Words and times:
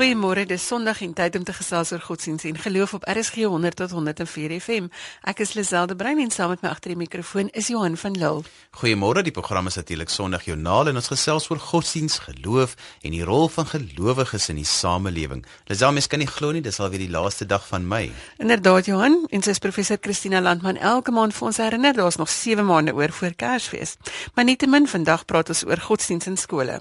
Goeiemôre, 0.00 0.46
dis 0.48 0.66
Sondag 0.66 1.02
en 1.04 1.10
tyd 1.12 1.34
om 1.36 1.42
te 1.44 1.52
gesels 1.52 1.90
oor 1.92 2.00
godsdienst 2.00 2.46
en 2.48 2.56
geloof 2.56 2.94
op 2.96 3.02
RSG 3.04 3.42
100 3.44 3.76
tot 3.76 3.90
104 3.92 4.54
FM. 4.56 4.86
Ek 5.28 5.42
is 5.44 5.50
Liselde 5.52 5.92
Brein 5.92 6.22
en 6.22 6.30
saam 6.32 6.54
met 6.54 6.62
my 6.64 6.70
agter 6.70 6.94
die 6.94 6.96
mikrofoon 6.96 7.50
is 7.52 7.66
Johan 7.68 7.98
van 8.00 8.14
Lille. 8.16 8.46
Goeiemôre, 8.80 9.20
die 9.20 9.34
program 9.36 9.66
is 9.68 9.76
natuurlik 9.76 10.08
Sondag 10.08 10.46
Joernaal 10.48 10.88
en 10.88 10.96
ons 10.96 11.10
gesels 11.12 11.50
oor 11.50 11.60
godsdienst, 11.60 12.22
geloof 12.30 12.72
en 13.02 13.12
die 13.12 13.20
rol 13.28 13.44
van 13.52 13.68
gelowiges 13.68 14.48
in 14.48 14.56
die 14.62 14.64
samelewing. 14.64 15.42
Liselde, 15.68 15.98
mens 15.98 16.08
kan 16.08 16.24
nie 16.24 16.28
glo 16.30 16.56
nie, 16.56 16.62
dis 16.64 16.80
alweer 16.80 17.04
die 17.04 17.12
laaste 17.12 17.44
dag 17.44 17.66
van 17.68 17.84
Mei. 17.84 18.06
Inderdaad 18.40 18.88
Johan, 18.88 19.18
en 19.28 19.44
sy 19.44 19.52
is 19.52 19.60
professor 19.60 20.00
Christina 20.00 20.40
Landman 20.40 20.80
elke 20.80 21.12
maand 21.12 21.36
vir 21.36 21.50
ons 21.50 21.60
herinner 21.60 22.00
daar's 22.00 22.16
nog 22.16 22.32
7 22.32 22.64
maande 22.64 22.96
oor 22.96 23.12
voor 23.12 23.36
Kersfees. 23.36 23.98
Maar 24.32 24.48
nietemin 24.48 24.88
vandag 24.88 25.26
praat 25.28 25.52
ons 25.52 25.66
oor 25.68 25.84
godsdienst 25.90 26.32
in 26.32 26.40
skole. 26.40 26.80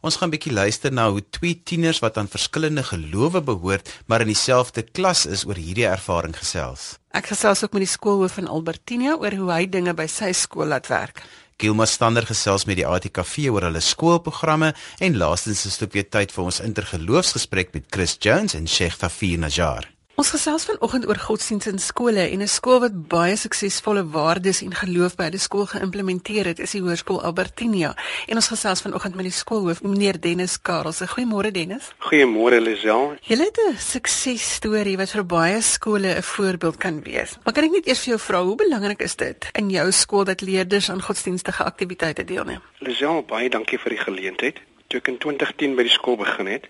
Ons 0.00 0.16
gaan 0.16 0.28
'n 0.28 0.32
bietjie 0.32 0.52
luister 0.52 0.92
na 0.92 1.10
hoe 1.10 1.22
twee 1.30 1.60
tieners 1.62 1.98
wat 2.00 2.16
aan 2.16 2.28
verskillende 2.28 2.82
gelowe 2.82 3.42
behoort, 3.42 4.02
maar 4.06 4.20
in 4.20 4.32
dieselfde 4.32 4.82
klas 4.82 5.26
is 5.26 5.44
oor 5.44 5.56
hierdie 5.56 5.86
ervaring 5.86 6.36
gesels. 6.36 6.96
Ek 7.12 7.26
gesels 7.26 7.64
ook 7.64 7.72
met 7.72 7.84
die 7.84 7.96
skoolhoof 7.96 8.32
van 8.32 8.48
Albertina 8.48 9.16
oor 9.20 9.34
hoe 9.34 9.52
hy 9.52 9.66
dinge 9.68 9.94
by 9.94 10.06
sy 10.06 10.32
skool 10.32 10.66
laat 10.66 10.86
werk. 10.86 11.22
Gilma 11.60 11.84
Stander 11.84 12.24
gesels 12.26 12.64
met 12.64 12.76
die 12.76 12.86
ATKV 12.86 13.50
oor 13.52 13.68
hulle 13.68 13.80
skoolprogramme 13.80 14.74
en 14.98 15.16
laastens 15.16 15.66
is 15.66 15.76
dit 15.76 15.88
ook 15.88 15.92
weer 15.92 16.08
tyd 16.08 16.32
vir 16.32 16.44
ons 16.44 16.60
intergeloofsgesprek 16.60 17.74
met 17.74 17.84
Chris 17.90 18.16
Jones 18.18 18.54
en 18.54 18.68
Sheikh 18.68 18.96
Tafir 18.96 19.38
Najjar. 19.38 19.99
Ons 20.20 20.34
gesels 20.34 20.66
vanoggend 20.68 21.06
oor 21.08 21.16
godsdienst 21.16 21.70
in 21.70 21.78
skole 21.80 22.20
en 22.28 22.42
'n 22.44 22.48
skool 22.48 22.80
wat 22.80 22.96
baie 23.08 23.36
suksesvolle 23.36 24.02
waardes 24.16 24.60
en 24.62 24.74
geloof 24.74 25.14
by 25.16 25.30
die 25.30 25.40
skool 25.40 25.64
geïmplementeer 25.66 26.44
het, 26.44 26.58
is 26.58 26.74
die 26.76 26.82
Hoërskool 26.82 27.22
Albertinia. 27.24 27.94
En 28.28 28.36
ons 28.36 28.48
gesels 28.48 28.82
vanoggend 28.82 29.14
met 29.14 29.24
die 29.24 29.32
skoolhoof, 29.32 29.82
meneer 29.82 30.20
Dennis 30.20 30.60
Karel. 30.60 30.92
Goeiemôre 30.92 31.50
Dennis. 31.50 31.92
Goeiemôre 31.98 32.60
Lisel. 32.60 33.16
Julle 33.22 33.44
het 33.44 33.58
'n 33.58 33.76
suksesstorie 33.78 34.96
wat 34.96 35.10
vir 35.10 35.24
baie 35.24 35.60
skole 35.62 36.14
'n 36.16 36.22
voorbeeld 36.22 36.76
kan 36.76 37.02
wees. 37.02 37.38
Maar 37.44 37.54
kan 37.54 37.64
ek 37.64 37.70
net 37.70 37.86
eers 37.86 38.04
vir 38.04 38.08
jou 38.08 38.18
vra, 38.18 38.42
hoe 38.42 38.56
belangrik 38.56 39.02
is 39.02 39.16
dit 39.16 39.48
in 39.52 39.70
jou 39.70 39.90
skool 39.92 40.24
dat 40.24 40.40
leerders 40.40 40.90
aan 40.90 41.02
godsdienstige 41.02 41.64
aktiwiteite 41.64 42.24
deelneem? 42.24 42.60
Lisel, 42.78 43.22
baie 43.22 43.48
dankie 43.48 43.78
vir 43.78 43.90
die 43.90 44.04
geleentheid. 44.04 44.60
Toe 44.86 44.98
ek 45.00 45.08
in 45.08 45.18
2010 45.18 45.76
by 45.76 45.82
die 45.82 45.92
skool 45.92 46.16
begin 46.16 46.46
het, 46.46 46.66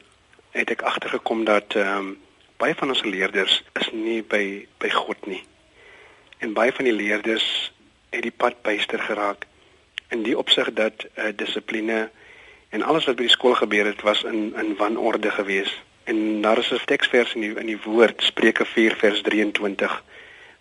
het 0.50 0.70
ek 0.70 0.82
agtergekom 0.82 1.44
dat 1.44 1.74
ehm 1.74 1.98
um, 1.98 2.16
baie 2.60 2.74
van 2.76 2.92
ons 2.92 3.04
leerders 3.04 3.62
is 3.80 3.88
nie 3.96 4.20
by 4.22 4.44
by 4.82 4.90
God 4.92 5.26
nie. 5.26 5.42
En 6.44 6.52
baie 6.56 6.72
van 6.76 6.88
die 6.88 6.96
leerders 6.96 7.46
het 8.12 8.24
die 8.26 8.34
pad 8.42 8.60
byster 8.66 9.00
geraak 9.00 9.46
in 10.10 10.24
die 10.26 10.36
opsig 10.36 10.72
dat 10.76 11.06
uh, 11.06 11.30
dissipline 11.36 12.08
en 12.70 12.82
alles 12.82 13.06
wat 13.08 13.16
by 13.16 13.26
die 13.26 13.32
skool 13.32 13.56
gebeur 13.58 13.88
het 13.88 14.04
was 14.06 14.22
in 14.28 14.52
in 14.60 14.74
wanorde 14.76 15.30
geweest. 15.30 15.76
En 16.04 16.42
daar 16.42 16.58
is 16.58 16.72
'n 16.72 16.84
teksvers 16.84 17.34
in 17.34 17.40
die 17.40 17.54
in 17.56 17.66
die 17.66 17.82
woord 17.84 18.22
Spreuke 18.22 18.64
4 18.64 18.96
vers 18.96 19.22
23 19.22 20.02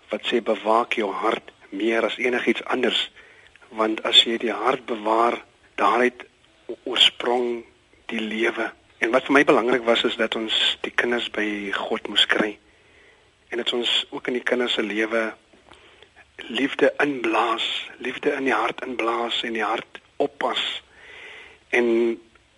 wat 0.10 0.26
sê 0.26 0.42
bewaak 0.42 0.94
jou 0.94 1.12
hart 1.12 1.52
meer 1.70 2.06
as 2.06 2.18
enigiets 2.18 2.64
anders 2.66 3.12
want 3.70 4.04
as 4.04 4.24
jy 4.24 4.38
die 4.38 4.54
hart 4.54 4.86
bewaar 4.86 5.44
daaruit 5.76 6.26
oorsprong 6.84 7.64
die 8.06 8.22
lewe 8.22 8.72
En 9.00 9.12
wat 9.12 9.30
vir 9.30 9.34
my 9.38 9.44
belangrik 9.48 9.84
was 9.88 10.04
is 10.04 10.16
dat 10.20 10.36
ons 10.36 10.56
die 10.84 10.92
kinders 10.92 11.30
by 11.32 11.72
God 11.72 12.08
moes 12.12 12.26
kry. 12.28 12.58
En 13.50 13.62
dit 13.62 13.74
ons 13.74 13.92
ook 14.10 14.28
in 14.28 14.36
die 14.36 14.44
kinders 14.44 14.76
se 14.76 14.84
lewe 14.84 15.22
liefde 16.48 16.92
inblaas, 17.00 17.68
liefde 17.98 18.34
in 18.36 18.50
die 18.50 18.56
hart 18.56 18.84
inblaas 18.84 19.40
en 19.48 19.56
die 19.56 19.64
hart 19.64 20.02
oppas. 20.20 20.62
En 21.70 21.88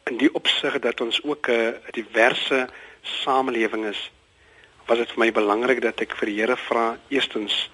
in 0.09 0.17
die 0.17 0.31
opsig 0.33 0.79
dat 0.81 1.01
ons 1.01 1.21
ook 1.23 1.49
'n 1.49 1.77
diverse 1.91 2.69
samelewing 3.01 3.85
is, 3.85 4.11
was 4.85 4.97
dit 4.97 5.11
vir 5.11 5.19
my 5.19 5.31
belangrik 5.31 5.81
dat 5.81 6.01
ek 6.01 6.15
vir 6.15 6.25
die 6.25 6.39
Here 6.41 6.57
vra 6.57 6.97
eerstens 7.07 7.69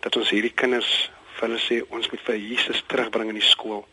dat 0.00 0.16
ons 0.16 0.30
hierdie 0.30 0.54
kinders 0.54 1.10
vir 1.34 1.48
hulle 1.48 1.58
sê 1.58 1.80
ons 1.88 2.10
moet 2.10 2.20
vir 2.20 2.36
Jesus 2.36 2.82
terugbring 2.86 3.28
in 3.28 3.40
die 3.40 3.48
skool. 3.48 3.86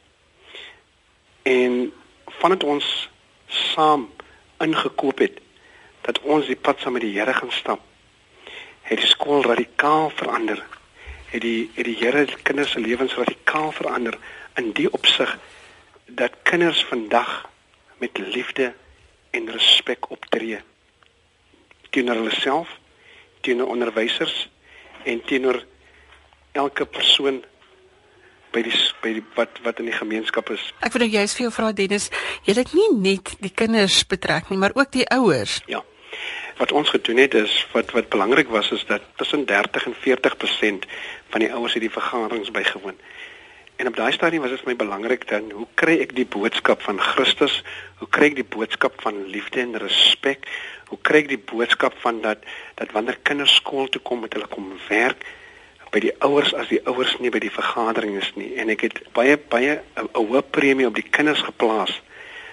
En 1.43 1.93
vandat 2.39 2.63
ons 2.63 3.09
saam 3.47 4.09
ingekoop 4.63 5.17
het 5.17 5.41
dat 6.01 6.21
ons 6.21 6.47
die 6.47 6.55
pad 6.55 6.79
saam 6.79 6.95
met 6.97 7.03
die 7.03 7.13
Here 7.17 7.33
gaan 7.33 7.51
stap. 7.51 7.81
Het 8.81 9.01
die 9.03 9.07
skool 9.07 9.43
radikaal 9.43 10.09
verander. 10.09 10.63
Het 11.31 11.41
die 11.41 11.69
het 11.75 11.85
die 11.85 11.97
Here 11.99 12.25
die 12.25 12.41
kinders 12.41 12.71
se 12.71 12.79
lewens 12.79 13.15
radikaal 13.15 13.71
verander 13.71 14.17
in 14.55 14.71
die 14.71 14.87
opsig 14.93 15.37
dat 16.05 16.41
kinders 16.43 16.85
vandag 16.85 17.49
met 17.97 18.17
liefde 18.17 18.73
en 19.31 19.51
respek 19.51 20.09
optree 20.09 20.61
teenoor 21.89 22.19
hulle 22.21 22.35
self, 22.35 22.69
teenoor 23.41 23.71
onderwysers 23.73 24.49
en 25.03 25.21
teenoor 25.25 25.63
elke 26.51 26.85
persoon 26.85 27.43
by 28.55 28.63
die 28.65 28.73
by 29.03 29.13
die 29.17 29.23
wat 29.35 29.59
wat 29.65 29.81
in 29.83 29.89
die 29.91 29.97
gemeenskap 29.97 30.49
is. 30.55 30.63
Ek 30.85 30.95
wil 30.95 31.05
nou 31.05 31.11
juist 31.11 31.37
vir 31.37 31.47
jou 31.47 31.53
vra 31.57 31.73
Dennis, 31.75 32.09
jy 32.47 32.55
het 32.57 32.73
nie 32.77 32.89
net 32.95 33.35
die 33.43 33.53
kinders 33.53 34.01
betrek 34.07 34.51
nie, 34.51 34.59
maar 34.61 34.75
ook 34.77 34.91
die 34.95 35.07
ouers. 35.13 35.61
Ja. 35.67 35.83
Wat 36.57 36.71
ons 36.73 36.89
gedoen 36.89 37.21
het 37.21 37.35
is 37.37 37.53
wat 37.73 37.91
wat 37.93 38.09
belangrik 38.09 38.49
was 38.49 38.71
is 38.71 38.85
dat 38.89 39.03
tussen 39.21 39.45
30 39.45 39.91
en 39.91 39.95
40% 40.07 40.87
van 41.29 41.43
die 41.43 41.51
ouers 41.53 41.73
het 41.77 41.85
die 41.85 41.93
vergaderings 41.93 42.51
bygewoon. 42.51 42.97
En 43.77 43.87
op 43.87 43.95
daai 43.95 44.11
stadium 44.11 44.41
was 44.41 44.55
dit 44.55 44.63
vir 44.63 44.71
my 44.71 44.75
belangrik 44.79 45.27
dan 45.29 45.51
hoe 45.53 45.67
kry 45.77 45.99
ek 46.01 46.15
die 46.17 46.25
boodskap 46.25 46.81
van 46.81 46.97
Christus? 46.97 47.59
Hoe 48.01 48.07
kry 48.09 48.31
ek 48.31 48.39
die 48.39 48.47
boodskap 48.55 48.95
van 49.03 49.19
liefde 49.29 49.61
en 49.61 49.77
respek? 49.77 50.47
Hoe 50.89 50.97
kry 51.05 51.21
ek 51.21 51.29
die 51.35 51.43
boodskap 51.51 51.93
van 52.01 52.23
dat 52.23 52.41
dat 52.79 52.95
wanneer 52.95 53.19
kinders 53.21 53.53
skool 53.59 53.85
toe 53.93 54.01
kom 54.01 54.23
met 54.25 54.33
hulle 54.33 54.49
kom 54.49 54.71
werk, 54.87 55.21
by 55.91 56.01
die 56.03 56.13
ouers 56.25 56.53
as 56.53 56.67
die 56.71 56.81
ouers 56.85 57.17
nie 57.19 57.31
by 57.33 57.39
die 57.39 57.53
vergadering 57.53 58.17
is 58.19 58.31
nie. 58.35 58.53
En 58.59 58.69
ek 58.69 58.81
het 58.87 58.99
baie 59.13 59.37
baie 59.37 59.81
'n 59.95 60.09
hoë 60.13 60.41
premie 60.51 60.87
op 60.87 60.95
die 60.95 61.09
kinders 61.09 61.41
geplaas 61.41 62.01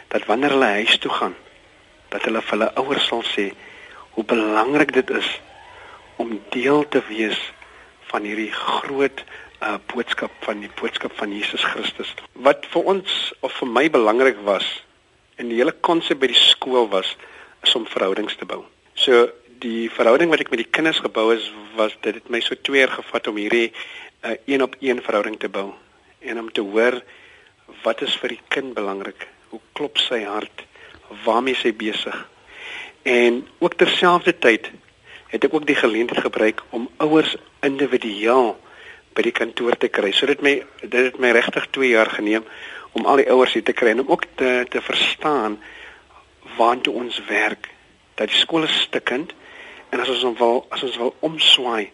dat 0.08 0.26
wanneer 0.26 0.50
hulle 0.50 0.72
huis 0.80 0.98
toe 0.98 1.10
gaan 1.10 1.34
dat 2.14 2.22
hulle 2.24 2.42
vir 2.42 2.58
hulle 2.58 2.74
ouers 2.78 3.06
sal 3.10 3.22
sê 3.22 3.52
hoe 4.14 4.24
belangrik 4.24 4.92
dit 4.92 5.10
is 5.10 5.28
om 6.22 6.40
deel 6.54 6.88
te 6.88 7.02
wees 7.08 7.38
van 8.12 8.22
hierdie 8.22 8.52
groot 8.52 9.24
uh, 9.62 9.78
boodskap 9.90 10.30
van 10.46 10.60
die 10.62 10.70
boodskap 10.80 11.12
van 11.18 11.32
Jesus 11.34 11.64
Christus. 11.64 12.14
Wat 12.32 12.66
vir 12.70 12.90
ons 12.94 13.32
of 13.40 13.52
vir 13.58 13.68
my 13.68 13.88
belangrik 13.90 14.38
was 14.46 14.66
in 15.42 15.50
die 15.50 15.58
hele 15.58 15.74
konsep 15.82 16.20
by 16.22 16.30
die 16.30 16.38
skool 16.38 16.86
was 16.92 17.16
is 17.66 17.74
om 17.74 17.88
verhoudings 17.90 18.36
te 18.38 18.46
bou. 18.46 18.62
So 18.94 19.26
die 19.60 19.90
verhouding 19.90 20.30
wat 20.30 20.40
ek 20.44 20.50
met 20.50 20.62
die 20.62 20.70
kinders 20.70 21.00
gebou 21.04 21.30
het 21.32 21.44
was 21.76 21.94
dit 22.02 22.14
het 22.18 22.30
my 22.30 22.40
so 22.40 22.54
2 22.54 22.78
jaar 22.78 22.94
gevat 22.94 23.26
om 23.30 23.36
hierdie 23.36 23.70
uh, 23.70 24.34
een 24.46 24.62
op 24.62 24.76
een 24.80 25.02
verhouding 25.02 25.38
te 25.40 25.48
bou 25.48 25.72
en 26.20 26.40
om 26.40 26.50
te 26.52 26.64
hoor 26.64 27.00
wat 27.84 28.02
is 28.04 28.14
vir 28.20 28.36
die 28.36 28.42
kind 28.48 28.74
belangrik? 28.76 29.26
Hoe 29.52 29.60
klop 29.72 29.98
sy 30.00 30.22
hart? 30.24 30.64
Waarmee 31.24 31.56
sy 31.56 31.72
besig? 31.76 32.16
En 33.04 33.42
ook 33.58 33.76
terselfdertyd 33.80 34.70
het 35.32 35.44
ek 35.44 35.54
ook 35.54 35.66
die 35.66 35.78
geleentheid 35.78 36.24
gebruik 36.24 36.62
om 36.70 36.88
ouers 37.02 37.36
individueel 37.66 38.54
by 39.14 39.24
die 39.26 39.34
kantoor 39.34 39.76
te 39.78 39.90
kry. 39.92 40.12
So 40.12 40.26
dit 40.30 40.42
my 40.42 40.56
dit 40.82 41.00
het 41.10 41.20
my 41.20 41.32
regtig 41.36 41.68
2 41.76 41.92
jaar 41.92 42.10
geneem 42.10 42.46
om 42.94 43.06
al 43.06 43.22
die 43.22 43.30
ouers 43.30 43.54
hier 43.56 43.64
te 43.66 43.74
kry 43.76 43.92
en 43.92 44.04
om 44.04 44.12
ook 44.14 44.26
te 44.40 44.64
te 44.70 44.80
verstaan 44.80 45.58
waartoe 46.56 46.94
ons 46.94 47.20
werk. 47.28 47.68
Dat 48.14 48.30
die 48.30 48.38
skool 48.38 48.68
is 48.68 48.84
stikkend 48.86 49.34
En 49.94 50.00
as 50.02 50.10
ons 50.10 50.38
wil 50.38 50.64
as 50.74 50.82
ons 50.82 50.96
wil 50.98 51.12
omswaai, 51.22 51.90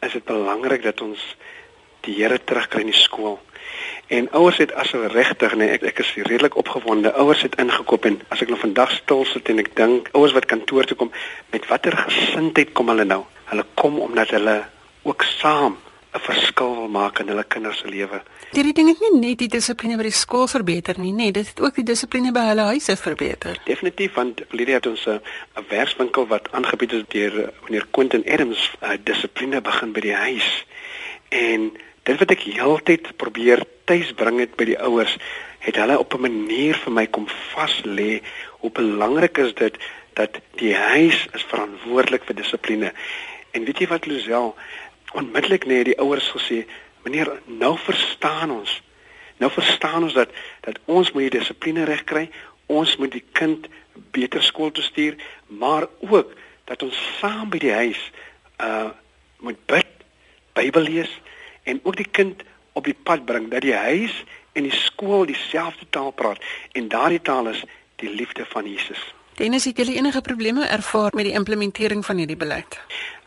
is 0.00 0.14
dit 0.16 0.24
belangrik 0.24 0.86
dat 0.86 1.00
ons 1.04 1.20
die 2.06 2.14
Here 2.16 2.38
terugkry 2.40 2.80
in 2.80 2.90
die 2.90 2.96
skool. 2.96 3.36
En 4.08 4.30
ouers 4.38 4.58
het 4.62 4.72
as 4.80 4.90
hulle 4.96 5.10
regtig 5.12 5.52
nee, 5.60 5.68
ek 5.76 5.84
ek 5.92 6.00
is 6.00 6.14
redelik 6.16 6.56
opgewonde. 6.60 7.12
Ouers 7.20 7.44
het 7.44 7.58
ingekoop 7.60 8.08
en 8.08 8.16
as 8.32 8.40
ek 8.44 8.50
nou 8.50 8.58
vandag 8.60 8.96
stil 8.96 9.26
sit 9.28 9.52
en 9.52 9.60
ek 9.62 9.70
dink 9.76 10.08
ouers 10.16 10.34
wat 10.36 10.48
kantoor 10.48 10.88
toe 10.88 10.96
kom, 10.98 11.12
met 11.52 11.68
watter 11.68 11.96
gesindheid 12.06 12.72
kom 12.76 12.88
hulle 12.92 13.04
nou? 13.08 13.22
Hulle 13.52 13.68
kom 13.76 14.00
omdat 14.00 14.32
hulle 14.32 14.56
ook 15.04 15.28
saam 15.36 15.76
'n 16.12 16.20
verskil 16.20 16.74
wil 16.76 16.88
maak 16.88 17.18
in 17.18 17.28
hulle 17.28 17.44
kinders 17.44 17.78
se 17.78 17.88
lewe. 17.88 18.20
Hierdie 18.52 18.74
ding 18.76 18.88
het 18.88 19.00
nie 19.00 19.12
net 19.20 19.38
die 19.38 19.48
dissipline 19.48 19.96
by 19.96 20.02
die 20.02 20.16
skool 20.16 20.46
verbeter 20.46 20.98
nie, 21.00 21.12
nee, 21.12 21.32
dit 21.32 21.48
het 21.48 21.60
ook 21.60 21.78
die 21.80 21.86
dissipline 21.88 22.32
by 22.36 22.42
hulle 22.50 22.66
huise 22.74 22.96
verbeter. 23.00 23.56
Definitief 23.64 24.18
want 24.18 24.42
Lydia 24.50 24.74
het 24.74 24.86
ons 24.86 25.06
'n 25.06 25.20
werkswinkel 25.68 26.26
wat 26.26 26.52
aangebied 26.52 26.92
is 26.92 27.04
deur 27.08 27.44
eh, 27.44 27.48
meneer 27.64 27.86
Quentin 27.90 28.24
Adams, 28.28 28.70
uh, 28.82 28.96
dissipline 29.04 29.60
begin 29.60 29.92
by 29.92 30.00
die 30.00 30.14
huis. 30.14 30.66
En 31.28 31.72
dit 32.02 32.18
wat 32.18 32.30
ek 32.30 32.42
heeltyd 32.42 33.16
probeer 33.16 33.64
tuisbring 33.84 34.38
het 34.38 34.56
by 34.56 34.64
die 34.64 34.78
ouers, 34.78 35.16
het 35.58 35.76
hulle 35.76 35.98
op 35.98 36.14
'n 36.14 36.20
manier 36.20 36.74
vir 36.74 36.92
my 36.92 37.06
kom 37.06 37.26
vas 37.54 37.80
lê 37.84 38.20
hoe 38.60 38.70
belangrik 38.70 39.38
is 39.38 39.54
dit 39.54 39.76
dat 40.12 40.40
die 40.60 40.74
huis 40.74 41.26
is 41.32 41.42
verantwoordelik 41.42 42.24
vir 42.24 42.34
dissipline. 42.34 42.92
En 43.52 43.64
weet 43.64 43.78
jy 43.78 43.86
wat 43.86 44.06
Luzel, 44.06 44.54
onmiddellik 45.12 45.66
net 45.66 45.84
die 45.84 45.98
ouers 45.98 46.30
gesê, 46.30 46.64
"Meneer, 47.04 47.40
nou 47.46 47.78
verstaan 47.78 48.50
ons. 48.50 48.82
Nou 49.36 49.50
verstaan 49.50 50.02
ons 50.02 50.12
dat 50.12 50.30
dat 50.60 50.78
ons 50.84 51.12
moet 51.12 51.30
die 51.30 51.38
dissipline 51.38 51.84
reg 51.84 52.04
kry. 52.04 52.30
Ons 52.66 52.96
moet 52.96 53.12
die 53.12 53.24
kind 53.32 53.66
beter 54.10 54.42
skool 54.42 54.70
toe 54.70 54.84
stuur, 54.84 55.16
maar 55.46 55.86
ook 56.00 56.32
dat 56.64 56.82
ons 56.82 57.18
saam 57.18 57.50
by 57.50 57.58
die 57.58 57.72
huis 57.72 58.10
uh 58.58 58.90
moet 59.42 59.66
bid, 59.66 59.86
Bybel 60.52 60.82
lees 60.82 61.20
en 61.62 61.80
ook 61.82 61.96
die 61.96 62.08
kind 62.10 62.42
op 62.72 62.84
die 62.84 62.94
pad 62.94 63.24
bring 63.24 63.48
dat 63.50 63.64
die 63.66 63.74
huis 63.74 64.24
en 64.52 64.62
die 64.62 64.74
skool 64.76 65.26
dieselfde 65.26 65.86
taal 65.90 66.10
praat 66.10 66.38
en 66.72 66.88
daardie 66.88 67.20
taal 67.20 67.48
is 67.50 67.64
die 67.96 68.10
liefde 68.10 68.46
van 68.48 68.68
Jesus. 68.68 69.02
Dennis, 69.34 69.64
het 69.64 69.76
julle 69.76 69.94
enige 69.96 70.20
probleme 70.20 70.66
ervaar 70.66 71.10
met 71.14 71.24
die 71.24 71.32
implementering 71.32 72.04
van 72.04 72.16
hierdie 72.16 72.36
beleid? 72.36 72.78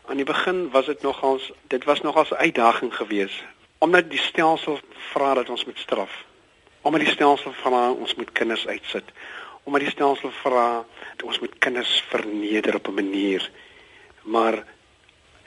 Aan 0.06 0.16
die 0.16 0.24
begin 0.24 0.70
was 0.70 0.86
dit 0.86 1.02
nogals 1.02 1.52
dit 1.66 1.84
was 1.84 2.00
nogals 2.00 2.30
'n 2.30 2.42
uitdaging 2.46 2.94
geweest 2.94 3.44
omdat 3.78 4.10
die 4.10 4.18
stelsel 4.18 4.80
vra 5.12 5.34
dat 5.34 5.48
ons 5.48 5.64
moet 5.64 5.78
straf. 5.78 6.24
Omdat 6.80 7.00
die 7.00 7.10
stelsel 7.10 7.52
vra 7.52 7.90
ons 7.90 8.14
moet 8.14 8.32
kinders 8.32 8.66
uitsit. 8.66 9.04
Omdat 9.62 9.80
die 9.80 9.90
stelsel 9.90 10.32
vra 10.42 10.84
dat 11.16 11.26
ons 11.26 11.40
moet 11.42 11.58
kinders 11.58 12.04
verneder 12.08 12.74
op 12.74 12.88
'n 12.88 12.94
manier. 12.94 13.50
Maar 14.22 14.64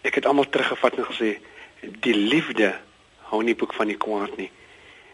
ek 0.02 0.16
het 0.16 0.26
almal 0.26 0.50
teruggevat 0.50 0.98
en 0.98 1.06
gesê 1.06 1.40
die 1.82 2.16
liefde 2.16 2.76
hou 3.18 3.44
nie 3.44 3.56
boek 3.56 3.74
van 3.74 3.88
die 3.88 3.98
kwaad 3.98 4.38
nie. 4.38 4.52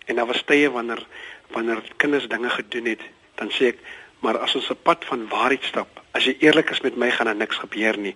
En 0.05 0.15
daar 0.15 0.25
was 0.25 0.43
tye 0.45 0.71
wanneer 0.71 1.05
wanneer 1.47 1.83
kinders 1.97 2.27
dinge 2.27 2.49
gedoen 2.49 2.85
het, 2.85 3.01
dan 3.35 3.49
sê 3.49 3.67
ek, 3.67 3.79
maar 4.19 4.37
as 4.37 4.55
ons 4.55 4.69
'n 4.69 4.81
pad 4.83 5.05
van 5.05 5.27
waarheid 5.27 5.63
stap, 5.63 6.01
as 6.11 6.25
jy 6.25 6.35
eerlik 6.39 6.69
is 6.69 6.81
met 6.81 6.95
my, 6.95 7.11
gaan 7.11 7.25
daar 7.25 7.35
niks 7.35 7.57
gebeur 7.57 7.97
nie. 7.97 8.15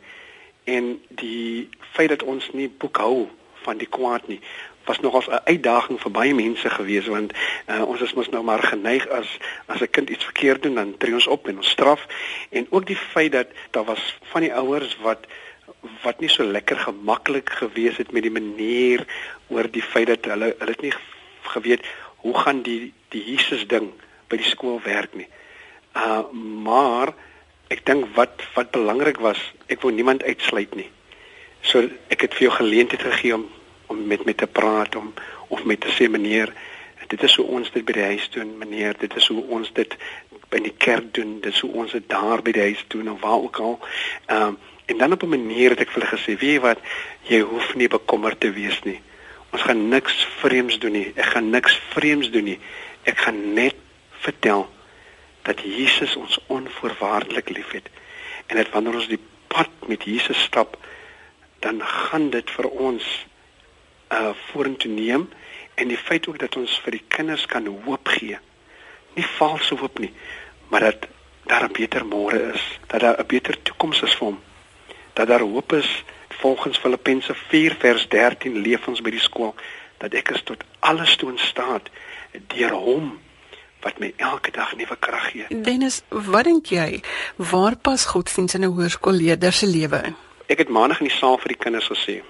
En 0.70 0.96
die 1.22 1.70
feit 1.94 2.10
dat 2.14 2.24
ons 2.24 2.52
nie 2.54 2.70
boek 2.70 3.02
hou 3.02 3.28
van 3.66 3.80
die 3.82 3.90
kwaad 3.90 4.28
nie, 4.32 4.40
was 4.90 5.00
nogals 5.00 5.28
'n 5.28 5.42
uitdaging 5.44 6.02
vir 6.02 6.12
baie 6.12 6.34
mense 6.34 6.70
gewees 6.70 7.08
want 7.08 7.34
uh, 7.68 7.84
ons 7.86 8.02
is 8.02 8.14
mos 8.18 8.30
nou 8.34 8.42
maar 8.44 8.64
geneig 8.64 9.06
as 9.20 9.38
as 9.66 9.82
'n 9.82 9.94
kind 9.96 10.10
iets 10.10 10.26
verkeerd 10.30 10.64
doen 10.64 10.76
dan 10.76 10.98
tree 10.98 11.14
ons 11.14 11.28
op 11.28 11.48
en 11.48 11.58
ons 11.62 11.70
straf 11.70 12.08
en 12.50 12.66
ook 12.70 12.86
die 12.88 13.02
feit 13.14 13.32
dat 13.32 13.48
daar 13.72 13.86
was 13.86 14.18
van 14.32 14.42
die 14.42 14.54
ouers 14.54 14.98
wat 15.06 15.28
wat 16.04 16.20
nie 16.20 16.30
so 16.30 16.44
lekker 16.44 16.80
gemaklik 16.88 17.50
gewees 17.62 17.98
het 17.98 18.12
met 18.12 18.26
die 18.26 18.38
manier 18.40 19.06
oor 19.48 19.72
die 19.72 19.86
feit 19.92 20.08
dat 20.08 20.26
hulle 20.26 20.56
hulle 20.58 20.72
het 20.72 20.82
nie 20.82 20.94
geweet 21.54 21.86
hoe 22.26 22.38
gaan 22.38 22.62
die 22.62 22.94
die 23.10 23.24
Jesus 23.24 23.68
ding 23.68 23.92
by 24.28 24.38
die 24.38 24.50
skool 24.50 24.82
werk 24.84 25.14
nie. 25.14 25.28
Uh 25.96 26.24
maar 26.66 27.14
ek 27.70 27.86
dink 27.86 28.10
wat 28.16 28.44
wat 28.56 28.72
belangrik 28.72 29.20
was, 29.24 29.40
ek 29.68 29.82
wou 29.82 29.92
niemand 29.94 30.24
uitsluit 30.24 30.76
nie. 30.76 30.90
So 31.62 31.86
ek 32.10 32.26
het 32.26 32.34
vir 32.38 32.48
jou 32.48 32.56
geleentheid 32.58 33.02
gegee 33.02 33.36
om 33.36 33.48
om 33.90 34.02
met 34.08 34.26
met 34.26 34.38
te 34.38 34.48
praat 34.48 34.96
om 34.96 35.14
of 35.50 35.64
met 35.66 35.82
te 35.82 35.90
sê 35.90 36.10
meneer, 36.10 36.54
dit 37.10 37.24
is 37.24 37.36
hoe 37.36 37.46
ons 37.46 37.72
dit 37.74 37.86
by 37.86 37.94
die 37.98 38.10
huis 38.12 38.28
doen, 38.30 38.52
meneer, 38.58 38.94
dit 39.00 39.16
is 39.18 39.28
hoe 39.28 39.44
ons 39.50 39.72
dit 39.74 39.96
by 40.50 40.60
die 40.62 40.74
kerk 40.78 41.14
doen, 41.14 41.40
dit 41.42 41.54
is 41.54 41.62
hoe 41.66 41.72
ons 41.74 41.92
dit 41.92 42.06
daar 42.10 42.44
by 42.46 42.54
die 42.54 42.68
huis 42.70 42.84
doen 42.94 43.10
of 43.10 43.22
waar 43.22 43.42
ook 43.48 43.60
al. 43.60 43.80
Ehm 44.28 44.54
uh, 44.54 44.76
En 44.90 44.98
dan 44.98 45.12
op 45.12 45.24
'n 45.24 45.30
manier 45.30 45.70
het 45.70 45.80
ek 45.80 45.90
vir 45.90 46.02
hulle 46.02 46.18
gesê, 46.18 46.34
weet 46.38 46.42
jy 46.42 46.60
wat, 46.60 46.80
jy 47.22 47.40
hoef 47.40 47.76
nie 47.76 47.88
bekommerd 47.88 48.40
te 48.40 48.52
wees 48.52 48.80
nie. 48.84 49.02
Ons 49.52 49.62
gaan 49.62 49.88
niks 49.88 50.28
vreemds 50.42 50.80
doen 50.80 50.92
nie. 50.92 51.12
Ek 51.16 51.26
gaan 51.26 51.50
niks 51.50 51.82
vreemds 51.90 52.30
doen 52.32 52.44
nie. 52.44 52.60
Ek 53.04 53.18
gaan 53.18 53.54
net 53.54 53.76
vertel 54.20 54.70
dat 55.42 55.62
Jesus 55.62 56.16
ons 56.16 56.40
onvoorwaardelik 56.48 57.50
liefhet 57.50 57.90
en 58.48 58.56
dat 58.56 58.70
wanneer 58.70 58.94
ons 58.94 59.08
die 59.08 59.22
pad 59.48 59.70
met 59.88 60.04
Jesus 60.04 60.42
stap, 60.42 60.78
dan 61.60 61.82
gaan 61.84 62.30
dit 62.30 62.50
vir 62.50 62.70
ons 62.70 63.06
uh 64.10 64.34
vorentoe 64.50 64.92
neem 64.92 65.30
en 65.76 65.88
die 65.88 65.98
feit 65.98 66.28
ook 66.28 66.40
dat 66.40 66.56
ons 66.56 66.80
vir 66.84 66.98
die 66.98 67.06
kinders 67.08 67.46
kan 67.46 67.68
hoop 67.86 68.08
gee. 68.08 68.38
Nie 69.14 69.26
valse 69.38 69.76
hoop 69.76 70.00
nie, 70.00 70.14
maar 70.68 70.80
dat 70.80 71.08
daar 71.46 71.70
'n 71.70 71.74
beter 71.74 72.06
môre 72.06 72.54
is, 72.54 72.80
dat 72.88 73.00
daar 73.00 73.20
'n 73.20 73.28
beter 73.28 73.62
toekoms 73.62 74.02
is 74.02 74.16
vir 74.16 74.28
hom 74.28 74.40
dat 75.20 75.28
daar 75.28 75.40
hoop 75.40 75.74
is 75.74 76.04
volgens 76.28 76.78
Filippense 76.78 77.34
4 77.36 77.76
vers 77.80 78.08
13 78.08 78.58
leef 78.58 78.88
ons 78.88 79.02
by 79.02 79.12
die 79.12 79.20
skool 79.20 79.52
dat 80.00 80.14
ek 80.16 80.32
is 80.32 80.46
tot 80.48 80.62
alles 80.80 81.16
toe 81.20 81.34
in 81.34 81.42
staat 81.44 81.90
deur 82.54 82.72
hom 82.72 83.10
wat 83.82 84.00
my 84.00 84.14
elke 84.18 84.52
dag 84.52 84.76
nuwe 84.76 84.98
krag 85.00 85.32
gee. 85.32 85.62
Dennis, 85.64 86.02
wat 86.10 86.44
dink 86.44 86.72
jy, 86.74 87.02
waar 87.52 87.78
pas 87.78 88.06
godsdienst 88.06 88.56
in 88.56 88.64
'n 88.64 88.74
hoërskoolleerder 88.74 89.54
se 89.54 89.68
lewe 89.68 90.02
in? 90.04 90.16
Ek 90.48 90.58
het 90.58 90.70
maandag 90.70 91.00
in 91.00 91.08
die 91.08 91.16
saal 91.16 91.38
vir 91.38 91.48
die 91.48 91.64
kinders 91.64 91.88
gesê. 91.88 92.22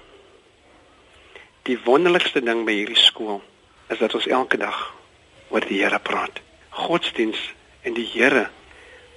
Die 1.64 1.80
wonderlikste 1.86 2.42
ding 2.42 2.66
by 2.66 2.74
hierdie 2.74 3.00
skool 3.00 3.42
is 3.90 3.98
dat 3.98 4.14
ons 4.16 4.28
elke 4.28 4.58
dag 4.58 4.94
oor 5.50 5.66
die 5.66 5.82
Here 5.82 6.00
praat. 6.00 6.40
Godsdienst 6.70 7.54
en 7.82 7.94
die 7.94 8.10
Here 8.14 8.50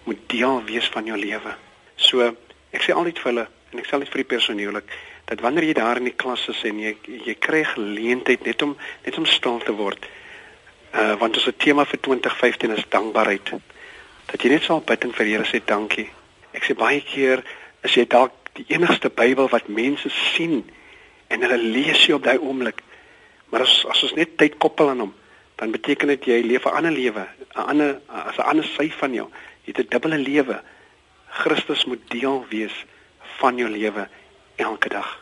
moet 0.04 0.18
deel 0.26 0.64
wees 0.64 0.88
van 0.88 1.06
jou 1.06 1.18
lewe. 1.18 1.56
So 1.96 2.36
ek 2.70 2.82
sê 2.82 2.94
altyd 2.94 3.18
vir 3.18 3.32
hulle 3.32 3.46
en 3.72 3.78
ek 3.78 3.86
sê 3.86 3.98
dit 3.98 4.08
vir 4.08 4.22
die 4.22 4.30
personeel 4.36 4.76
ook 4.76 4.94
dat 5.24 5.40
wanneer 5.40 5.64
jy 5.64 5.74
daar 5.78 6.00
in 6.00 6.08
die 6.10 6.16
klas 6.18 6.48
is 6.48 6.62
en 6.68 6.80
jy 6.82 6.96
jy 7.06 7.34
kry 7.40 7.62
geleentheid 7.64 8.44
net 8.44 8.62
om 8.62 8.76
net 9.04 9.18
om 9.18 9.26
stil 9.26 9.60
te 9.64 9.72
word. 9.76 10.08
Uh 10.92 11.16
want 11.18 11.36
ons 11.36 11.48
tema 11.56 11.84
vir 11.88 12.00
2015 12.00 12.76
is 12.76 12.84
dankbaarheid. 12.88 13.52
Dat 14.28 14.42
jy 14.42 14.50
net 14.52 14.66
sal 14.66 14.82
bid 14.84 15.04
en 15.04 15.14
vir 15.16 15.26
Here 15.26 15.44
sê 15.48 15.62
dankie. 15.64 16.10
Ek 16.52 16.64
sê 16.64 16.76
baie 16.76 17.00
keer 17.00 17.44
as 17.84 17.96
jy 17.96 18.04
dalk 18.06 18.32
die 18.58 18.66
enigste 18.68 19.08
Bybel 19.08 19.48
wat 19.48 19.68
mense 19.72 20.10
sien 20.34 20.62
en 21.32 21.40
hulle 21.40 21.56
lees 21.56 22.04
jy 22.04 22.18
op 22.18 22.26
daai 22.26 22.38
oomblik. 22.38 22.82
Maar 23.48 23.64
as 23.64 23.78
as 23.88 24.02
ons 24.04 24.16
net 24.16 24.36
tyd 24.36 24.58
koppel 24.60 24.92
aan 24.92 25.00
hom, 25.06 25.14
dan 25.56 25.72
beteken 25.72 26.12
dit 26.12 26.28
jy 26.28 26.42
leef 26.44 26.66
'n 26.66 26.76
ander 26.76 26.92
lewe, 26.92 27.26
'n 27.56 27.68
ander 27.72 28.00
as 28.08 28.36
'n 28.36 28.48
ander 28.50 28.64
sy 28.64 28.90
van 28.90 29.14
jou. 29.14 29.28
Jy 29.64 29.72
het 29.72 29.78
'n 29.78 29.90
dubbele 29.90 30.18
lewe. 30.18 30.60
Christus 31.28 31.84
moet 31.84 32.10
deel 32.10 32.44
wees 32.50 32.84
van 33.38 33.56
jou 33.56 33.68
lewe 33.68 34.08
elke 34.56 34.88
dag. 34.88 35.21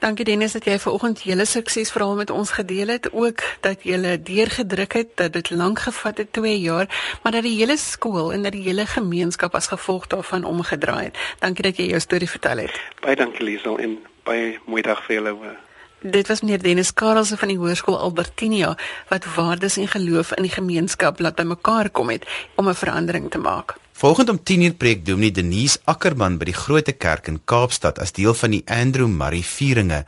Dankie 0.00 0.24
Dennis 0.24 0.54
dat 0.56 0.64
jy 0.64 0.78
vanoggend 0.80 1.20
julle 1.28 1.44
suksesverhaal 1.44 2.14
met 2.16 2.30
ons 2.32 2.50
gedeel 2.56 2.88
het, 2.88 3.10
ook 3.12 3.42
dat 3.60 3.82
jy 3.84 3.98
gele 3.98 4.14
deurgedruk 4.22 4.92
het 4.96 5.10
dat 5.20 5.32
dit 5.32 5.50
lank 5.50 5.82
gevat 5.84 6.18
het 6.18 6.32
2 6.32 6.60
jaar, 6.60 6.88
maar 7.22 7.32
dat 7.32 7.42
die 7.44 7.56
hele 7.58 7.76
skool 7.76 8.32
en 8.32 8.42
dat 8.42 8.52
die 8.56 8.62
hele 8.64 8.86
gemeenskap 8.86 9.54
as 9.54 9.68
gevolg 9.68 10.06
daarvan 10.06 10.44
omgedraai 10.44 11.04
het. 11.04 11.18
Dankie 11.38 11.62
dat 11.68 11.76
jy 11.76 11.90
jou 11.90 12.00
storie 12.00 12.30
vertel 12.30 12.64
het. 12.64 12.80
Baie 13.04 13.16
dankie 13.16 13.44
Liesel 13.44 13.76
en 13.78 13.98
baie 14.24 14.56
mooi 14.64 14.82
dag 14.82 15.04
vir 15.04 15.18
julle. 15.18 15.52
Dit 16.00 16.32
was 16.32 16.40
meneer 16.40 16.62
Dennis 16.62 16.94
Karelse 16.94 17.36
van 17.36 17.52
die 17.52 17.58
Hoërskool 17.60 17.98
Albertinia 17.98 18.76
wat 19.12 19.28
waardes 19.36 19.76
en 19.76 19.88
geloof 19.88 20.32
in 20.32 20.48
die 20.48 20.56
gemeenskap 20.56 21.20
laat 21.20 21.36
bymekaar 21.36 21.90
kom 21.90 22.08
het 22.08 22.24
om 22.56 22.68
'n 22.68 22.74
verandering 22.74 23.30
te 23.30 23.38
maak. 23.38 23.76
Volgende 24.00 24.32
om 24.32 24.40
10uur 24.40 24.76
preek 24.80 25.02
Dominee 25.04 25.30
Denise 25.30 25.76
Ackerman 25.84 26.38
by 26.40 26.46
die 26.48 26.54
Grote 26.56 26.94
Kerk 26.96 27.26
in 27.28 27.34
Kaapstad 27.44 27.98
as 28.00 28.14
deel 28.16 28.32
van 28.32 28.54
die 28.54 28.62
Andrew 28.64 29.04
Murray 29.12 29.42
vieringe. 29.44 29.98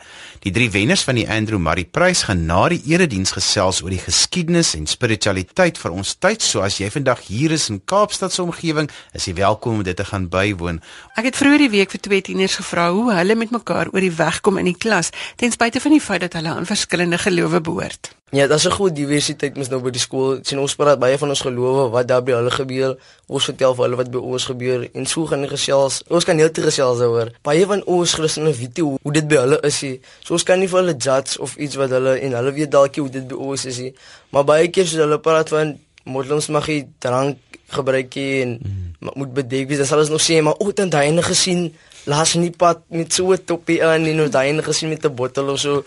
Die 0.40 0.52
drie 0.56 0.70
wenners 0.72 1.02
van 1.04 1.18
die 1.20 1.26
Andrew 1.28 1.60
Murray 1.60 1.84
Prys 1.84 2.22
gaan 2.24 2.46
na 2.48 2.62
die 2.72 2.78
erediens 2.88 3.34
gesels 3.36 3.82
oor 3.84 3.92
die 3.92 4.00
geskiedenis 4.00 4.70
en 4.78 4.88
spiritualiteit 4.88 5.76
vir 5.76 5.92
ons 5.92 6.14
tyd. 6.16 6.40
So 6.40 6.64
as 6.64 6.78
jy 6.80 6.88
vandag 6.94 7.20
hier 7.26 7.52
is 7.52 7.68
in 7.68 7.82
Kaapstad 7.84 8.32
se 8.32 8.40
omgewing, 8.46 8.88
is 9.12 9.28
jy 9.28 9.36
welkom 9.42 9.82
om 9.82 9.84
dit 9.84 10.00
te 10.00 10.08
gaan 10.08 10.30
bywoon. 10.32 10.80
Ek 11.20 11.28
het 11.28 11.36
vroeër 11.42 11.66
die 11.66 11.72
week 11.76 11.92
vir 11.92 12.04
twee 12.08 12.24
tieners 12.30 12.56
gevra 12.62 12.88
hoe 12.96 13.12
hulle 13.12 13.36
met 13.36 13.52
mekaar 13.52 13.92
oor 13.92 14.08
die 14.08 14.14
weg 14.24 14.40
kom 14.40 14.56
in 14.56 14.72
die 14.72 14.78
klas, 14.88 15.12
ten 15.36 15.52
spyte 15.52 15.84
van 15.84 15.98
die 15.98 16.00
feit 16.00 16.24
dat 16.24 16.40
hulle 16.40 16.56
aan 16.56 16.72
verskillende 16.72 17.20
gelowe 17.20 17.60
behoort. 17.60 18.14
Ja, 18.32 18.46
daar's 18.46 18.64
'n 18.64 18.70
groot 18.70 18.94
diversiteit 18.96 19.54
mens 19.56 19.68
nou 19.68 19.80
by 19.82 19.90
die 19.90 20.00
skool. 20.00 20.38
Sien 20.42 20.58
ons 20.58 20.74
praat 20.74 20.98
baie 20.98 21.18
van 21.18 21.28
ons 21.28 21.40
gelowe, 21.40 21.90
wat 21.90 22.08
daar 22.08 22.22
by 22.22 22.32
hulle 22.32 22.50
gebeur. 22.50 22.96
Ons 23.26 23.44
vertel 23.44 23.74
vir 23.74 23.84
hulle 23.84 23.96
wat 23.96 24.10
by 24.10 24.18
ons 24.18 24.44
gebeur 24.44 24.88
en 24.92 25.06
so 25.06 25.26
gaan 25.26 25.40
die 25.40 25.48
gesels. 25.48 26.02
Ons 26.08 26.24
kan 26.24 26.38
heeltemal 26.38 26.70
gesels 26.70 27.00
oor. 27.00 27.32
Baie 27.42 27.66
van 27.66 27.84
ons 27.84 28.14
Christene 28.14 28.52
weet 28.52 28.78
hoe, 28.78 28.98
hoe 29.02 29.12
dit 29.12 29.28
by 29.28 29.36
hulle 29.36 29.60
is. 29.60 29.80
He. 29.80 30.00
So 30.24 30.32
ons 30.32 30.42
kan 30.42 30.58
nie 30.58 30.68
vir 30.68 30.80
hulle 30.80 30.96
judge 30.98 31.38
of 31.38 31.56
iets 31.56 31.74
wat 31.74 31.90
hulle 31.90 32.18
en 32.18 32.32
hulle 32.32 32.52
weet 32.52 32.70
dalk 32.70 32.96
hoe 32.96 33.10
dit 33.10 33.28
by 33.28 33.34
ons 33.34 33.64
is. 33.64 33.76
He. 33.76 33.94
Maar 34.30 34.44
baie 34.44 34.68
keer 34.68 34.84
as 34.84 34.92
hulle 34.92 35.18
praat 35.18 35.48
van 35.48 35.78
moslems 36.04 36.48
mag 36.48 36.66
jy 36.66 36.88
drank 36.98 37.36
gebruik 37.68 38.16
en 38.16 38.58
mm. 38.62 39.08
moet 39.14 39.34
bedek 39.34 39.68
wees, 39.68 39.78
dan 39.78 39.86
sal 39.86 39.98
ons 39.98 40.08
nog 40.08 40.20
sê 40.20 40.40
maar 40.40 40.54
o, 40.58 40.72
dan 40.72 40.88
daai 40.88 41.06
ene 41.08 41.22
gesien 41.22 41.72
Laat 42.10 42.34
nie 42.34 42.50
pad 42.50 42.82
met 42.90 43.12
so 43.14 43.30
'n 43.30 43.44
toppie 43.46 43.78
aan 43.84 44.06
en 44.06 44.16
nou 44.16 44.28
daai 44.28 44.48
ene 44.48 44.62
gesien 44.62 44.88
met 44.88 45.04
'n 45.04 45.14
bottel 45.14 45.48
of 45.48 45.58
so. 45.58 45.84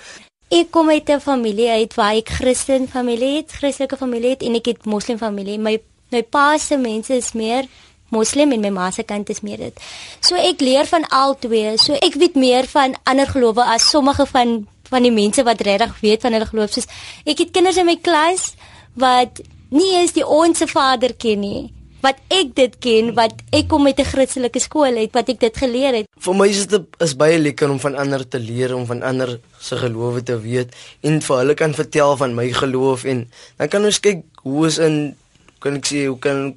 Ek 0.54 0.70
kom 0.72 0.90
uit 0.90 1.10
'n 1.10 1.20
familie 1.20 1.70
uit 1.70 1.94
waar 1.96 2.14
ek 2.16 2.30
Christen 2.30 2.88
familie 2.88 3.36
het, 3.38 3.52
Christelike 3.52 3.98
familie 3.98 4.30
het 4.30 4.44
en 4.44 4.56
ek 4.56 4.66
het 4.66 4.86
Moslem 4.86 5.18
familie. 5.18 5.58
My 5.58 5.82
my 6.12 6.22
pa 6.24 6.58
se 6.58 6.78
mense 6.78 7.14
is 7.16 7.32
meer 7.34 7.66
Moslem 8.10 8.52
en 8.52 8.60
my 8.60 8.70
ma 8.70 8.92
se 8.92 9.04
kant 9.04 9.30
is 9.30 9.42
meer 9.42 9.58
dit. 9.58 9.80
So 10.20 10.36
ek 10.36 10.62
leer 10.62 10.86
van 10.86 11.08
al 11.10 11.36
twee. 11.40 11.78
So 11.78 11.94
ek 11.94 12.14
weet 12.14 12.36
meer 12.36 12.68
van 12.68 12.96
ander 13.04 13.28
gelowe 13.28 13.64
as 13.64 13.90
sommige 13.90 14.26
van 14.26 14.68
van 14.90 15.02
die 15.02 15.12
mense 15.12 15.44
wat 15.44 15.62
regtig 15.62 16.00
weet 16.02 16.22
van 16.22 16.32
hulle 16.32 16.46
geloof. 16.46 16.72
Soos 16.72 16.88
ek 17.26 17.38
het 17.38 17.52
kinders 17.52 17.78
in 17.78 17.86
my 17.86 17.98
klas 17.98 18.54
wat 18.94 19.42
nie 19.70 19.96
eens 19.96 20.14
die 20.14 20.28
onsse 20.28 20.68
Vader 20.68 21.14
ken 21.14 21.40
nie 21.40 21.75
wat 22.06 22.20
ek 22.30 22.54
dit 22.58 22.74
ken 22.84 23.14
wat 23.18 23.40
ek 23.56 23.66
kom 23.72 23.84
met 23.88 24.00
'n 24.00 24.06
Christelike 24.06 24.62
skool 24.62 24.94
het 25.02 25.12
wat 25.18 25.30
ek 25.30 25.40
dit 25.40 25.56
geleer 25.58 25.94
het. 25.98 26.06
Vir 26.26 26.36
my 26.36 26.48
is 26.48 26.68
dit 26.68 26.86
is 27.02 27.14
baie 27.18 27.38
lekker 27.40 27.70
om 27.70 27.80
van 27.80 27.96
ander 27.96 28.22
te 28.28 28.40
leer 28.40 28.76
om 28.76 28.86
van 28.86 29.02
ander 29.02 29.40
se 29.60 29.76
gelowe 29.78 30.22
te 30.24 30.38
weet 30.38 30.70
en 31.02 31.22
vir 31.22 31.38
hulle 31.38 31.56
kan 31.56 31.74
vertel 31.74 32.18
van 32.18 32.36
my 32.36 32.52
geloof 32.52 33.06
en 33.06 33.30
dan 33.58 33.68
kan 33.68 33.86
ons 33.86 34.00
kyk 34.00 34.22
hoe 34.44 34.68
is 34.68 34.78
in 34.78 35.16
kan 35.60 35.76
ek 35.76 35.86
sê 35.86 36.06
hoe 36.06 36.20
kan 36.20 36.54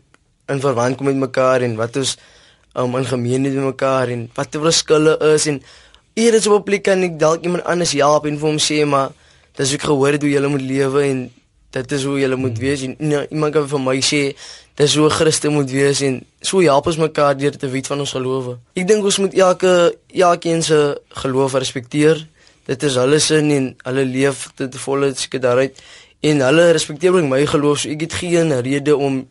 in 0.49 0.61
verwant 0.61 0.97
kom 0.97 1.07
met 1.07 1.17
mekaar 1.17 1.64
en 1.64 1.76
wat 1.76 1.97
ons 1.97 2.17
um, 2.76 2.97
in 2.97 3.07
gemeenskap 3.07 3.55
met 3.55 3.73
mekaar 3.73 4.09
en 4.09 4.28
wat 4.35 4.52
die 4.52 4.61
verskille 4.61 5.17
is 5.35 5.47
en 5.47 5.62
eers 6.14 6.47
op 6.47 6.61
'n 6.61 6.64
plek 6.69 6.85
kan 6.85 7.02
ek 7.02 7.19
dalk 7.19 7.43
iemand 7.43 7.64
anders 7.64 7.93
help 7.93 8.26
en 8.26 8.38
vir 8.38 8.49
hom 8.49 8.61
sê 8.61 8.85
maar 8.85 9.12
dis 9.57 9.73
ek 9.73 9.83
gehoor 9.83 10.12
het 10.12 10.23
hoe 10.23 10.31
jy 10.31 10.47
moet 10.47 10.67
lewe 10.75 11.02
en 11.02 11.31
dit 11.71 11.93
is 11.93 12.05
hoe 12.05 12.19
jy 12.21 12.37
moet 12.37 12.59
wees 12.59 12.83
en 12.83 12.97
nou, 12.99 13.26
iemand 13.31 13.52
kan 13.52 13.69
vir 13.69 13.81
my 13.81 13.99
sê 14.00 14.35
dis 14.79 14.95
hoe 14.95 15.11
Christus 15.11 15.51
moet 15.51 15.71
wees 15.71 16.01
en 16.07 16.21
so 16.41 16.63
help 16.63 16.87
ons 16.87 17.01
mekaar 17.01 17.37
deur 17.39 17.57
te 17.59 17.71
weet 17.71 17.89
van 17.91 18.03
ons 18.05 18.15
gelowe. 18.15 18.59
Ek 18.79 18.87
dink 18.87 19.05
ons 19.05 19.19
moet 19.25 19.35
elke 19.35 19.73
elkeen 20.15 20.63
se 20.63 20.79
geloof 21.23 21.57
respekteer. 21.59 22.21
Dit 22.69 22.85
is 22.87 22.99
hulle 23.01 23.19
sin 23.19 23.51
en 23.51 23.73
hulle 23.89 24.05
leef 24.07 24.47
dit 24.61 24.77
volle 24.85 25.11
seker 25.19 25.43
daaruit 25.43 25.83
en 26.29 26.45
hulle 26.47 26.71
respekteer 26.77 27.19
my 27.27 27.43
geloof. 27.47 27.83
So 27.83 27.91
ek 27.91 28.07
het 28.07 28.15
geen 28.21 28.55
rede 28.63 28.95
om 28.97 29.25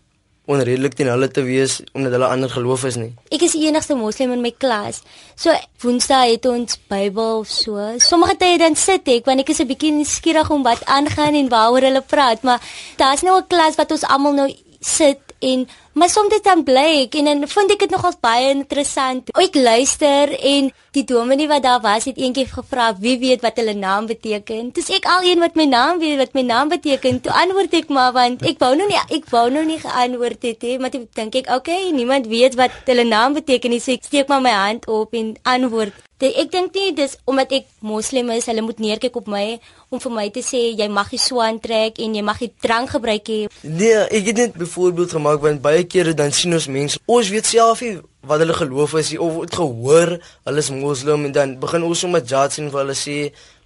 onredelik 0.48 0.96
teen 0.96 1.10
hulle 1.12 1.28
te 1.32 1.44
wees 1.44 1.80
omdat 1.94 2.16
hulle 2.16 2.28
ander 2.28 2.52
geloof 2.52 2.84
is 2.88 2.98
nie. 3.00 3.12
Ek 3.32 3.44
is 3.48 3.56
die 3.56 3.66
enigste 3.68 3.96
moslim 4.00 4.34
in 4.36 4.44
my 4.44 4.52
klas. 4.52 5.02
So 5.36 5.56
Woensdae 5.84 6.34
het 6.34 6.48
ons 6.48 6.80
Bybel 6.92 7.44
so. 7.48 7.80
Sommige 8.04 8.36
tye 8.44 8.60
dan 8.60 8.76
sit 8.80 9.08
ek 9.16 9.28
want 9.28 9.44
ek 9.44 9.52
is 9.56 9.64
'n 9.64 9.68
bietjie 9.68 9.92
nuuskierig 9.96 10.52
om 10.52 10.64
wat 10.64 10.84
aangaan 10.86 11.36
en 11.36 11.50
waaroor 11.50 11.88
hulle 11.88 12.02
praat, 12.02 12.44
maar 12.44 12.60
daar's 12.98 13.24
nou 13.24 13.40
'n 13.40 13.48
klas 13.48 13.76
wat 13.76 13.92
ons 13.92 14.04
almal 14.04 14.34
nou 14.34 14.50
sit 14.80 15.27
en 15.42 15.68
maar 15.98 16.10
soms 16.14 16.42
dan 16.46 16.62
bly 16.64 16.90
ek 17.04 17.16
en 17.18 17.26
dan 17.26 17.48
vind 17.50 17.72
ek 17.74 17.84
dit 17.86 17.94
nogals 17.96 18.20
baie 18.22 18.52
interessant. 18.54 19.32
Ek 19.42 19.58
luister 19.58 20.34
en 20.38 20.70
die 20.94 21.04
dominee 21.10 21.50
wat 21.50 21.66
daar 21.66 21.82
was 21.82 22.06
het 22.06 22.20
eendag 22.22 22.54
gevra 22.54 22.92
wie 23.02 23.18
weet 23.22 23.42
wat 23.46 23.58
hulle 23.58 23.74
naam 23.74 24.06
beteken. 24.10 24.70
Dis 24.78 24.92
ek 24.94 25.10
al 25.10 25.26
een 25.26 25.42
wat 25.42 25.58
my 25.58 25.66
naam 25.66 25.98
weet 26.04 26.22
wat 26.22 26.38
my 26.38 26.46
naam 26.46 26.70
beteken. 26.74 27.22
Toe 27.26 27.34
antwoord 27.42 27.74
ek 27.82 27.90
maar 27.90 28.14
want 28.14 28.46
ek 28.46 28.62
wou 28.62 28.74
nou 28.78 28.90
nie 28.90 29.02
ek 29.18 29.30
wou 29.34 29.48
nou 29.54 29.66
nie 29.66 29.80
geantwoord 29.82 30.50
het 30.52 30.68
hè, 30.70 30.78
maar 30.78 30.94
toe 30.94 31.08
dink 31.18 31.42
ek 31.42 31.54
okay, 31.58 31.90
niemand 31.94 32.30
weet 32.30 32.58
wat 32.62 32.78
hulle 32.86 33.08
naam 33.08 33.38
beteken 33.40 33.74
nie. 33.74 33.82
So 33.82 33.98
ek 33.98 34.06
steek 34.06 34.30
maar 34.30 34.46
my 34.46 34.54
hand 34.54 34.86
op 34.86 35.18
en 35.18 35.34
antwoord. 35.42 36.06
De, 36.18 36.32
ek 36.34 36.50
dink 36.50 36.74
nie 36.74 36.96
dis 36.98 37.12
omdat 37.30 37.52
ek 37.60 37.68
moslim 37.86 38.32
is, 38.34 38.48
hulle 38.50 38.64
moet 38.66 38.80
neerkyk 38.82 39.20
op 39.20 39.28
my 39.30 39.60
om 39.94 40.02
vir 40.02 40.14
my 40.16 40.24
te 40.34 40.42
sê 40.42 40.64
jy 40.74 40.88
mag 40.90 41.12
nie 41.14 41.22
swaan 41.22 41.60
trek 41.62 42.02
en 42.02 42.16
jy 42.18 42.24
mag 42.26 42.42
nie 42.42 42.50
drank 42.66 42.90
gebruik 42.96 43.30
nie. 43.30 43.52
Nee, 43.62 44.00
ek 44.18 44.32
het 44.32 44.42
net 44.42 44.58
byvoorbeeld 44.58 45.14
gemaak 45.14 45.44
want 45.46 45.62
baie 45.62 45.86
kere 45.90 46.14
dan 46.18 46.32
sien 46.36 46.54
ons 46.54 46.70
mense, 46.72 47.00
ons 47.06 47.30
weet 47.34 47.50
self 47.50 47.82
nie 47.86 47.98
wat 48.28 48.42
hulle 48.44 48.56
geloof 48.56 48.96
is 49.00 49.12
nie, 49.14 49.20
of 49.24 49.42
het 49.42 49.56
gehoor 49.56 50.18
hulle 50.20 50.64
is 50.64 50.72
moslim 50.76 51.28
en 51.30 51.36
dan 51.36 51.58
begin 51.60 51.86
ons 51.88 52.06
sommer 52.06 52.24
judge 52.24 52.62
en 52.62 52.72
vir 52.74 52.84
hulle 52.84 52.98
sê, 52.98 53.18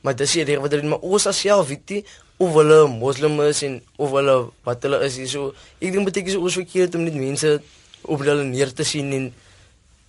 maar 0.02 0.18
dis 0.18 0.36
nie 0.38 0.48
reg 0.50 0.62
wat 0.64 0.76
hulle 0.76 0.94
maar 0.94 1.06
ons 1.06 1.30
self 1.38 1.70
weet 1.70 1.96
nie 1.98 2.04
of 2.42 2.56
hulle 2.58 2.80
moslim 2.90 3.38
is 3.46 3.62
en 3.68 3.78
of 4.02 4.16
hulle 4.18 4.36
wat 4.66 4.84
hulle 4.88 5.02
is. 5.06 5.20
So 5.30 5.54
ek 5.80 5.94
dink 5.94 6.10
beteken 6.10 6.42
ons 6.42 6.58
verkeerd 6.58 6.98
om 6.98 7.06
net 7.06 7.18
mense 7.18 7.60
op 8.02 8.24
hulle 8.24 8.46
neer 8.48 8.74
te 8.74 8.86
sien 8.88 9.12
en 9.18 9.28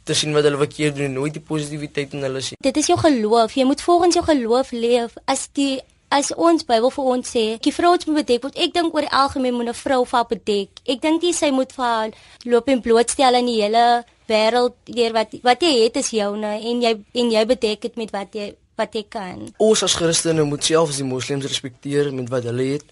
te 0.08 0.16
sien 0.18 0.32
wat 0.34 0.46
hulle 0.48 0.60
verkeerd 0.62 0.96
doen 0.96 1.10
en 1.10 1.18
nooit 1.20 1.36
die 1.36 1.44
positiwiteit 1.44 2.16
in 2.16 2.24
hulle 2.26 2.42
sien. 2.42 2.58
Dit 2.64 2.78
is 2.80 2.88
jou 2.90 2.98
geloof. 2.98 3.54
Jy 3.54 3.66
moet 3.68 3.84
volgens 3.84 4.16
jou 4.18 4.24
geloof 4.26 4.72
leef. 4.74 5.18
As 5.30 5.46
die 5.58 5.82
as 6.12 6.32
ons 6.36 6.64
Bybel 6.68 6.92
vir 6.92 7.10
ons 7.14 7.34
sê, 7.34 7.44
die 7.64 7.72
vrou 7.74 7.94
moet 8.06 8.22
bedek 8.22 8.44
word. 8.44 8.58
Ek 8.60 8.74
dink 8.76 8.94
oor 8.94 9.06
algemeen 9.08 9.56
moet 9.56 9.68
'n 9.72 9.82
vrou 9.84 10.04
vaar 10.04 10.26
bedek. 10.28 10.68
Ek 10.86 11.00
dink 11.00 11.22
jy 11.22 11.32
sy 11.32 11.50
moet 11.50 11.72
vaar 11.72 12.10
loop 12.44 12.68
en 12.68 12.80
blootstel 12.80 13.34
aan 13.34 13.46
die 13.46 13.62
hele 13.62 14.04
wêreld 14.28 14.74
deur 14.84 15.12
wat 15.12 15.34
wat 15.42 15.62
jy 15.62 15.84
het 15.84 15.96
is 15.96 16.10
joune 16.10 16.52
en 16.70 16.82
jy 16.82 16.92
en 17.14 17.30
jy 17.30 17.44
bedek 17.46 17.80
dit 17.80 17.96
met 17.96 18.10
wat 18.10 18.34
jy 18.34 18.54
wat 18.76 18.94
jy 18.94 19.04
kan. 19.08 19.52
Ons 19.58 19.82
as 19.82 19.94
Christene 19.94 20.44
moet 20.44 20.64
self 20.64 20.90
as 20.90 21.00
die 21.00 21.06
moslems 21.06 21.46
respekteer 21.46 22.12
met 22.12 22.28
wat 22.32 22.44
hulle 22.44 22.66
het 22.76 22.84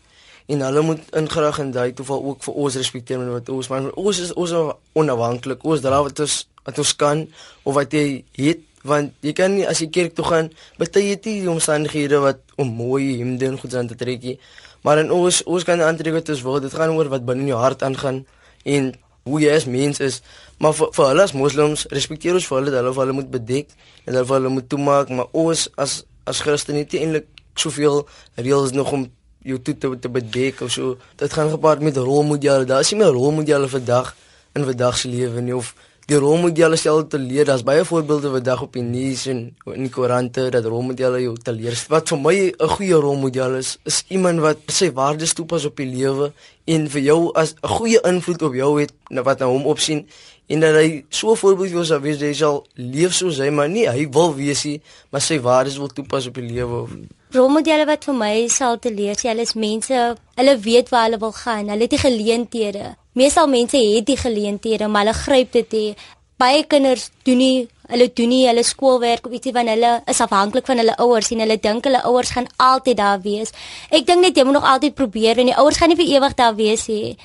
en 0.50 0.64
hulle 0.66 0.82
moet 0.82 1.02
ingerig 1.16 1.58
in 1.58 1.72
daai 1.72 1.92
toeval 1.92 2.24
ook 2.32 2.42
vir 2.42 2.54
ons 2.54 2.76
respekteer 2.76 3.18
met 3.18 3.32
wat 3.38 3.48
ons 3.48 3.68
maar 3.68 3.90
ons 3.94 4.18
is 4.18 4.32
ons 4.32 4.56
onafhanklik. 4.92 5.64
Ons 5.64 5.84
dra 5.84 6.02
wat 6.02 6.20
ons 6.20 6.46
wat 6.64 6.78
ons 6.78 6.96
kan 6.96 7.24
of 7.64 7.74
wat 7.74 7.92
jy 7.96 8.24
het 8.36 8.66
want 8.82 9.12
jy 9.20 9.32
kan 9.36 9.54
nie 9.54 9.66
as 9.68 9.82
jy 9.82 9.90
kerk 9.92 10.14
toe 10.16 10.24
gaan 10.24 10.50
baie 10.80 11.02
jy 11.02 11.14
het 11.14 11.24
die 11.26 11.50
omstandighede 11.50 12.20
wat 12.24 12.40
om 12.56 12.68
mooi 12.68 13.18
hemde 13.18 13.46
en 13.46 13.58
goed 13.60 13.74
aan 13.74 13.88
te 13.88 13.96
trek 13.98 14.22
nie. 14.22 14.38
Maar 14.82 15.04
en 15.04 15.12
ons 15.12 15.42
ons 15.44 15.64
kan 15.64 15.80
aantrek 15.84 16.16
wat 16.16 16.32
ons 16.32 16.42
wil 16.42 16.60
dit 16.60 16.74
gaan 16.74 16.96
oor 16.96 17.10
wat 17.12 17.24
binne 17.28 17.44
in 17.44 17.52
jou 17.52 17.60
hart 17.60 17.82
aangaan 17.82 18.24
en 18.64 18.92
hoe 19.28 19.40
jy 19.40 19.52
as 19.52 19.66
mens 19.68 20.00
is. 20.00 20.20
Maar 20.58 20.72
vir, 20.76 20.92
vir 20.96 21.10
hulle 21.12 21.26
as 21.28 21.36
moslems 21.36 21.86
respekteer 21.92 22.38
ons 22.38 22.48
vir 22.48 22.58
hulle 22.60 22.72
dat 22.72 22.84
hulle 22.84 22.96
hulle 22.96 23.16
moet 23.20 23.30
bedek 23.30 23.74
en 24.06 24.16
dat 24.16 24.28
hulle 24.28 24.52
moet 24.52 24.68
toemaak 24.68 25.12
maar 25.12 25.28
ons 25.32 25.68
as 25.76 26.02
as 26.28 26.40
Christene 26.44 26.84
het 26.84 26.94
eintlik 26.94 27.26
soveel 27.58 28.04
reëls 28.38 28.72
nog 28.72 28.92
om 28.92 29.08
jou 29.42 29.58
toe 29.64 29.74
te, 29.78 29.90
te 29.98 30.08
bedek 30.12 30.60
of 30.64 30.72
so. 30.72 30.96
Dit 31.16 31.32
gaan 31.32 31.50
gepaard 31.50 31.80
met 31.80 31.96
rolmodelle. 31.96 32.64
Daar 32.68 32.84
is 32.84 32.92
nie 32.92 33.00
meer 33.00 33.12
rolmodelle 33.16 33.68
vandag 33.68 34.14
in 34.52 34.64
vandag 34.64 34.98
se 34.98 35.08
lewe 35.08 35.40
nie 35.40 35.56
of 35.56 35.74
die 36.10 36.18
rolmodelle 36.18 36.74
stel 36.80 37.04
te 37.06 37.18
leer. 37.22 37.46
Daar's 37.46 37.62
baie 37.66 37.84
voorbeelde 37.86 38.32
wat 38.32 38.44
dag 38.44 38.62
op 38.64 38.74
die 38.74 38.82
nuus 38.82 39.28
en 39.30 39.42
in 39.70 39.84
die 39.86 39.92
koerante 39.94 40.48
dat 40.50 40.66
rolmodelle 40.66 41.20
jou 41.22 41.36
te 41.38 41.54
leer. 41.54 41.76
Wat 41.92 42.10
vir 42.10 42.18
my 42.18 42.36
'n 42.50 42.68
goeie 42.74 42.98
rolmodel 42.98 43.54
is, 43.58 43.78
is 43.84 44.04
iemand 44.08 44.40
wat 44.40 44.58
sy 44.66 44.90
waardes 44.92 45.34
toepas 45.34 45.64
op 45.64 45.76
die 45.76 45.86
lewe 45.86 46.32
en 46.66 46.88
vir 46.88 47.00
jou 47.00 47.32
as 47.34 47.54
'n 47.62 47.68
goeie 47.68 48.00
invloed 48.02 48.42
op 48.42 48.54
jou 48.54 48.80
het 48.80 48.92
wat 49.10 49.38
na 49.38 49.46
hom 49.46 49.66
opsien 49.66 50.06
en 50.48 50.60
dat 50.60 50.74
hy 50.74 51.04
so 51.08 51.30
'n 51.30 51.36
voorbeeld 51.36 51.68
vir 51.68 51.76
jou 51.76 51.84
sal 51.84 52.00
wees 52.00 52.18
dat 52.18 52.28
hy 52.28 52.34
sal 52.34 52.66
leef 52.74 53.12
soos 53.14 53.38
hy 53.38 53.50
maar 53.50 53.68
nie 53.68 53.86
hy 53.88 54.08
wil 54.10 54.34
wees 54.34 54.64
nie, 54.64 54.80
maar 55.10 55.20
sy 55.20 55.38
waardes 55.40 55.78
wil 55.78 55.88
toepas 55.88 56.26
op 56.26 56.34
die 56.34 56.50
lewe. 56.52 56.88
Rolmodelle 57.30 57.86
wat 57.86 58.04
vir 58.04 58.14
my 58.14 58.48
sal 58.48 58.78
te 58.78 58.90
leer, 58.90 59.14
sy 59.14 59.28
hulle 59.28 59.42
is 59.42 59.54
mense, 59.54 60.16
hulle 60.34 60.58
weet 60.58 60.88
waar 60.88 61.04
hulle 61.04 61.18
wil 61.18 61.32
gaan. 61.32 61.68
Hulle 61.68 61.82
het 61.82 61.90
die 61.90 61.98
geleenthede 61.98 62.96
Meestal 63.18 63.48
mense 63.50 63.76
het 63.76 64.06
die 64.06 64.16
geleenthede, 64.16 64.86
maar 64.88 65.04
hulle 65.04 65.16
gryp 65.18 65.52
dit 65.52 65.72
nie. 65.72 65.94
Baie 66.38 66.62
kinders 66.64 67.10
doen 67.26 67.40
nie 67.42 67.68
hulle 67.90 68.06
doen 68.14 68.30
nie 68.30 68.44
hulle 68.46 68.62
skoolwerk 68.62 69.26
of 69.26 69.34
ietsie 69.34 69.52
van 69.54 69.68
hulle 69.70 69.90
is 70.10 70.20
afhanklik 70.22 70.68
van 70.70 70.78
hulle 70.78 70.94
ouers 71.02 71.30
en 71.34 71.42
hulle 71.42 71.56
dink 71.58 71.86
hulle 71.88 72.02
ouers 72.06 72.30
gaan 72.36 72.46
altyd 72.62 73.00
daar 73.00 73.20
wees. 73.24 73.50
Ek 73.90 74.06
dink 74.06 74.22
net 74.22 74.38
jy 74.38 74.46
moet 74.46 74.60
nog 74.60 74.68
altyd 74.72 74.94
probeer 74.98 75.40
en 75.42 75.50
die 75.50 75.56
ouers 75.58 75.80
gaan 75.80 75.90
nie 75.90 75.98
vir 75.98 76.12
ewig 76.14 76.36
daar 76.38 76.54
wees 76.58 76.86
nie. 76.90 77.16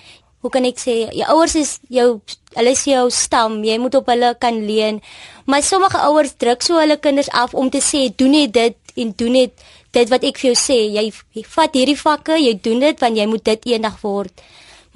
Hoe 0.41 0.51
kan 0.53 0.65
ek 0.65 0.81
sê 0.81 0.97
jou 1.05 1.29
ouers 1.35 1.55
is 1.61 1.77
jou 1.93 2.07
hulle 2.55 2.73
is 2.73 2.83
jou 2.89 3.05
stam, 3.13 3.61
jy 3.65 3.77
moet 3.81 3.95
op 3.99 4.09
hulle 4.09 4.33
kan 4.41 4.57
leun. 4.65 5.01
Maar 5.45 5.63
sommige 5.63 6.01
ouers 6.09 6.35
druk 6.41 6.65
so 6.65 6.81
hulle 6.81 6.97
kinders 6.97 7.29
af 7.29 7.53
om 7.53 7.69
te 7.69 7.81
sê 7.83 8.07
doen 8.09 8.33
net 8.39 8.53
dit 8.57 8.97
en 9.05 9.13
doen 9.21 9.37
net 9.37 9.65
dit 9.95 10.11
wat 10.11 10.25
ek 10.27 10.41
vir 10.41 10.51
jou 10.51 10.59
sê. 10.59 10.81
Jy, 10.97 11.07
jy 11.37 11.45
vat 11.55 11.77
hierdie 11.77 11.99
vakke, 11.99 12.39
jy 12.41 12.57
doen 12.57 12.81
dit 12.83 13.01
want 13.05 13.17
jy 13.21 13.29
moet 13.29 13.45
dit 13.53 13.73
eendag 13.75 14.01
word. 14.01 14.33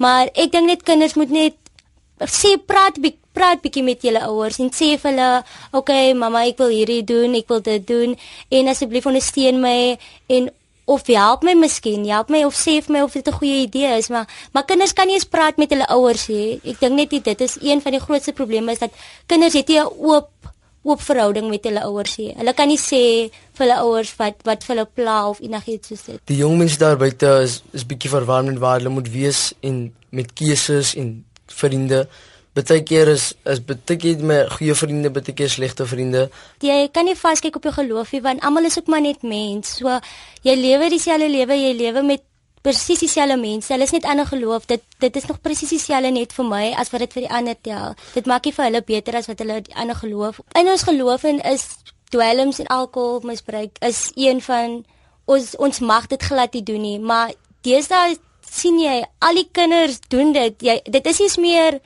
Maar 0.00 0.30
ek 0.32 0.52
dink 0.54 0.66
net 0.66 0.84
kinders 0.86 1.16
moet 1.20 1.32
net 1.34 1.56
sê 2.28 2.56
praat 2.56 2.96
praat 3.36 3.60
bietjie 3.62 3.84
met 3.86 4.02
julle 4.02 4.20
ouers 4.26 4.58
en 4.58 4.72
sê 4.74 4.96
vir 4.98 5.10
hulle, 5.10 5.44
"Oké, 5.72 5.78
okay, 5.78 6.12
mamma, 6.14 6.46
ek 6.46 6.58
wil 6.58 6.68
hierdie 6.68 7.04
doen, 7.04 7.34
ek 7.34 7.48
wil 7.48 7.60
dit 7.60 7.86
doen 7.86 8.16
en 8.50 8.68
asseblief 8.68 9.06
ondersteun 9.06 9.60
my 9.60 9.98
en 10.28 10.50
of 10.90 11.06
help 11.06 11.42
my 11.42 11.54
miskien, 11.54 12.04
help 12.08 12.30
my 12.30 12.44
of 12.44 12.54
sê 12.54 12.82
vir 12.82 12.92
my 12.92 13.02
of 13.02 13.12
dit 13.12 13.28
'n 13.28 13.38
goeie 13.38 13.62
idee 13.66 13.96
is, 13.98 14.08
maar 14.08 14.26
maar 14.52 14.64
kinders 14.64 14.92
kan 14.92 15.06
nie 15.06 15.14
eens 15.14 15.24
praat 15.24 15.56
met 15.56 15.70
hulle 15.70 15.86
ouers 15.86 16.28
nie. 16.28 16.60
Ek 16.64 16.80
dink 16.80 16.94
net 16.94 17.10
dit 17.24 17.40
is 17.40 17.56
een 17.60 17.80
van 17.80 17.92
die 17.92 18.00
grootste 18.00 18.32
probleme 18.32 18.72
is 18.72 18.78
dat 18.78 18.90
kinders 19.26 19.54
het 19.54 19.68
nie 19.68 19.78
'n 19.78 19.92
oop 19.98 20.28
oop 20.82 21.02
verhouding 21.04 21.50
met 21.52 21.66
hulle 21.68 21.82
ouers 21.84 22.16
nie. 22.16 22.30
Hulle 22.38 22.54
kan 22.56 22.70
nie 22.70 22.80
sê 22.80 23.02
vir 23.28 23.64
hulle 23.66 23.78
ouers 23.84 24.12
wat 24.20 24.40
wat 24.48 24.64
vir 24.64 24.74
hulle 24.76 24.88
pla 24.96 25.16
of 25.28 25.42
enigiets 25.44 25.92
soos 25.92 26.06
dit. 26.08 26.20
Die 26.30 26.40
jong 26.40 26.56
mense 26.60 26.80
daar 26.80 26.96
buite 27.00 27.32
is 27.44 27.60
is 27.76 27.86
bietjie 27.86 28.12
verwarmend 28.12 28.62
waar 28.62 28.80
hulle 28.80 28.92
moet 28.94 29.10
wees 29.12 29.50
en 29.60 29.90
met 30.10 30.32
keuses 30.32 30.94
en 30.96 31.18
vriende. 31.46 32.06
Partykeer 32.56 33.12
is 33.12 33.28
is 33.46 33.60
baie 33.62 33.96
keer 33.96 34.24
met 34.26 34.48
goeie 34.56 34.74
vriende, 34.74 35.12
baie 35.14 35.34
keer 35.36 35.52
slegte 35.52 35.86
vriende. 35.86 36.28
Jy 36.64 36.88
kan 36.94 37.06
nie 37.06 37.18
vaskyk 37.18 37.60
op 37.60 37.68
jou 37.68 37.74
geloof 37.76 38.16
nie 38.16 38.24
want 38.24 38.42
almal 38.42 38.66
is 38.70 38.78
ook 38.80 38.88
maar 38.88 39.04
net 39.04 39.22
mens. 39.22 39.76
So 39.78 40.00
jy 40.42 40.56
lewe 40.56 40.90
dieselfde 40.90 41.28
lewe, 41.28 41.60
jy 41.60 41.76
lewe 41.76 42.02
met 42.02 42.24
presies 42.62 43.00
dieselfde 43.00 43.36
mense. 43.40 43.72
Hulle 43.72 43.86
is 43.88 43.94
net 43.94 44.04
ander 44.04 44.26
geloof. 44.26 44.66
Dit 44.66 44.82
dit 44.98 45.16
is 45.16 45.26
nog 45.26 45.40
presies 45.40 45.72
dieselfde 45.72 46.10
net 46.10 46.32
vir 46.36 46.48
my 46.48 46.64
as 46.76 46.90
wat 46.92 47.04
dit 47.06 47.12
vir 47.16 47.26
die 47.26 47.34
ander 47.38 47.56
tel. 47.62 47.94
Dit 48.14 48.26
maak 48.26 48.44
nie 48.44 48.54
vir 48.56 48.64
hulle 48.68 48.82
beter 48.82 49.16
as 49.16 49.28
wat 49.30 49.40
hulle 49.40 49.60
die 49.66 49.76
ander 49.76 49.96
geloof. 49.96 50.40
In 50.58 50.68
ons 50.68 50.86
geloof 50.88 51.24
en 51.24 51.40
is 51.52 51.66
dwelms 52.10 52.58
en 52.58 52.66
alkoholmisbruik 52.66 53.78
is 53.86 54.10
een 54.16 54.42
van 54.42 54.82
ons 55.30 55.54
ons 55.56 55.80
mag 55.80 56.08
dit 56.10 56.22
glad 56.22 56.54
nie 56.54 56.64
doen 56.66 56.82
nie, 56.82 56.98
maar 56.98 57.30
deesdae 57.62 58.16
sien 58.50 58.80
jy 58.82 58.96
al 59.22 59.38
die 59.38 59.48
kinders 59.52 60.00
doen 60.10 60.32
dit. 60.34 60.62
Jy 60.62 60.80
dit 60.84 61.06
is 61.06 61.20
nie 61.20 61.30
meer 61.46 61.80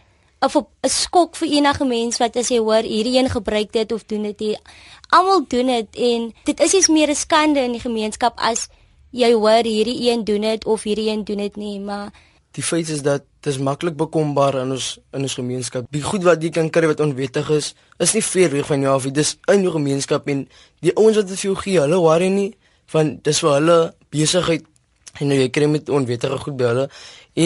of 0.44 0.56
'n 0.56 0.88
skok 0.88 1.36
vir 1.36 1.48
enige 1.48 1.84
mens 1.84 2.18
wat 2.18 2.36
as 2.36 2.48
jy 2.48 2.58
hoor 2.58 2.82
hierdie 2.82 3.18
een 3.18 3.30
gebruik 3.30 3.72
dit 3.72 3.92
of 3.92 4.04
doen 4.04 4.22
dit. 4.22 4.60
Almal 5.08 5.44
doen 5.48 5.66
dit 5.66 5.96
en 5.96 6.34
dit 6.44 6.60
is 6.60 6.72
nie 6.72 6.94
meer 6.94 7.10
'n 7.10 7.14
skande 7.14 7.60
in 7.60 7.72
die 7.72 7.80
gemeenskap 7.80 8.34
as 8.36 8.68
jy 9.14 9.30
hoor 9.32 9.66
hierdie 9.66 10.10
een 10.10 10.24
doen 10.26 10.46
dit 10.46 10.64
of 10.66 10.82
hierdie 10.82 11.10
een 11.12 11.24
doen 11.24 11.42
dit 11.44 11.56
nie, 11.60 11.78
maar 11.80 12.10
die 12.54 12.62
feit 12.62 12.88
is 12.90 13.02
dat 13.02 13.24
dit 13.42 13.52
is 13.52 13.58
maklik 13.58 13.96
bekombaar 13.98 14.60
in 14.62 14.74
ons 14.74 14.94
in 15.14 15.26
ons 15.26 15.36
gemeenskap. 15.38 15.86
Die 15.94 16.02
goed 16.02 16.24
wat 16.26 16.42
jy 16.42 16.50
kan 16.54 16.70
kry 16.70 16.88
wat 16.90 17.02
onwettig 17.02 17.50
is, 17.54 17.72
is 18.02 18.14
nie 18.14 18.22
ver 18.24 18.52
weg 18.54 18.68
van 18.70 18.84
jou 18.86 18.94
af. 18.94 19.08
Dit 19.10 19.22
is 19.22 19.34
in 19.52 19.66
jou 19.66 19.74
gemeenskap 19.74 20.28
en 20.30 20.44
die 20.84 20.94
ouens 20.94 21.18
wat 21.18 21.28
dit 21.30 21.40
vir 21.40 21.50
jou 21.50 21.56
gee, 21.62 21.80
hulle 21.82 21.98
worry 22.02 22.30
nie 22.32 22.52
van 22.92 23.16
dis 23.26 23.40
vir 23.42 23.56
hulle 23.58 23.78
besigheid 24.14 24.66
en 25.20 25.30
nou 25.30 25.38
jy 25.38 25.48
kry 25.54 25.68
met 25.70 25.90
onwettige 25.92 26.38
goed 26.42 26.56
by 26.58 26.70
hulle 26.72 26.86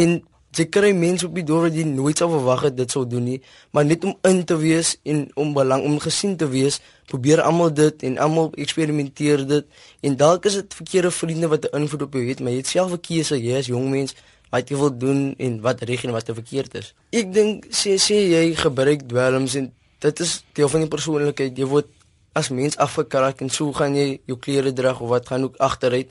en 0.00 0.18
Jy 0.58 0.66
kry 0.74 0.92
mense 0.92 1.26
op 1.26 1.34
die 1.34 1.44
dorp 1.46 1.68
wat 1.68 1.76
jy 1.78 1.84
nooit 1.86 2.18
sou 2.18 2.28
verwag 2.32 2.64
het 2.68 2.76
dit 2.76 2.90
sou 2.90 3.04
doen 3.06 3.24
nie, 3.24 3.40
maar 3.70 3.84
net 3.84 4.04
om 4.04 4.16
in 4.26 4.44
te 4.44 4.56
wees 4.58 4.96
en 5.04 5.28
om 5.38 5.52
belang 5.54 5.84
om 5.86 5.98
gesien 6.02 6.36
te 6.36 6.48
wees, 6.50 6.80
probeer 7.06 7.40
almal 7.44 7.70
dit 7.74 8.02
en 8.02 8.18
almal 8.18 8.50
eksperimenteer 8.58 9.46
dit. 9.46 9.68
En 10.02 10.16
dalk 10.16 10.48
is 10.50 10.58
dit 10.60 10.74
verkeerde 10.80 11.10
vriende 11.10 11.48
wat 11.48 11.68
'n 11.70 11.82
invloed 11.82 12.02
op 12.02 12.12
jou 12.12 12.24
het, 12.28 12.40
maar 12.40 12.52
jy 12.52 12.58
het 12.58 12.66
self 12.66 12.92
'n 12.92 13.00
keuse, 13.00 13.36
jy 13.42 13.58
is 13.58 13.66
jong 13.66 13.90
mens 13.90 14.14
wat 14.50 14.68
jy 14.68 14.76
wil 14.76 14.92
doen 14.96 15.34
en 15.38 15.60
wat 15.60 15.82
reg 15.88 16.04
en 16.04 16.14
wat 16.16 16.30
verkeerd 16.32 16.74
is. 16.74 16.94
Ek 17.12 17.32
dink 17.32 17.68
sê 17.70 17.98
sê 18.00 18.16
jy 18.32 18.54
gebruik 18.56 19.08
dwelms 19.08 19.54
en 19.54 19.72
dit 20.00 20.20
is 20.20 20.44
deel 20.56 20.68
van 20.68 20.80
die 20.80 20.88
persoonlikheid. 20.88 21.56
Jy 21.58 21.68
word 21.68 21.86
as 22.38 22.50
mens 22.54 22.76
afgekraak 22.76 23.42
en 23.44 23.50
so 23.50 23.72
gaan 23.72 23.96
jy 23.98 24.20
jou 24.30 24.38
klere 24.38 24.72
dra 24.72 24.94
of 24.94 25.08
wat 25.08 25.28
gaan 25.28 25.48
ook 25.48 25.56
agteruit. 25.56 26.08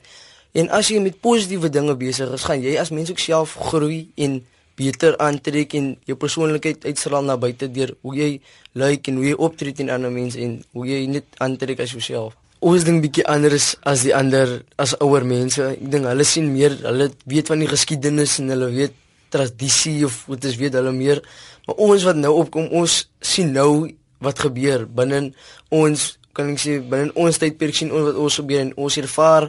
En 0.56 0.70
as 0.72 0.88
jy 0.88 1.00
met 1.04 1.18
positiewe 1.20 1.68
dinge 1.72 1.96
besig 1.98 2.30
is, 2.32 2.46
gaan 2.48 2.62
jy 2.62 2.78
as 2.80 2.92
mens 2.94 3.10
ook 3.12 3.20
self 3.20 3.56
groei 3.68 4.08
en 4.16 4.40
beter 4.78 5.16
aantrek 5.20 5.74
en 5.74 5.90
jou 6.06 6.16
persoonlikheid 6.18 6.86
uitstraal 6.86 7.26
na 7.26 7.36
buite 7.40 7.66
deur 7.74 7.92
hoe 8.06 8.14
jy 8.16 8.28
lyk 8.78 9.10
en 9.10 9.18
hoe 9.18 9.26
jy 9.26 9.38
optree 9.48 9.74
teen 9.74 9.90
ander 9.90 10.12
mense 10.14 10.38
en 10.40 10.60
hoe 10.76 10.86
jy 10.86 11.02
net 11.10 11.26
aantrek 11.42 11.82
as 11.82 11.92
jouself. 11.96 12.36
Ons 12.64 12.86
ding 12.86 13.02
bietjie 13.02 13.26
anders 13.30 13.74
as 13.86 14.02
die 14.06 14.14
ander 14.14 14.60
as 14.82 14.96
ouer 15.02 15.26
mense. 15.26 15.62
Ek 15.76 15.84
dink 15.92 16.08
hulle 16.10 16.26
sien 16.26 16.48
meer, 16.54 16.74
hulle 16.86 17.10
weet 17.30 17.50
van 17.50 17.62
die 17.62 17.70
geskiedenis 17.70 18.38
en 18.42 18.50
hulle 18.54 18.70
weet 18.74 18.96
tradisie 19.34 20.00
of 20.06 20.24
wat 20.30 20.46
is 20.48 20.56
weet 20.58 20.78
hulle 20.78 20.94
meer. 20.94 21.20
Maar 21.68 21.82
ons 21.84 22.06
wat 22.08 22.18
nou 22.18 22.32
opkom, 22.40 22.70
ons 22.72 23.02
sien 23.20 23.52
nou 23.54 23.90
wat 24.24 24.40
gebeur 24.42 24.86
binne 24.86 25.28
ons 25.74 26.06
kan 26.34 26.50
ek 26.52 26.60
sê 26.62 26.78
binne 26.82 27.14
ons 27.18 27.38
tydperk 27.40 27.76
sien 27.76 27.92
ons 27.94 28.08
wat 28.10 28.18
ons 28.18 28.38
gebeur 28.40 28.64
en 28.64 28.72
ons 28.86 28.98
ervaar 29.00 29.48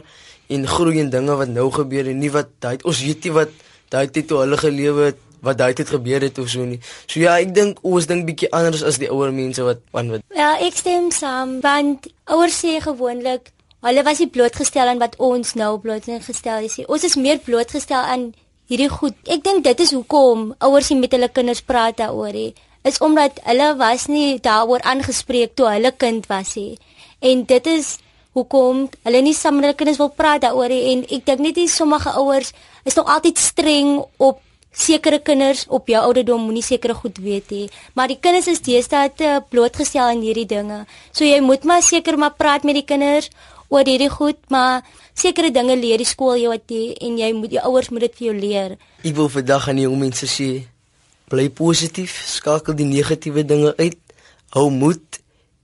en 0.54 0.66
groei 0.66 1.00
en 1.00 1.10
dinge 1.10 1.36
wat 1.38 1.50
nou 1.50 1.68
gebeur 1.74 2.08
en 2.10 2.18
nie 2.18 2.30
wat 2.34 2.50
daai 2.64 2.78
ons 2.82 3.02
weet 3.06 3.26
nie 3.26 3.34
wat 3.34 3.52
daai 3.90 4.06
tyd 4.10 4.28
toe 4.30 4.42
hulle 4.42 4.58
gelewe 4.60 5.10
het 5.10 5.20
wat 5.46 5.60
daai 5.60 5.72
tyd 5.74 5.88
gebeur 5.88 6.20
het 6.20 6.38
of 6.38 6.50
so 6.52 6.66
nie. 6.68 6.80
So 7.06 7.20
ja, 7.22 7.38
ek 7.40 7.54
dink 7.56 7.80
ons 7.86 8.08
dink 8.10 8.26
bietjie 8.28 8.50
anders 8.56 8.84
as 8.86 9.00
die 9.00 9.08
ouer 9.08 9.32
mense 9.32 9.64
wat 9.64 9.80
van 9.94 10.12
wat. 10.12 10.24
Ja, 10.36 10.52
ek 10.60 10.76
stem 10.76 11.08
saam 11.14 11.58
want 11.64 12.10
ouers 12.28 12.60
sê 12.60 12.76
gewoonlik 12.84 13.52
hulle 13.86 14.04
was 14.04 14.20
nie 14.20 14.28
blootgestel 14.28 14.90
aan 14.92 15.00
wat 15.00 15.16
ons 15.16 15.54
nou 15.56 15.78
blootgestel 15.80 16.66
is 16.68 16.76
nie. 16.78 16.86
Ons 16.88 17.06
is 17.08 17.16
meer 17.16 17.40
blootgestel 17.44 18.02
aan 18.14 18.30
hierdie 18.70 18.90
goed. 18.92 19.16
Ek 19.26 19.42
dink 19.44 19.64
dit 19.64 19.80
is 19.86 19.94
hoekom 19.96 20.50
ouers 20.60 20.90
nie 20.92 21.00
met 21.00 21.16
hulle 21.16 21.30
kinders 21.32 21.64
praat 21.64 21.96
daaroor 22.02 22.36
nie. 22.36 22.52
Is 22.84 23.00
omdat 23.04 23.40
hulle 23.48 23.72
was 23.80 24.06
nie 24.12 24.38
daaroor 24.44 24.84
aangespreek 24.88 25.56
toe 25.56 25.68
hulle 25.72 25.92
kind 25.96 26.28
was 26.28 26.54
nie. 26.60 26.76
En 27.24 27.44
dit 27.48 27.66
is 27.72 27.96
hoekom? 28.36 28.86
Hulle 29.06 29.22
nie 29.24 29.34
saam 29.34 29.58
met 29.58 29.68
hulle 29.68 29.78
kinders 29.78 29.98
wil 30.00 30.12
praat 30.14 30.44
daaroor 30.44 30.72
en 30.74 31.02
ek 31.08 31.26
dink 31.26 31.42
net 31.42 31.58
nie 31.58 31.68
sommige 31.70 32.12
ouers 32.20 32.52
is 32.88 32.96
nog 32.96 33.10
altyd 33.10 33.38
streng 33.38 33.98
op 34.18 34.40
sekere 34.70 35.18
kinders 35.18 35.64
op 35.68 35.88
jou 35.90 35.98
ouderdom 35.98 36.44
moenie 36.46 36.62
sekere 36.62 36.94
goed 36.94 37.18
weet 37.18 37.50
nie. 37.50 37.68
Maar 37.94 38.12
die 38.12 38.18
kinders 38.22 38.46
is 38.46 38.62
deesdae 38.62 39.10
te 39.16 39.40
blootgestel 39.50 40.12
aan 40.12 40.22
hierdie 40.22 40.46
dinge. 40.46 40.84
So 41.12 41.26
jy 41.26 41.40
moet 41.42 41.66
maar 41.66 41.82
seker 41.82 42.18
maar 42.18 42.36
praat 42.38 42.64
met 42.64 42.78
die 42.78 42.86
kinders 42.86 43.30
oor 43.68 43.86
hierdie 43.86 44.10
goed 44.10 44.38
maar 44.48 44.86
sekere 45.14 45.50
dinge 45.50 45.76
leer 45.76 45.98
die 45.98 46.08
skool 46.08 46.38
jou 46.38 46.52
wat 46.54 46.70
jy 46.70 46.94
en 47.02 47.18
jy 47.18 47.32
moet 47.34 47.56
jou 47.58 47.64
ouers 47.72 47.90
moet 47.90 48.06
dit 48.06 48.20
vir 48.20 48.26
jou 48.30 48.36
leer. 48.38 48.76
Ek 49.02 49.16
wil 49.16 49.30
vandag 49.32 49.68
aan 49.68 49.82
die 49.82 49.88
jong 49.88 49.98
mense 50.06 50.30
sê 50.30 50.50
bly 51.30 51.48
positief 51.50 52.14
skakel 52.26 52.78
die 52.78 52.88
negatiewe 52.88 53.42
dinge 53.46 53.74
uit 53.78 53.98
hou 54.54 54.70
moed 54.70 55.18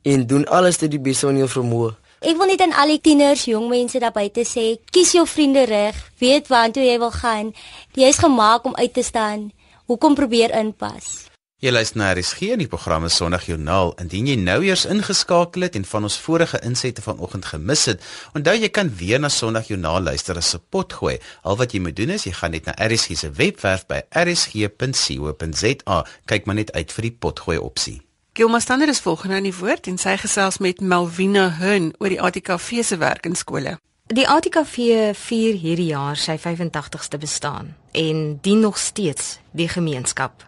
en 0.06 0.26
doen 0.26 0.44
alles 0.46 0.78
tot 0.78 0.90
die 0.90 1.02
beste 1.02 1.26
van 1.26 1.38
jou 1.40 1.48
vermoë 1.50 1.94
Ek 2.24 2.32
wil 2.40 2.48
net 2.48 2.62
aan 2.64 2.72
al 2.72 2.94
die 2.94 3.00
tieners, 3.04 3.44
jong 3.44 3.68
mense 3.68 4.00
daar 4.00 4.14
buite 4.14 4.46
sê, 4.48 4.78
kies 4.88 5.12
jou 5.12 5.26
vriende 5.28 5.66
reg, 5.68 5.96
weet 6.16 6.48
waantoe 6.48 6.86
jy 6.86 6.96
wil 7.02 7.12
gaan. 7.12 7.52
Jy 7.92 8.08
is 8.08 8.20
gemaak 8.24 8.64
om 8.64 8.76
uit 8.76 8.94
te 8.96 9.04
staan. 9.04 9.50
Hoekom 9.84 10.16
probeer 10.16 10.54
inpas? 10.56 11.26
Jy 11.60 11.72
luister 11.72 12.00
na 12.00 12.08
RSG 12.12 12.54
in 12.54 12.62
die 12.64 12.70
programme 12.72 13.08
Sondagjoernaal. 13.12 13.94
Indien 14.00 14.26
jy 14.28 14.38
nou 14.40 14.58
eers 14.64 14.86
ingeskakel 14.88 15.68
het 15.68 15.76
en 15.76 15.84
van 15.88 16.08
ons 16.08 16.16
vorige 16.24 16.60
insette 16.64 17.04
vanoggend 17.04 17.48
gemis 17.52 17.84
het, 17.92 18.00
onthou 18.36 18.56
jy 18.56 18.72
kan 18.72 18.88
weer 18.96 19.20
na 19.20 19.28
Sondagjoernaal 19.28 20.08
luister 20.08 20.36
as 20.40 20.54
'n 20.54 20.64
potgooi. 20.70 21.18
Al 21.44 21.56
wat 21.56 21.72
jy 21.72 21.80
moet 21.80 21.96
doen 21.96 22.16
is 22.16 22.24
jy 22.24 22.32
gaan 22.32 22.52
net 22.52 22.64
na 22.64 22.72
RSG 22.76 23.16
se 23.16 23.30
webwerf 23.30 23.86
by 23.86 24.00
rsg.co.za. 24.10 26.06
Kyk 26.24 26.46
maar 26.46 26.56
net 26.56 26.72
uit 26.72 26.92
vir 26.92 27.02
die 27.02 27.16
potgooi 27.20 27.58
opsie. 27.58 28.05
Gilma 28.36 28.58
Stander 28.60 28.88
is 28.88 29.00
volgende 29.00 29.34
aan 29.34 29.46
die 29.48 29.56
woord 29.56 29.86
en 29.88 29.94
sy 29.96 30.12
gesels 30.20 30.58
met 30.60 30.82
Melvina 30.84 31.46
Hun 31.56 31.86
oor 31.96 32.12
die 32.12 32.18
ATKV 32.20 32.82
se 32.84 32.98
werk 33.00 33.24
in 33.24 33.32
skole. 33.32 33.78
Die 34.12 34.26
ATKV 34.28 34.76
vier 35.16 35.56
hierdie 35.56 35.86
jaar 35.94 36.20
sy 36.20 36.36
85ste 36.42 37.16
bestaan 37.22 37.72
en 37.96 38.36
dien 38.44 38.60
nog 38.60 38.76
steeds 38.76 39.38
die 39.56 39.70
gemeenskap. 39.72 40.44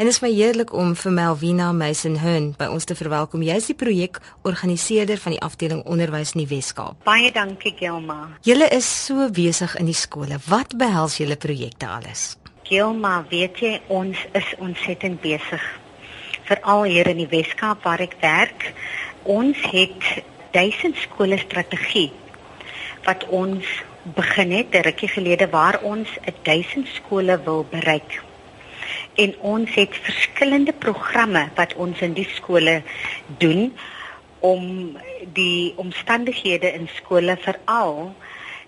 En 0.00 0.08
dit 0.08 0.14
is 0.14 0.22
my 0.24 0.32
heerlik 0.32 0.72
om 0.72 0.96
vir 0.96 1.12
Melvina 1.12 1.68
Mason 1.76 2.16
Hun 2.24 2.54
by 2.56 2.72
ons 2.72 2.88
te 2.88 2.96
verwelkom. 2.96 3.44
Jy 3.44 3.60
is 3.60 3.68
die 3.68 3.80
projekorganiseerder 3.84 5.20
van 5.20 5.36
die 5.36 5.44
afdeling 5.44 5.84
onderwys 5.84 6.32
in 6.32 6.46
die 6.46 6.50
Wes-Kaap. 6.56 7.04
Baie 7.04 7.28
dankie 7.36 7.76
Gilma. 7.76 8.30
Julle 8.48 8.72
is 8.72 8.88
so 8.88 9.28
besig 9.28 9.76
in 9.76 9.92
die 9.92 10.00
skole. 10.06 10.40
Wat 10.48 10.72
behels 10.80 11.20
julle 11.20 11.36
projekte 11.36 11.92
alles? 12.00 12.30
Gilma, 12.64 13.26
weet 13.28 13.60
jy 13.60 13.80
ons 13.92 14.24
is 14.32 14.54
ontsettend 14.56 15.20
besig 15.20 15.74
veral 16.46 16.84
hier 16.84 17.08
in 17.10 17.20
die 17.22 17.30
Weskaap 17.30 17.82
waar 17.86 18.02
ek 18.04 18.16
werk. 18.22 18.70
Ons 19.22 19.58
het 19.72 20.22
1000 20.54 20.96
skole 21.02 21.38
strategie 21.42 22.10
wat 23.06 23.26
ons 23.30 23.66
begin 24.14 24.50
het 24.50 24.74
'n 24.74 24.86
rukkie 24.86 25.08
gelede 25.08 25.48
waar 25.50 25.78
ons 25.82 26.08
1000 26.42 26.88
skole 26.88 27.40
wil 27.44 27.66
bereik. 27.70 28.22
En 29.14 29.34
ons 29.40 29.74
het 29.74 29.94
verskillende 30.02 30.72
programme 30.72 31.48
wat 31.54 31.74
ons 31.74 32.00
in 32.00 32.12
die 32.12 32.28
skole 32.34 32.82
doen 33.38 33.72
om 34.38 34.96
die 35.32 35.72
omstandighede 35.76 36.72
in 36.72 36.88
skole 36.94 37.36
veral 37.40 38.14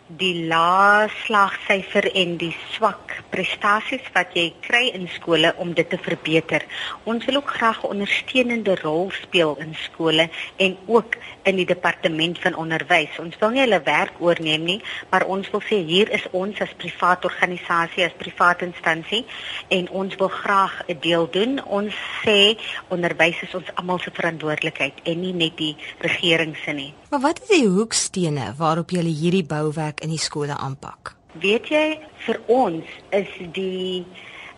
die 0.09 0.47
lae 0.49 1.09
slagsyfer 1.27 2.07
en 2.16 2.38
die 2.40 2.55
swak 2.73 3.12
prestasies 3.29 4.07
wat 4.14 4.33
jy 4.37 4.47
kry 4.64 4.87
in 4.97 5.05
skole 5.12 5.51
om 5.61 5.75
dit 5.77 5.88
te 5.90 5.99
verbeter. 6.01 6.64
Ons 7.05 7.27
wil 7.29 7.40
ook 7.42 7.51
graag 7.59 7.83
'n 7.85 7.92
ondersteunende 7.92 8.75
rol 8.83 9.11
speel 9.11 9.57
in 9.61 9.75
skole 9.75 10.31
en 10.57 10.77
ook 10.87 11.16
in 11.42 11.57
die 11.57 11.66
departement 11.66 12.38
van 12.38 12.55
onderwys. 12.55 13.18
Ons 13.18 13.37
wil 13.38 13.51
nie 13.51 13.61
hulle 13.61 13.83
werk 13.83 14.14
oorneem 14.21 14.64
nie, 14.64 14.83
maar 15.11 15.27
ons 15.27 15.51
wil 15.51 15.61
sê 15.61 15.85
hier 15.85 16.09
is 16.11 16.27
ons 16.31 16.61
as 16.61 16.73
privaat 16.77 17.25
organisasie, 17.25 18.05
as 18.05 18.16
privaat 18.16 18.62
instansie 18.62 19.27
en 19.68 19.88
ons 19.90 20.14
wil 20.16 20.29
graag 20.29 20.83
'n 20.88 20.99
deel 21.01 21.31
doen. 21.31 21.64
Ons 21.64 21.94
sê 22.25 22.57
onderwys 22.88 23.42
is 23.42 23.55
ons 23.55 23.75
almal 23.75 23.99
se 23.99 24.11
verantwoordelikheid 24.11 24.94
en 25.03 25.21
nie 25.21 25.33
net 25.33 25.57
die 25.57 25.77
regering 25.99 26.57
se 26.64 26.73
nie. 26.73 26.94
Maar 27.09 27.21
wat 27.21 27.40
is 27.42 27.49
die 27.49 27.68
hoekstene 27.68 28.51
waarop 28.57 28.90
julle 28.92 29.09
hierdie 29.09 29.44
bouwerk 29.47 30.03
in 30.05 30.11
die 30.12 30.21
skole 30.21 30.53
aanpak? 30.53 31.14
Weet 31.40 31.71
jy, 31.73 31.85
vir 32.27 32.37
ons 32.53 32.90
is 33.16 33.31
die 33.57 34.05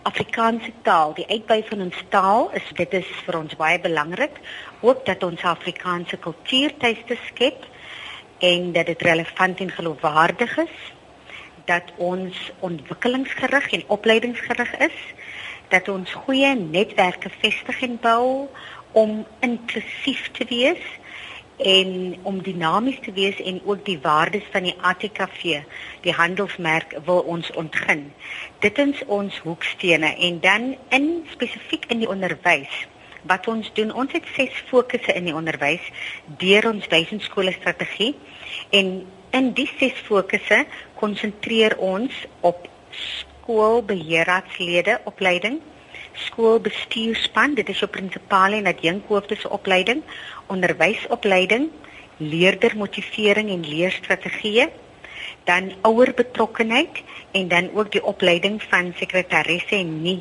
Afrikaanse 0.03 0.73
taal, 0.83 1.15
die 1.15 1.29
uitbou 1.31 1.61
van 1.69 1.85
ons 1.85 2.01
taal, 2.11 2.49
is 2.59 2.67
dit 2.75 2.97
is 2.99 3.13
vir 3.27 3.39
ons 3.39 3.55
baie 3.61 3.79
belangrik, 3.79 4.41
ook 4.83 5.05
dat 5.07 5.23
ons 5.23 5.45
Afrikaanse 5.47 6.19
kultuurtuiste 6.19 7.21
skep 7.29 7.69
en 8.43 8.73
dat 8.75 8.91
dit 8.91 9.07
relevant 9.07 9.63
en 9.63 9.71
geloofwaardig 9.71 10.57
is, 10.65 10.77
dat 11.71 11.95
ons 12.03 12.35
ontwikkelingsgerig 12.67 13.71
en 13.79 13.87
opleidingsgerig 13.95 14.75
is, 14.91 14.99
dat 15.71 15.87
ons 15.89 16.19
goeie 16.27 16.51
netwerke 16.59 17.31
vestig 17.39 17.85
en 17.87 17.95
bou 18.03 18.49
om 18.99 19.21
inklusief 19.39 20.33
te 20.35 20.51
wees 20.51 20.83
en 21.63 22.17
om 22.23 22.43
dinamies 22.43 22.99
te 23.05 23.13
wees 23.13 23.41
en 23.41 23.61
ook 23.65 23.85
die 23.85 23.99
waardes 24.03 24.45
van 24.51 24.63
die 24.63 24.75
ATKV, 24.81 25.61
die 26.01 26.13
handelsmerk 26.13 26.97
wil 27.05 27.21
ons 27.21 27.53
ontgin. 27.53 28.13
Dit 28.59 28.79
is 28.79 29.05
ons 29.07 29.39
hoekstene 29.39 30.17
en 30.17 30.41
dan 30.41 30.77
in 30.89 31.27
spesifiek 31.33 31.85
in 31.89 31.99
die 31.99 32.09
onderwys. 32.09 32.87
Wat 33.23 33.49
ons 33.49 33.71
doen, 33.77 33.93
ons 33.93 34.13
het 34.13 34.25
ses 34.35 34.63
fokusse 34.71 35.13
in 35.13 35.29
die 35.29 35.37
onderwys 35.37 35.85
deur 36.41 36.71
ons 36.73 36.89
duisendskole 36.89 37.53
strategie 37.53 38.15
en 38.71 39.05
in 39.37 39.53
die 39.53 39.69
ses 39.77 39.93
fokusse 40.07 40.65
konsentreer 41.01 41.77
ons 41.79 42.25
op 42.41 42.69
skoolbeheerraadslede 42.91 45.01
opleiding 45.05 45.61
skoolbestuurspan, 46.27 47.55
dit 47.55 47.69
is 47.69 47.79
jou 47.79 47.91
prinsipale 47.91 48.61
en 48.61 48.67
adjunkhoofde 48.71 49.37
se 49.37 49.51
opleiding, 49.51 50.03
onderwysopleiding, 50.47 51.71
leerdermotivering 52.17 53.51
en 53.51 53.65
leerstrategieë, 53.67 54.69
dan 55.45 55.73
ouer 55.83 56.13
betrokkenheid 56.17 57.03
en 57.33 57.49
dan 57.49 57.71
ook 57.75 57.93
die 57.93 58.05
opleiding 58.05 58.63
van 58.63 58.93
sekretarisse 58.97 59.77
en 59.77 60.03
nie 60.03 60.21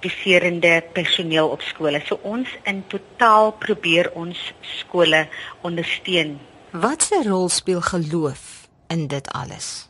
doserende 0.00 0.82
personeel 0.92 1.48
op 1.48 1.62
skole. 1.62 2.00
So 2.04 2.20
ons 2.22 2.48
in 2.64 2.84
totaal 2.86 3.52
probeer 3.58 4.10
ons 4.14 4.52
skole 4.60 5.26
ondersteun. 5.60 6.38
Wat 6.70 7.10
'n 7.10 7.28
rol 7.28 7.48
speel 7.48 7.80
geloof 7.80 8.68
in 8.88 9.06
dit 9.06 9.28
alles? 9.32 9.88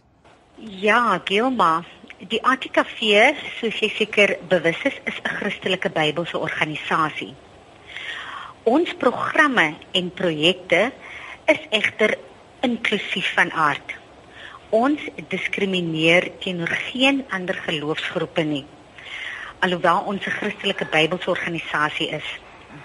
Ja, 0.57 1.21
Gilma, 1.25 1.85
Die 2.21 2.37
ATKV, 2.45 3.31
soos 3.57 3.79
jy 3.81 3.89
seker 3.97 4.35
bewus 4.49 4.77
is, 4.85 4.97
is 5.09 5.21
'n 5.25 5.37
Christelike 5.39 5.89
Bybelse 5.89 6.37
organisasie. 6.37 7.33
Ons 8.65 8.93
programme 8.93 9.79
en 9.93 10.11
projekte 10.13 10.93
is 11.47 11.63
egter 11.71 12.19
inklusief 12.61 13.33
van 13.33 13.51
aard. 13.53 13.97
Ons 14.69 15.01
diskrimineer 15.29 16.29
teenoor 16.45 16.69
geen 16.93 17.25
ander 17.31 17.55
geloofsgroepe 17.55 18.43
nie. 18.43 18.67
Alhoewel 19.61 20.05
ons 20.05 20.27
'n 20.27 20.31
Christelike 20.31 20.85
Bybelse 20.93 21.31
organisasie 21.31 22.11
is, 22.11 22.29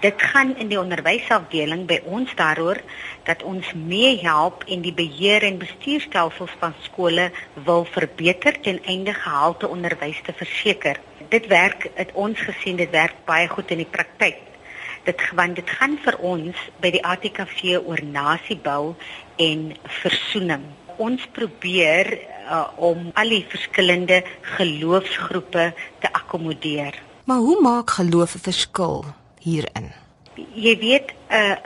dit 0.00 0.22
gaan 0.22 0.56
in 0.56 0.68
die 0.68 0.78
onderwysafdeling 0.80 1.86
by 1.88 1.98
ons 2.04 2.32
daaroor 2.36 2.80
dat 3.24 3.42
ons 3.42 3.72
meehelp 3.74 4.64
en 4.68 4.82
die 4.84 4.94
beheer 4.94 5.44
en 5.46 5.58
bestuurstelsels 5.58 6.52
van 6.60 6.74
skole 6.84 7.30
wil 7.68 7.86
verbeter 7.90 8.60
ten 8.60 8.82
einde 8.84 9.14
gehalte 9.14 9.68
onderwys 9.68 10.20
te 10.24 10.34
verseker. 10.36 11.00
Dit 11.28 11.46
werk, 11.46 11.88
het 11.94 12.12
ons 12.14 12.40
gesien 12.40 12.76
dit 12.76 12.90
werk 12.90 13.24
baie 13.24 13.48
goed 13.48 13.70
in 13.70 13.82
die 13.82 13.90
praktyk. 13.90 14.38
Dit 15.06 15.22
want 15.38 15.54
dit 15.56 15.70
gaan 15.78 15.98
vir 16.02 16.16
ons 16.18 16.62
by 16.82 16.90
die 16.90 17.02
ATKV 17.04 17.78
oor 17.78 18.02
nasiebou 18.02 18.94
en 19.42 19.68
versoening. 20.02 20.64
Ons 20.96 21.26
probeer 21.32 22.10
uh, 22.16 22.64
om 22.76 23.10
al 23.14 23.30
die 23.30 23.44
verskillende 23.48 24.22
geloofsgroepe 24.56 25.68
te 26.00 26.10
akkommodeer. 26.12 26.98
Maar 27.26 27.42
hoe 27.42 27.60
maak 27.62 27.90
geloof 27.90 28.34
'n 28.34 28.46
verskil 28.50 29.04
hierin? 29.46 29.92
Jy 30.36 30.74
weet, 30.82 31.14
'n 31.30 31.34
uh, 31.34 31.56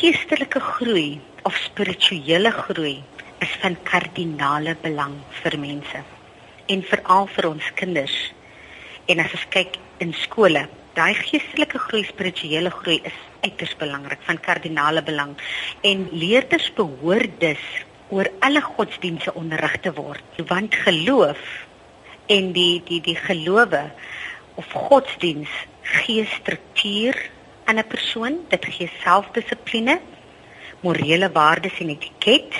geestelike 0.00 0.60
groei 0.60 1.20
of 1.46 1.54
spirituele 1.56 2.50
groei 2.50 3.02
is 3.44 3.52
van 3.62 3.76
kardinale 3.84 4.76
belang 4.82 5.14
vir 5.42 5.58
mense 5.60 6.00
en 6.66 6.82
veral 6.82 7.28
vir 7.36 7.48
ons 7.52 7.66
kinders. 7.78 8.16
En 9.06 9.20
as 9.22 9.34
ons 9.36 9.46
kyk 9.54 9.76
in 10.02 10.12
skole, 10.24 10.64
daai 10.96 11.14
geestelike 11.14 11.78
groei, 11.78 12.02
spirituele 12.08 12.70
groei 12.70 12.98
is 13.04 13.18
uiters 13.44 13.76
belangrik, 13.78 14.22
van 14.26 14.40
kardinale 14.40 15.02
belang. 15.02 15.36
En 15.86 16.08
leerders 16.10 16.72
behoort 16.74 17.40
dus 17.40 17.62
oor 18.08 18.30
alle 18.40 18.62
godsdienste 18.62 19.34
onderrig 19.34 19.78
te 19.84 19.92
word, 19.94 20.42
want 20.48 20.74
geloof 20.74 21.42
en 22.26 22.52
die 22.52 22.82
die 22.86 23.00
die 23.00 23.18
gelowe 23.18 23.84
of 24.56 24.72
godsdiens 24.72 25.50
gee 25.82 26.26
struktuur 26.26 27.30
aan 27.64 27.78
'n 27.78 27.86
persoon, 27.86 28.44
dit 28.48 28.64
gee 28.64 28.90
selfdissipline, 29.02 30.00
morele 30.80 31.30
waardes 31.32 31.80
en 31.80 31.88
etiket. 31.88 32.54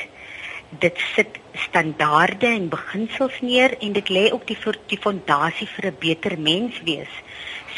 Dit 0.78 0.98
sit 1.14 1.38
standaarde 1.52 2.46
en 2.46 2.68
beginsels 2.68 3.40
neer 3.40 3.78
en 3.78 3.92
dit 3.92 4.08
lê 4.08 4.32
ook 4.32 4.46
die 4.46 4.58
die 4.86 4.98
fondasie 4.98 5.68
vir 5.74 5.86
'n 5.90 5.96
beter 5.98 6.38
mens 6.38 6.80
wees. 6.84 7.12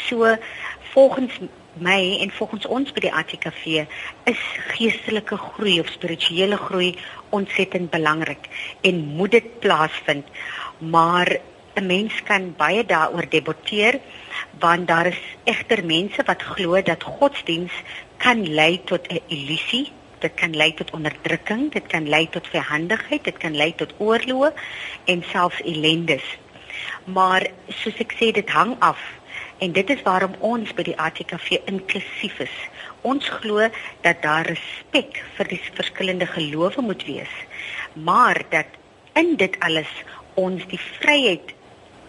So 0.07 0.35
volgens 0.93 1.33
my 1.73 2.17
en 2.21 2.31
volgens 2.31 2.65
ons 2.65 2.91
by 2.91 2.99
die 2.99 3.13
ATKV 3.13 3.85
is 4.23 4.41
geestelike 4.73 5.37
groei 5.37 5.79
of 5.79 5.87
spirituele 5.87 6.57
groei 6.57 6.97
ontsettend 7.29 7.89
belangrik 7.89 8.49
en 8.81 9.05
moet 9.05 9.31
dit 9.31 9.59
plaasvind. 9.59 10.25
Maar 10.77 11.39
'n 11.75 11.85
mens 11.85 12.23
kan 12.23 12.53
baie 12.57 12.85
daaroor 12.85 13.29
debatteer 13.29 13.99
want 14.59 14.87
daar 14.87 15.05
is 15.05 15.21
egter 15.43 15.85
mense 15.85 16.23
wat 16.25 16.41
glo 16.41 16.81
dat 16.81 17.03
godsdiens 17.03 17.71
kan 18.17 18.53
lei 18.53 18.83
tot 18.83 19.07
'n 19.07 19.21
illusie, 19.27 19.91
dit 20.19 20.33
kan 20.33 20.55
lei 20.55 20.73
tot 20.73 20.91
onderdrukking, 20.91 21.71
dit 21.71 21.87
kan 21.87 22.09
lei 22.09 22.29
tot 22.29 22.47
verhandigheid, 22.47 23.23
dit 23.23 23.37
kan 23.37 23.55
lei 23.55 23.75
tot 23.75 23.93
oorloë 23.97 24.53
en 25.05 25.23
selfs 25.31 25.61
ellendes. 25.61 26.37
Maar 27.03 27.47
soos 27.67 27.97
ek 27.99 28.13
sê 28.19 28.31
dit 28.31 28.49
hang 28.49 28.75
af 28.79 28.99
En 29.59 29.71
dit 29.71 29.89
is 29.89 30.01
waarom 30.01 30.35
ons 30.39 30.71
by 30.73 30.85
die 30.87 30.95
ATKV 30.95 31.57
inklusief 31.67 32.37
is. 32.39 32.55
Ons 33.01 33.27
glo 33.41 33.67
dat 34.05 34.21
daar 34.23 34.47
respek 34.47 35.19
vir 35.35 35.49
die 35.51 35.59
verskillende 35.75 36.27
gelowe 36.31 36.81
moet 36.81 37.03
wees, 37.07 37.33
maar 37.93 38.39
dat 38.49 38.77
in 39.19 39.35
dit 39.35 39.57
alles 39.59 39.91
ons 40.39 40.63
die 40.71 40.79
vryheid 40.79 41.51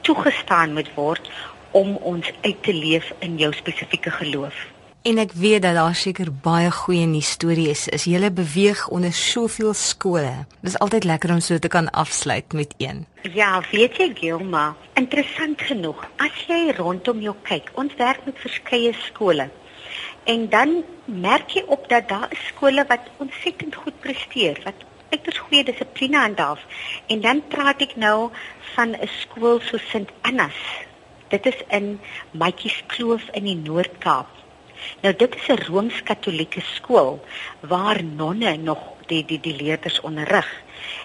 toegestaan 0.01 0.73
moet 0.73 0.91
word 0.95 1.31
om 1.71 1.97
ons 1.97 2.33
uit 2.41 2.63
te 2.63 2.75
leef 2.75 3.13
in 3.19 3.37
jou 3.39 3.53
spesifieke 3.55 4.11
geloof. 4.11 4.55
En 5.03 5.17
ek 5.17 5.31
weet 5.33 5.63
dat 5.65 5.79
daar 5.79 5.95
seker 5.97 6.29
baie 6.45 6.69
goeie 6.71 7.07
nuus 7.09 7.31
stories 7.33 7.87
is. 7.89 8.05
Jy 8.05 8.29
beweeg 8.37 8.83
onder 8.93 9.13
soveel 9.17 9.73
skole. 9.73 10.45
Dis 10.61 10.77
altyd 10.79 11.07
lekker 11.09 11.33
om 11.33 11.41
so 11.41 11.57
te 11.59 11.71
kan 11.73 11.89
afsluit 11.91 12.53
met 12.53 12.75
een. 12.77 13.07
Ja, 13.33 13.63
weet 13.71 13.97
jy 13.97 14.11
Gilma, 14.15 14.75
interessant 15.01 15.63
genoeg, 15.63 16.05
as 16.21 16.45
jy 16.49 16.75
rondom 16.77 17.25
jou 17.25 17.35
kyk, 17.49 17.73
ons 17.81 17.97
werk 17.97 18.29
met 18.29 18.45
verskeie 18.45 18.93
skole. 19.07 19.49
En 20.29 20.49
dan 20.53 20.83
merk 21.05 21.57
jy 21.57 21.65
op 21.67 21.89
dat 21.89 22.09
daar 22.09 22.29
skole 22.53 22.85
wat 22.89 23.09
ontsettend 23.25 23.75
goed 23.75 23.97
presteer, 24.05 24.61
wat 24.65 24.85
uiters 25.11 25.39
goeie 25.39 25.65
dissipline 25.65 26.19
handhaaf. 26.19 26.61
En 27.09 27.25
dan 27.25 27.41
praat 27.49 27.81
ek 27.83 27.97
nou 27.97 28.31
van 28.75 28.91
'n 28.91 29.09
skool 29.21 29.61
so 29.61 29.77
St 29.79 30.11
Annas. 30.21 30.61
Dit 31.29 31.47
is 31.47 31.61
in 31.69 32.01
Matjieskloof 32.31 33.23
in 33.33 33.45
die 33.45 33.57
Noord-Kaap. 33.57 34.29
Nou 35.03 35.17
dit 35.17 35.35
is 35.35 35.49
'n 35.49 35.65
Rooms-Katolieke 35.69 36.61
skool 36.61 37.21
waar 37.61 38.05
nonne 38.05 38.57
nog 38.57 38.79
die 39.07 39.25
die 39.25 39.41
die 39.41 39.57
leerders 39.63 40.01
onderrig. 40.01 40.63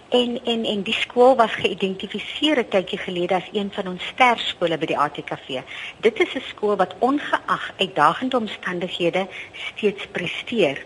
En 0.10 0.40
en 0.44 0.66
en 0.66 0.82
die 0.82 0.94
skool 0.94 1.36
was 1.36 1.52
geïdentifiseer 1.52 2.58
'n 2.60 2.68
tydjie 2.70 2.98
gelede 2.98 3.36
as 3.36 3.50
een 3.52 3.72
van 3.72 3.88
ons 3.88 4.06
sterskole 4.06 4.78
by 4.78 4.86
die 4.86 4.98
ATKV. 4.98 5.62
Dit 6.00 6.20
is 6.20 6.34
'n 6.36 6.48
skool 6.48 6.76
wat 6.76 6.96
ongeag 7.00 7.74
uitdagende 7.78 8.38
omstandighede 8.38 9.28
steeds 9.54 10.08
presteer. 10.12 10.86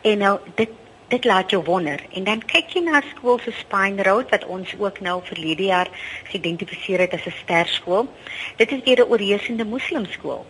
En 0.00 0.18
nou 0.18 0.38
dit 0.54 0.70
dit 1.08 1.24
laat 1.24 1.50
jou 1.50 1.62
wonder. 1.64 2.02
En 2.12 2.24
dan 2.24 2.42
kyk 2.44 2.74
jy 2.74 2.82
na 2.82 3.02
skool 3.14 3.38
so 3.38 3.50
Spine 3.50 4.02
Road 4.02 4.30
wat 4.30 4.44
ons 4.46 4.74
ook 4.78 5.00
nou 5.00 5.20
verlede 5.24 5.62
jaar 5.62 5.88
geïdentifiseer 6.32 6.98
het 6.98 7.12
as 7.12 7.26
'n 7.26 7.40
sterskool. 7.42 8.08
Dit 8.56 8.72
is 8.72 8.82
weer 8.84 9.00
'n 9.00 9.10
oorheersende 9.10 9.64
moslimskool 9.64 10.46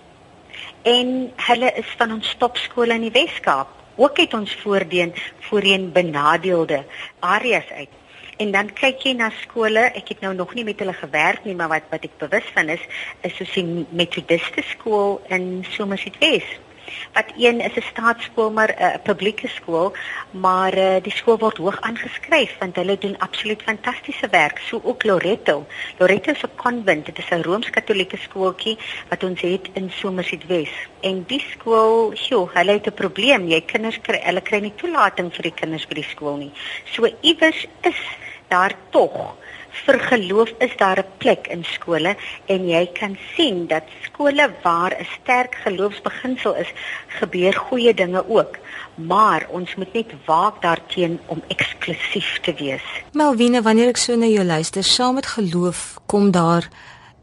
en 0.86 1.32
hulle 1.48 1.72
is 1.80 1.94
van 1.98 2.12
ons 2.12 2.34
topskole 2.38 2.94
in 2.94 3.08
die 3.08 3.14
Wes-Kaap. 3.14 3.72
Ook 3.96 4.18
het 4.20 4.34
ons 4.34 4.54
voordien 4.62 5.14
voorheen 5.48 5.92
benadeelde 5.92 6.84
areas 7.20 7.70
uit. 7.70 7.88
En 8.36 8.50
dan 8.52 8.68
kyk 8.76 9.06
jy 9.08 9.14
na 9.16 9.30
skole, 9.40 9.86
ek 9.96 10.12
het 10.12 10.20
nou 10.20 10.34
nog 10.36 10.52
nie 10.54 10.64
met 10.64 10.78
hulle 10.78 10.92
gewerk 10.92 11.46
nie, 11.48 11.54
maar 11.56 11.72
wat 11.72 11.88
wat 11.90 12.04
ek 12.04 12.18
bewus 12.20 12.50
van 12.54 12.68
is, 12.68 12.84
is 13.24 13.36
soos 13.38 13.54
die 13.56 13.86
Methodiste 13.96 14.62
skool 14.74 15.22
in 15.32 15.64
Somerset 15.72 16.20
West 16.20 16.65
wat 17.12 17.32
een 17.36 17.60
is 17.60 17.76
'n 17.76 17.88
staatskool 17.92 18.50
maar 18.50 18.68
eh, 18.68 18.86
'n 18.86 18.94
uh, 18.94 19.02
publieke 19.02 19.48
skool, 19.48 19.92
maar 20.30 20.74
uh, 20.78 20.96
die 21.02 21.12
skool 21.12 21.38
word 21.38 21.56
hoog 21.56 21.80
aangeskryf 21.80 22.58
want 22.58 22.76
hulle 22.76 22.98
doen 22.98 23.18
absoluut 23.18 23.62
fantastiese 23.62 24.28
werk, 24.30 24.58
so 24.58 24.80
ook 24.84 25.04
Loreto. 25.04 25.66
Loreto 25.98 26.30
'n 26.32 26.56
konvent, 26.56 27.06
dit 27.06 27.18
is 27.18 27.30
'n 27.30 27.42
rooms-katolieke 27.42 28.16
skooltjie 28.16 28.78
wat 29.08 29.22
ons 29.22 29.40
het 29.40 29.68
in 29.72 29.90
Somerset 29.90 30.46
West. 30.46 30.88
En 31.00 31.24
die 31.26 31.44
skool, 31.50 32.10
sjoe, 32.14 32.48
hulle 32.52 32.72
het 32.72 32.86
'n 32.86 32.94
probleem. 32.94 33.48
Jy 33.48 33.60
kinders 33.60 34.00
kry 34.00 34.20
hulle 34.22 34.40
kry 34.40 34.58
nie 34.58 34.74
toelating 34.74 35.34
vir 35.34 35.42
die 35.42 35.54
kinders 35.54 35.86
by 35.86 35.94
die 35.94 36.10
skool 36.10 36.36
nie. 36.36 36.52
So 36.84 37.08
iewers 37.20 37.66
is 37.80 38.00
daar 38.48 38.74
tog 38.90 39.36
vir 39.84 39.98
geloof 40.00 40.50
is 40.58 40.76
daar 40.76 40.98
'n 40.98 41.10
plek 41.18 41.46
in 41.46 41.64
skole 41.64 42.16
en 42.46 42.68
jy 42.68 42.86
kan 42.92 43.18
sien 43.34 43.66
dat 43.66 43.84
skole 44.02 44.50
waar 44.62 44.92
'n 44.98 45.06
sterk 45.20 45.54
geloofsbeginsel 45.64 46.54
is, 46.54 46.72
gebeur 47.08 47.54
goeie 47.54 47.94
dinge 47.94 48.28
ook. 48.28 48.58
Maar 48.94 49.46
ons 49.48 49.74
moet 49.74 49.92
net 49.92 50.12
waak 50.24 50.62
daarteen 50.62 51.20
om 51.26 51.42
eksklusief 51.48 52.40
te 52.40 52.54
wees. 52.54 52.84
Melvine, 53.12 53.62
wanneer 53.62 53.88
ek 53.88 53.96
so 53.96 54.16
na 54.16 54.26
jou 54.26 54.44
luister, 54.44 54.84
saam 54.84 55.14
met 55.14 55.26
geloof 55.26 55.98
kom 56.06 56.30
daar 56.30 56.68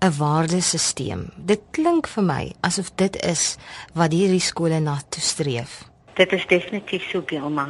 'n 0.04 0.18
waardesisteem. 0.18 1.32
Dit 1.36 1.62
klink 1.72 2.08
vir 2.08 2.24
my 2.24 2.54
asof 2.62 2.92
dit 2.96 3.26
is 3.26 3.56
wat 3.94 4.12
hierdie 4.12 4.44
skole 4.44 4.80
na 4.80 4.98
toe 5.10 5.22
streef. 5.22 5.84
Dit 6.14 6.32
is 6.32 6.46
definitief 6.48 7.10
so, 7.10 7.24
Gilma. 7.26 7.68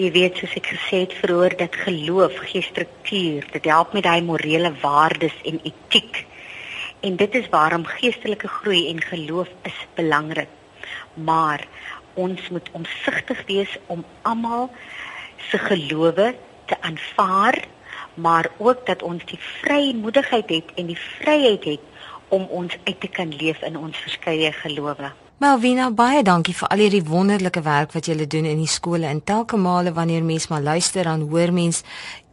Jy 0.00 0.08
weet 0.14 0.38
soos 0.40 0.54
ek 0.56 0.68
gesê 0.70 0.98
het 1.02 1.14
vroeër 1.18 1.54
dat 1.60 1.74
geloof 1.76 2.38
gee 2.48 2.64
struktuur, 2.64 3.44
dit 3.52 3.66
help 3.68 3.92
met 3.92 4.06
daai 4.06 4.22
morele 4.24 4.70
waardes 4.80 5.36
en 5.50 5.60
etiek. 5.60 6.22
En 7.04 7.18
dit 7.20 7.36
is 7.36 7.50
waarom 7.52 7.84
geestelike 7.84 8.48
groei 8.48 8.86
en 8.88 9.02
geloof 9.04 9.52
is 9.68 9.76
belangrik. 10.00 10.48
Maar 11.28 11.66
ons 12.14 12.48
moet 12.48 12.72
omsigtig 12.72 13.44
wees 13.52 13.76
om 13.92 14.04
almal 14.22 14.70
se 15.50 15.60
gelowe 15.68 16.32
te 16.64 16.80
aanvaar, 16.80 17.60
maar 18.14 18.48
ook 18.56 18.86
dat 18.86 19.02
ons 19.02 19.24
die 19.28 19.42
vrymoedigheid 19.60 20.48
het 20.48 20.76
en 20.80 20.94
die 20.94 21.02
vryheid 21.20 21.64
het 21.74 21.84
om 22.28 22.48
ons 22.48 22.78
uit 22.84 23.00
te 23.00 23.16
kan 23.20 23.36
leef 23.36 23.60
in 23.68 23.76
ons 23.76 24.06
verskeie 24.08 24.52
gelowe. 24.64 25.12
Melvina, 25.40 25.86
baie 25.88 26.20
dankie 26.20 26.52
vir 26.52 26.68
al 26.68 26.82
hierdie 26.82 27.06
wonderlike 27.08 27.62
werk 27.64 27.94
wat 27.96 28.10
julle 28.10 28.26
doen 28.28 28.44
in 28.44 28.58
die 28.60 28.68
skole. 28.68 29.06
En 29.08 29.22
telke 29.24 29.56
male 29.56 29.94
wanneer 29.96 30.20
mense 30.20 30.50
maar 30.52 30.60
luister 30.60 31.08
dan 31.08 31.22
hoor 31.30 31.52
mens 31.56 31.80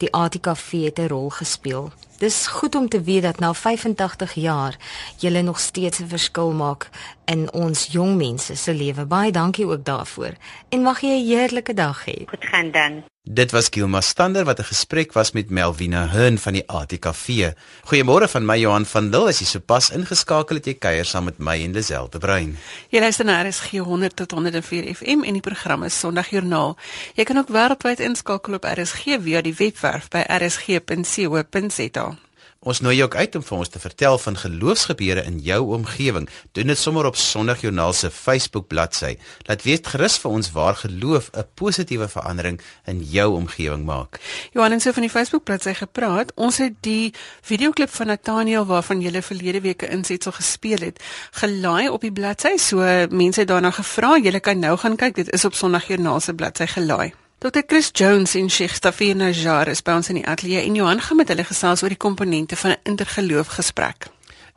die 0.03 0.09
ATKV 0.11 0.83
het 0.89 0.99
'n 0.99 1.07
rol 1.07 1.29
gespeel. 1.29 1.91
Dis 2.19 2.47
goed 2.47 2.75
om 2.75 2.89
te 2.89 3.01
weet 3.01 3.23
dat 3.23 3.39
na 3.39 3.53
85 3.53 4.33
jaar 4.33 4.75
jy 5.19 5.41
nog 5.41 5.59
steeds 5.59 5.99
'n 5.99 6.07
verskil 6.07 6.51
maak 6.51 6.89
in 7.25 7.53
ons 7.53 7.87
jong 7.91 8.17
mense 8.17 8.55
se 8.55 8.73
lewe. 8.73 9.05
Baie 9.05 9.31
dankie 9.31 9.65
ook 9.65 9.85
daarvoor. 9.85 10.33
En 10.69 10.81
mag 10.81 11.01
jy 11.01 11.07
'n 11.07 11.27
heerlike 11.27 11.73
dag 11.73 12.05
hê. 12.05 12.27
Goed 12.27 12.45
gaan 12.45 12.71
dan. 12.71 13.03
Dit 13.29 13.51
was 13.51 13.67
Gilma 13.69 14.01
Stander 14.01 14.45
wat 14.45 14.59
'n 14.59 14.63
gesprek 14.63 15.13
was 15.13 15.31
met 15.31 15.49
Melvina 15.49 16.07
Hearn 16.07 16.37
van 16.37 16.53
die 16.53 16.67
ATKV. 16.67 17.51
Goeiemôre 17.83 18.29
van 18.29 18.45
my 18.45 18.59
Johan 18.59 18.85
van 18.85 19.09
Lille. 19.09 19.27
As 19.27 19.39
jy 19.39 19.45
sopas 19.45 19.89
ingeskakel 19.89 20.55
het, 20.55 20.65
jy 20.65 20.73
kuier 20.73 21.05
saam 21.05 21.23
met 21.23 21.37
my 21.37 21.63
en 21.63 21.71
Lisel 21.71 22.09
te 22.09 22.17
Bruin. 22.17 22.57
Jy 22.89 22.99
luister 22.99 23.25
na 23.25 23.43
RSG 23.43 23.77
100 23.77 24.15
tot 24.15 24.31
104 24.31 24.95
FM 24.95 25.23
en 25.23 25.33
die 25.33 25.41
program 25.41 25.83
is 25.83 25.99
Sondagjoernaal. 25.99 26.77
Jy 27.13 27.23
kan 27.23 27.37
ook 27.37 27.49
wêreldwyd 27.49 27.99
inskakel 27.99 28.53
op 28.53 28.63
RSG 28.63 29.03
via 29.21 29.41
die 29.41 29.53
webwerf 29.53 30.07
by 30.07 30.23
rsg.co.za. 30.27 32.26
Ons 32.67 32.81
nooi 32.83 32.97
jou 32.97 33.05
ook 33.07 33.15
uit 33.15 33.35
om 33.39 33.43
vir 33.47 33.57
ons 33.57 33.69
te 33.71 33.79
vertel 33.79 34.17
van 34.19 34.37
geloofsgebeure 34.37 35.21
in 35.23 35.37
jou 35.39 35.59
omgewing. 35.75 36.25
Doen 36.51 36.67
dit 36.67 36.77
sommer 36.77 37.05
op 37.07 37.15
Sondagjoernaal 37.15 37.93
se 37.95 38.09
Facebook 38.11 38.67
bladsy. 38.67 39.13
Laat 39.47 39.63
weet 39.63 39.87
gerus 39.87 40.17
vir 40.19 40.33
ons 40.35 40.49
waar 40.51 40.75
geloof 40.75 41.29
'n 41.31 41.45
positiewe 41.55 42.07
verandering 42.11 42.59
in 42.85 42.99
jou 43.03 43.35
omgewing 43.35 43.85
maak. 43.85 44.19
Johan 44.51 44.71
en 44.71 44.81
so 44.81 44.91
van 44.91 45.01
die 45.01 45.11
Facebook 45.11 45.43
bladsy 45.43 45.73
gepraat. 45.73 46.31
Ons 46.35 46.57
het 46.57 46.73
die 46.81 47.13
videoklip 47.41 47.89
van 47.89 48.07
Nathaniel 48.07 48.65
waarvan 48.65 49.01
jy 49.01 49.21
verlede 49.21 49.61
week 49.61 49.81
'n 49.83 49.91
insetsel 49.91 50.31
gespeel 50.31 50.79
het, 50.79 51.03
gelaai 51.31 51.89
op 51.89 52.01
die 52.01 52.11
bladsy. 52.11 52.57
So 52.57 52.77
mense 53.09 53.39
het 53.39 53.47
daarna 53.47 53.71
gevra, 53.71 54.17
jy 54.17 54.39
kan 54.39 54.59
nou 54.59 54.77
gaan 54.77 54.95
kyk. 54.95 55.15
Dit 55.15 55.31
is 55.31 55.45
op 55.45 55.53
Sondagjoernaal 55.53 56.19
se 56.19 56.33
bladsy 56.33 56.65
gelaai. 56.65 57.26
Dr 57.39 57.61
Chris 57.67 57.91
Jones 57.93 58.33
en 58.35 58.49
Sheikh 58.49 58.73
Stafir 58.73 59.15
Najjar 59.15 59.69
is 59.69 59.83
by 59.85 59.93
ons 59.99 60.07
in 60.09 60.17
die 60.17 60.23
ateljee 60.25 60.63
en 60.65 60.73
Johan 60.73 61.01
gaan 61.05 61.19
met 61.19 61.29
hulle 61.29 61.43
gesels 61.45 61.83
oor 61.85 61.93
die 61.93 61.99
komponente 62.01 62.57
van 62.57 62.71
'n 62.71 62.79
intergeloof 62.89 63.47
gesprek. 63.59 64.07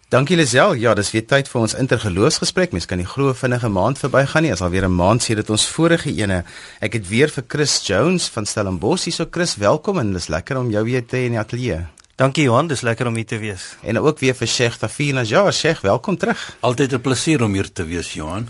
Dankie 0.08 0.36
Lisel. 0.36 0.72
Ja, 0.74 0.94
dis 0.94 1.10
weer 1.10 1.26
tyd 1.26 1.48
vir 1.48 1.60
ons 1.60 1.74
intergeloofsgesprek. 1.74 2.72
Mens 2.72 2.86
kan 2.86 2.96
nie 2.98 3.06
glo 3.06 3.32
vinnige 3.32 3.68
maand 3.68 3.98
verbygaan 3.98 4.42
nie. 4.42 4.52
As 4.52 4.60
alweer 4.60 4.84
'n 4.84 4.96
maand 4.96 5.22
sedit 5.22 5.50
ons 5.50 5.66
vorige 5.66 6.14
ene. 6.14 6.44
Ek 6.80 6.92
het 6.92 7.08
weer 7.08 7.28
vir 7.28 7.44
Chris 7.48 7.86
Jones 7.86 8.28
van 8.28 8.46
Stellenbosch 8.46 9.04
hier. 9.04 9.12
So 9.12 9.26
Chris, 9.30 9.56
welkom 9.56 9.98
en 9.98 10.12
dis 10.12 10.28
lekker 10.28 10.56
om 10.56 10.70
jou 10.70 10.84
weer 10.84 11.06
te 11.06 11.16
hê 11.16 11.24
in 11.24 11.32
die 11.32 11.38
ateljee. 11.38 11.86
Dankie 12.16 12.44
Johan, 12.44 12.66
dis 12.66 12.80
lekker 12.80 13.06
om 13.06 13.14
hier 13.14 13.26
te 13.26 13.38
wees. 13.38 13.76
En 13.82 13.98
ook 13.98 14.18
weer 14.18 14.34
vir 14.34 14.46
Sheikh 14.46 14.72
Stafir 14.74 15.14
Najjar. 15.14 15.52
Sheikh, 15.52 15.80
welkom 15.80 16.16
terug. 16.16 16.56
Altyd 16.60 16.92
'n 16.92 17.00
plesier 17.00 17.42
om 17.42 17.52
hier 17.52 17.72
te 17.72 17.84
wees, 17.84 18.12
Johan. 18.12 18.48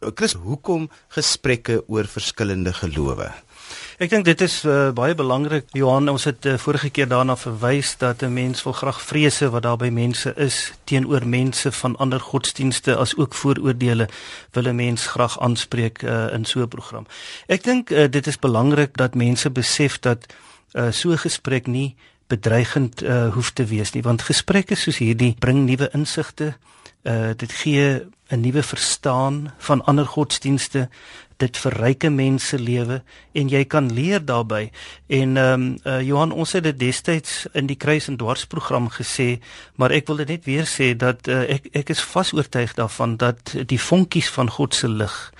Chris, 0.00 0.32
hoekom 0.32 0.86
gesprekke 1.12 1.82
oor 1.92 2.06
verskillende 2.08 2.72
gelowe? 2.72 3.26
Ek 4.00 4.08
dink 4.08 4.24
dit 4.24 4.40
is 4.40 4.62
uh, 4.64 4.88
baie 4.96 5.12
belangrik. 5.14 5.66
Johan, 5.76 6.08
ons 6.08 6.24
het 6.24 6.46
uh, 6.48 6.54
vorige 6.56 6.88
keer 6.88 7.10
daarna 7.10 7.36
verwys 7.36 7.92
dat 8.00 8.24
'n 8.24 8.32
mens 8.32 8.64
wil 8.64 8.72
graag 8.72 9.00
vrese 9.02 9.50
wat 9.52 9.62
daar 9.62 9.76
by 9.76 9.90
mense 9.92 10.32
is 10.40 10.72
teenoor 10.88 11.26
mense 11.26 11.72
van 11.72 11.96
ander 11.96 12.20
godsdienste 12.20 12.96
as 12.96 13.12
ook 13.16 13.34
vooroordeele 13.34 14.08
wil 14.56 14.72
'n 14.72 14.76
mens 14.76 15.06
graag 15.06 15.36
aanspreek 15.38 16.02
uh, 16.02 16.32
in 16.32 16.44
so 16.44 16.60
'n 16.60 16.68
program. 16.68 17.06
Ek 17.46 17.62
dink 17.62 17.90
uh, 17.90 18.08
dit 18.08 18.26
is 18.26 18.38
belangrik 18.38 18.96
dat 18.96 19.14
mense 19.14 19.50
besef 19.50 20.00
dat 20.00 20.32
uh, 20.72 20.90
so 20.90 21.12
'n 21.12 21.18
gesprek 21.18 21.66
nie 21.66 21.94
bedreigend 22.26 23.02
uh, 23.02 23.28
hoef 23.34 23.50
te 23.52 23.64
wees 23.64 23.92
nie, 23.92 24.02
want 24.02 24.22
gesprekke 24.22 24.74
soos 24.74 24.98
hierdie 24.98 25.36
bring 25.38 25.66
nuwe 25.66 25.90
insigte. 25.92 26.56
Uh, 27.02 27.30
dit 27.36 27.52
gee 27.52 28.06
'n 28.28 28.40
nuwe 28.40 28.62
verstaan 28.62 29.54
van 29.58 29.84
ander 29.84 30.06
godsdienste. 30.06 30.88
Dit 31.36 31.56
verryk 31.56 32.10
mense 32.10 32.58
lewe 32.58 33.02
en 33.32 33.48
jy 33.48 33.64
kan 33.64 33.92
leer 33.92 34.24
daarbey 34.24 34.70
en 35.06 35.36
ehm 35.36 35.62
um, 35.62 35.78
uh, 35.84 36.02
Johan 36.02 36.32
ons 36.32 36.52
het 36.52 36.62
dit 36.62 36.78
destyds 36.78 37.46
in 37.52 37.66
die 37.66 37.76
kruis 37.76 38.08
en 38.08 38.16
dwars 38.16 38.46
program 38.46 38.90
gesê 38.90 39.40
maar 39.74 39.90
ek 39.90 40.06
wil 40.06 40.16
dit 40.16 40.28
net 40.28 40.44
weer 40.44 40.66
sê 40.68 40.96
dat 40.96 41.28
uh, 41.28 41.40
ek 41.48 41.66
ek 41.72 41.90
is 41.90 42.00
vas 42.00 42.32
oortuig 42.32 42.74
daarvan 42.74 43.16
dat 43.16 43.56
die 43.66 43.80
vonkies 43.80 44.28
van 44.28 44.50
God 44.50 44.74
se 44.74 44.88
lig 44.88 45.32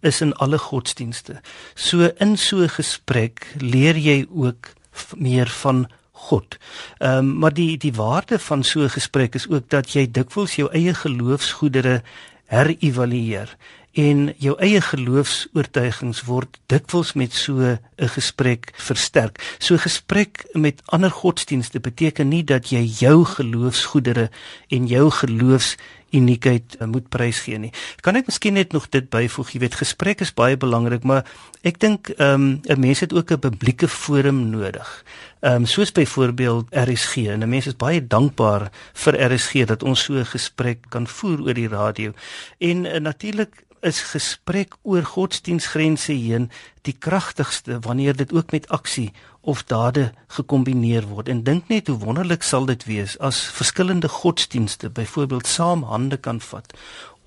is 0.00 0.20
in 0.20 0.34
alle 0.34 0.58
godsdienste. 0.58 1.40
So 1.74 2.10
in 2.18 2.36
so 2.36 2.62
'n 2.62 2.68
gesprek 2.68 3.46
leer 3.58 3.96
jy 3.96 4.26
ook 4.30 4.74
meer 5.16 5.48
van 5.48 5.88
God. 6.18 6.58
Ehm 6.98 7.18
um, 7.18 7.38
maar 7.38 7.54
die 7.54 7.76
die 7.76 7.94
waarde 7.94 8.38
van 8.38 8.62
so 8.64 8.80
'n 8.80 8.90
gesprek 8.90 9.34
is 9.34 9.48
ook 9.48 9.68
dat 9.70 9.92
jy 9.92 10.10
dikwels 10.10 10.56
jou 10.56 10.68
eie 10.72 10.94
geloofsgoedere 10.94 12.02
herëvalueer 12.46 13.56
en 13.98 14.28
jou 14.38 14.54
eie 14.62 14.80
geloofs-oortuigings 14.84 16.20
word 16.28 16.60
dikwels 16.70 17.14
met 17.18 17.34
so 17.34 17.58
'n 17.58 18.08
gesprek 18.14 18.70
versterk. 18.76 19.42
So 19.58 19.74
'n 19.74 19.86
gesprek 19.88 20.46
met 20.52 20.82
ander 20.86 21.10
godsdienste 21.10 21.80
beteken 21.80 22.28
nie 22.28 22.44
dat 22.44 22.70
jy 22.70 22.84
jou 22.84 23.24
geloofsgoedere 23.24 24.30
en 24.68 24.86
jou 24.86 25.10
geloofs 25.10 25.76
uniekheid 26.10 26.76
uh, 26.80 26.86
moet 26.86 27.08
prysgee 27.08 27.58
nie. 27.58 27.72
Kan 28.00 28.16
ek 28.16 28.26
miskien 28.26 28.54
net 28.54 28.72
nog 28.72 28.88
dit 28.88 29.08
byvoeg? 29.10 29.50
Jy 29.50 29.60
weet, 29.60 29.74
gesprek 29.74 30.20
is 30.20 30.34
baie 30.34 30.56
belangrik, 30.56 31.04
maar 31.04 31.24
ek 31.62 31.80
dink 31.80 32.08
ehm, 32.16 32.40
'n 32.40 32.72
um, 32.72 32.80
mens 32.80 33.00
het 33.00 33.12
ook 33.12 33.30
'n 33.32 33.38
publieke 33.38 33.88
forum 33.88 34.50
nodig. 34.50 35.04
Ehm 35.40 35.54
um, 35.54 35.66
soos 35.66 35.92
byvoorbeeld 35.92 36.66
RSG 36.70 37.28
en 37.28 37.42
'n 37.42 37.48
mens 37.48 37.66
is 37.66 37.76
baie 37.76 38.06
dankbaar 38.06 38.70
vir 38.94 39.32
RSG 39.32 39.66
dat 39.66 39.82
ons 39.82 40.04
so 40.04 40.14
'n 40.14 40.24
gesprek 40.24 40.78
kan 40.88 41.06
voer 41.06 41.40
oor 41.40 41.54
die 41.54 41.68
radio. 41.68 42.12
En 42.58 42.84
uh, 42.84 43.00
natuurlik 43.00 43.66
is 43.88 44.00
gesprek 44.12 44.76
oor 44.82 45.02
godsdiensgrense 45.02 46.12
heen 46.12 46.50
die 46.86 46.94
kragtigste 46.94 47.80
wanneer 47.84 48.16
dit 48.16 48.32
ook 48.32 48.52
met 48.52 48.68
aksie 48.68 49.12
of 49.40 49.64
dade 49.64 50.12
gekombineer 50.36 51.06
word. 51.08 51.28
En 51.28 51.42
dink 51.42 51.68
net 51.72 51.88
hoe 51.88 51.98
wonderlik 51.98 52.44
sal 52.44 52.68
dit 52.68 52.84
wees 52.84 53.16
as 53.18 53.40
verskillende 53.58 54.08
godsdienste 54.08 54.90
byvoorbeeld 54.90 55.46
saam 55.46 55.82
hande 55.88 56.16
kan 56.16 56.40
vat 56.40 56.74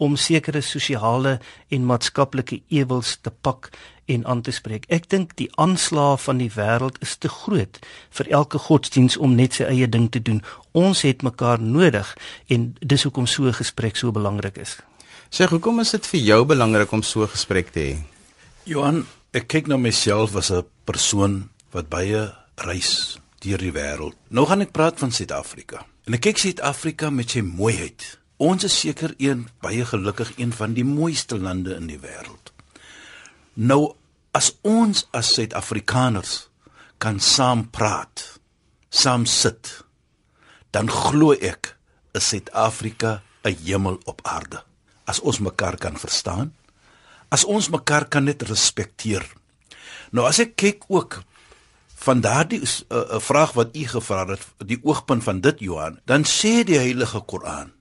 om 0.02 0.16
sekere 0.18 0.62
sosiale 0.66 1.40
en 1.70 1.86
maatskaplike 1.86 2.62
ewels 2.74 3.18
te 3.22 3.30
pak 3.30 3.70
en 4.06 4.26
aan 4.26 4.42
te 4.42 4.52
spreek. 4.52 4.88
Ek 4.90 5.10
dink 5.10 5.36
die 5.38 5.50
aanslag 5.62 6.22
van 6.26 6.42
die 6.42 6.50
wêreld 6.56 6.98
is 7.06 7.16
te 7.22 7.30
groot 7.30 7.78
vir 8.18 8.32
elke 8.42 8.62
godsdiens 8.70 9.18
om 9.18 9.38
net 9.38 9.60
sy 9.60 9.70
eie 9.70 9.90
ding 9.90 10.10
te 10.12 10.22
doen. 10.22 10.42
Ons 10.74 11.06
het 11.06 11.22
mekaar 11.26 11.62
nodig 11.62 12.16
en 12.50 12.72
dis 12.82 13.04
hoekom 13.06 13.28
so 13.28 13.46
'n 13.46 13.60
gesprek 13.62 13.96
so 13.96 14.12
belangrik 14.12 14.58
is. 14.58 14.82
Sê, 15.32 15.46
hoekom 15.48 15.78
is 15.80 15.94
dit 15.96 16.08
vir 16.12 16.20
jou 16.28 16.42
belangrik 16.44 16.92
om 16.92 17.02
so 17.08 17.24
'n 17.24 17.32
gesprek 17.32 17.72
te 17.72 17.80
hê? 17.80 18.04
Johan, 18.66 19.08
ek 19.32 19.48
kyk 19.48 19.68
na 19.68 19.78
myself 19.78 20.36
as 20.36 20.52
'n 20.52 20.66
persoon 20.84 21.50
wat 21.72 21.88
baie 21.88 22.36
reis 22.58 23.18
deur 23.40 23.58
die 23.58 23.72
wêreld. 23.72 24.16
Nou 24.30 24.46
gaan 24.46 24.62
ek 24.62 24.74
praat 24.74 25.00
van 25.00 25.12
Suid-Afrika. 25.12 25.86
En 26.06 26.14
ek 26.14 26.22
kyk 26.22 26.38
Suid-Afrika 26.38 27.10
met 27.10 27.30
sy 27.30 27.42
mooiheid. 27.42 28.20
Ons 28.38 28.64
is 28.64 28.80
seker 28.80 29.14
een 29.18 29.48
baie 29.62 29.86
gelukkig 29.86 30.38
een 30.38 30.52
van 30.52 30.74
die 30.74 30.84
mooiste 30.84 31.40
lande 31.40 31.76
in 31.76 31.88
die 31.88 32.00
wêreld. 32.00 32.52
Nou 33.54 33.96
as 34.34 34.52
ons 34.64 35.08
as 35.14 35.34
Suid-Afrikaners 35.34 36.50
kan 36.98 37.20
saam 37.20 37.70
praat, 37.70 38.40
saam 38.90 39.26
sit, 39.26 39.84
dan 40.72 40.90
glo 40.90 41.32
ek 41.32 41.78
is 42.14 42.28
Suid-Afrika 42.28 43.22
'n 43.46 43.56
hemel 43.64 43.98
op 44.04 44.20
aarde 44.24 44.64
as 45.10 45.20
ons 45.20 45.42
mekaar 45.44 45.78
kan 45.82 45.98
verstaan, 46.00 46.54
as 47.32 47.46
ons 47.48 47.70
mekaar 47.72 48.08
kan 48.12 48.28
net 48.28 48.44
respekteer. 48.48 49.24
Nou 50.12 50.28
as 50.28 50.42
ek 50.44 50.56
kyk 50.60 50.88
ook 50.92 51.22
van 52.02 52.22
daardie 52.24 52.62
uh, 52.62 52.70
uh, 52.92 53.20
vraag 53.22 53.54
wat 53.58 53.76
u 53.78 53.86
gevra 53.88 54.26
het, 54.34 54.46
die 54.66 54.80
oogpunt 54.84 55.24
van 55.24 55.42
dit 55.42 55.62
Johan, 55.68 56.00
dan 56.10 56.26
sê 56.26 56.62
die 56.68 56.80
Heilige 56.82 57.22
Koran: 57.30 57.72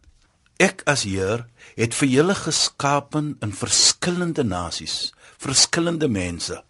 Ek 0.60 0.84
as 0.90 1.06
Heer 1.08 1.46
het 1.78 1.96
vir 1.96 2.10
julle 2.12 2.36
geskapen 2.36 3.32
in 3.40 3.54
verskillende 3.56 4.44
nasies, 4.44 5.14
verskillende 5.40 6.08
mense, 6.12 6.60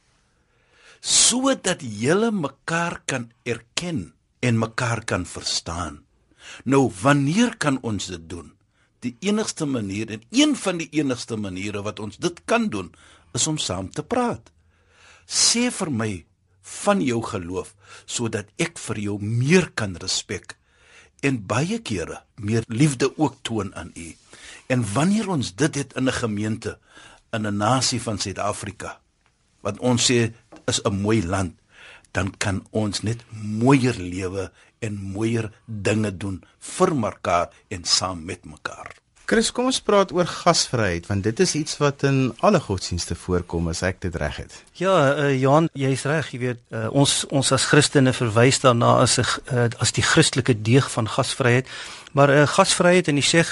sodat 1.00 1.82
julle 1.82 2.30
mekaar 2.30 3.00
kan 3.06 3.30
erken 3.42 4.12
en 4.40 4.60
mekaar 4.60 5.02
kan 5.04 5.26
verstaan. 5.26 6.04
Nou 6.64 6.88
wanneer 7.02 7.56
kan 7.58 7.78
ons 7.82 8.06
dit 8.12 8.22
doen? 8.30 8.52
Die 9.04 9.16
enigste 9.20 9.66
manier 9.66 10.10
en 10.10 10.22
een 10.30 10.56
van 10.56 10.78
die 10.80 10.88
enigste 10.92 11.36
maniere 11.36 11.82
wat 11.82 12.00
ons 12.00 12.16
dit 12.16 12.40
kan 12.44 12.68
doen 12.68 12.92
is 13.34 13.46
om 13.46 13.58
saam 13.58 13.90
te 13.90 14.02
praat. 14.02 14.52
Sê 15.26 15.70
vir 15.70 15.90
my 15.90 16.12
van 16.84 17.00
jou 17.02 17.20
geloof 17.24 17.74
sodat 18.06 18.50
ek 18.58 18.78
vir 18.78 18.98
jou 18.98 19.18
meer 19.22 19.70
kan 19.74 19.96
respek 20.02 20.56
en 21.26 21.42
baie 21.46 21.80
kere 21.84 22.22
meer 22.36 22.64
liefde 22.68 23.10
ook 23.16 23.36
toon 23.42 23.74
aan 23.74 23.92
u. 23.94 24.08
En 24.72 24.84
wanneer 24.94 25.28
ons 25.28 25.54
dit 25.54 25.74
het 25.74 25.92
in 25.96 26.08
'n 26.08 26.20
gemeente 26.22 26.78
in 27.32 27.46
'n 27.46 27.56
nasie 27.56 28.00
van 28.02 28.18
Suid-Afrika 28.18 29.00
wat 29.60 29.78
ons 29.78 30.10
sê 30.10 30.32
is 30.66 30.80
'n 30.84 31.00
mooi 31.00 31.26
land, 31.26 31.59
dan 32.12 32.32
kan 32.38 32.62
ons 32.70 33.02
net 33.02 33.24
mooier 33.30 33.98
lewe 33.98 34.50
en 34.80 34.96
mooier 35.12 35.50
dinge 35.66 36.16
doen 36.16 36.40
vir 36.76 36.94
mekaar 36.94 37.48
en 37.68 37.84
saam 37.84 38.24
met 38.24 38.44
mekaar. 38.44 39.00
Chris, 39.30 39.52
kom 39.54 39.68
ons 39.70 39.78
praat 39.86 40.10
oor 40.10 40.26
gasvryheid 40.26 41.04
want 41.06 41.22
dit 41.22 41.40
is 41.44 41.52
iets 41.54 41.76
wat 41.78 42.02
in 42.08 42.32
alle 42.46 42.58
godsdienste 42.64 43.14
voorkom 43.14 43.68
as 43.70 43.84
ek 43.86 44.00
dit 44.02 44.16
reg 44.18 44.40
het. 44.42 44.56
Ja, 44.80 44.94
uh, 45.12 45.28
Johan, 45.38 45.68
jy's 45.78 46.02
reg, 46.10 46.32
jy 46.34 46.40
weet, 46.42 46.64
uh, 46.74 46.88
ons 46.90 47.20
ons 47.30 47.52
as 47.54 47.68
Christene 47.70 48.10
verwys 48.16 48.58
daarna 48.64 48.96
as 49.04 49.20
'n 49.22 49.28
uh, 49.54 49.68
as 49.78 49.94
die 49.94 50.02
Christelike 50.02 50.56
deeg 50.58 50.90
van 50.90 51.06
gasvryheid. 51.06 51.70
Maar 52.12 52.28
'n 52.28 52.42
uh, 52.42 52.48
gasvryheid 52.56 53.06
en 53.08 53.22
die 53.22 53.28
sê 53.28 53.46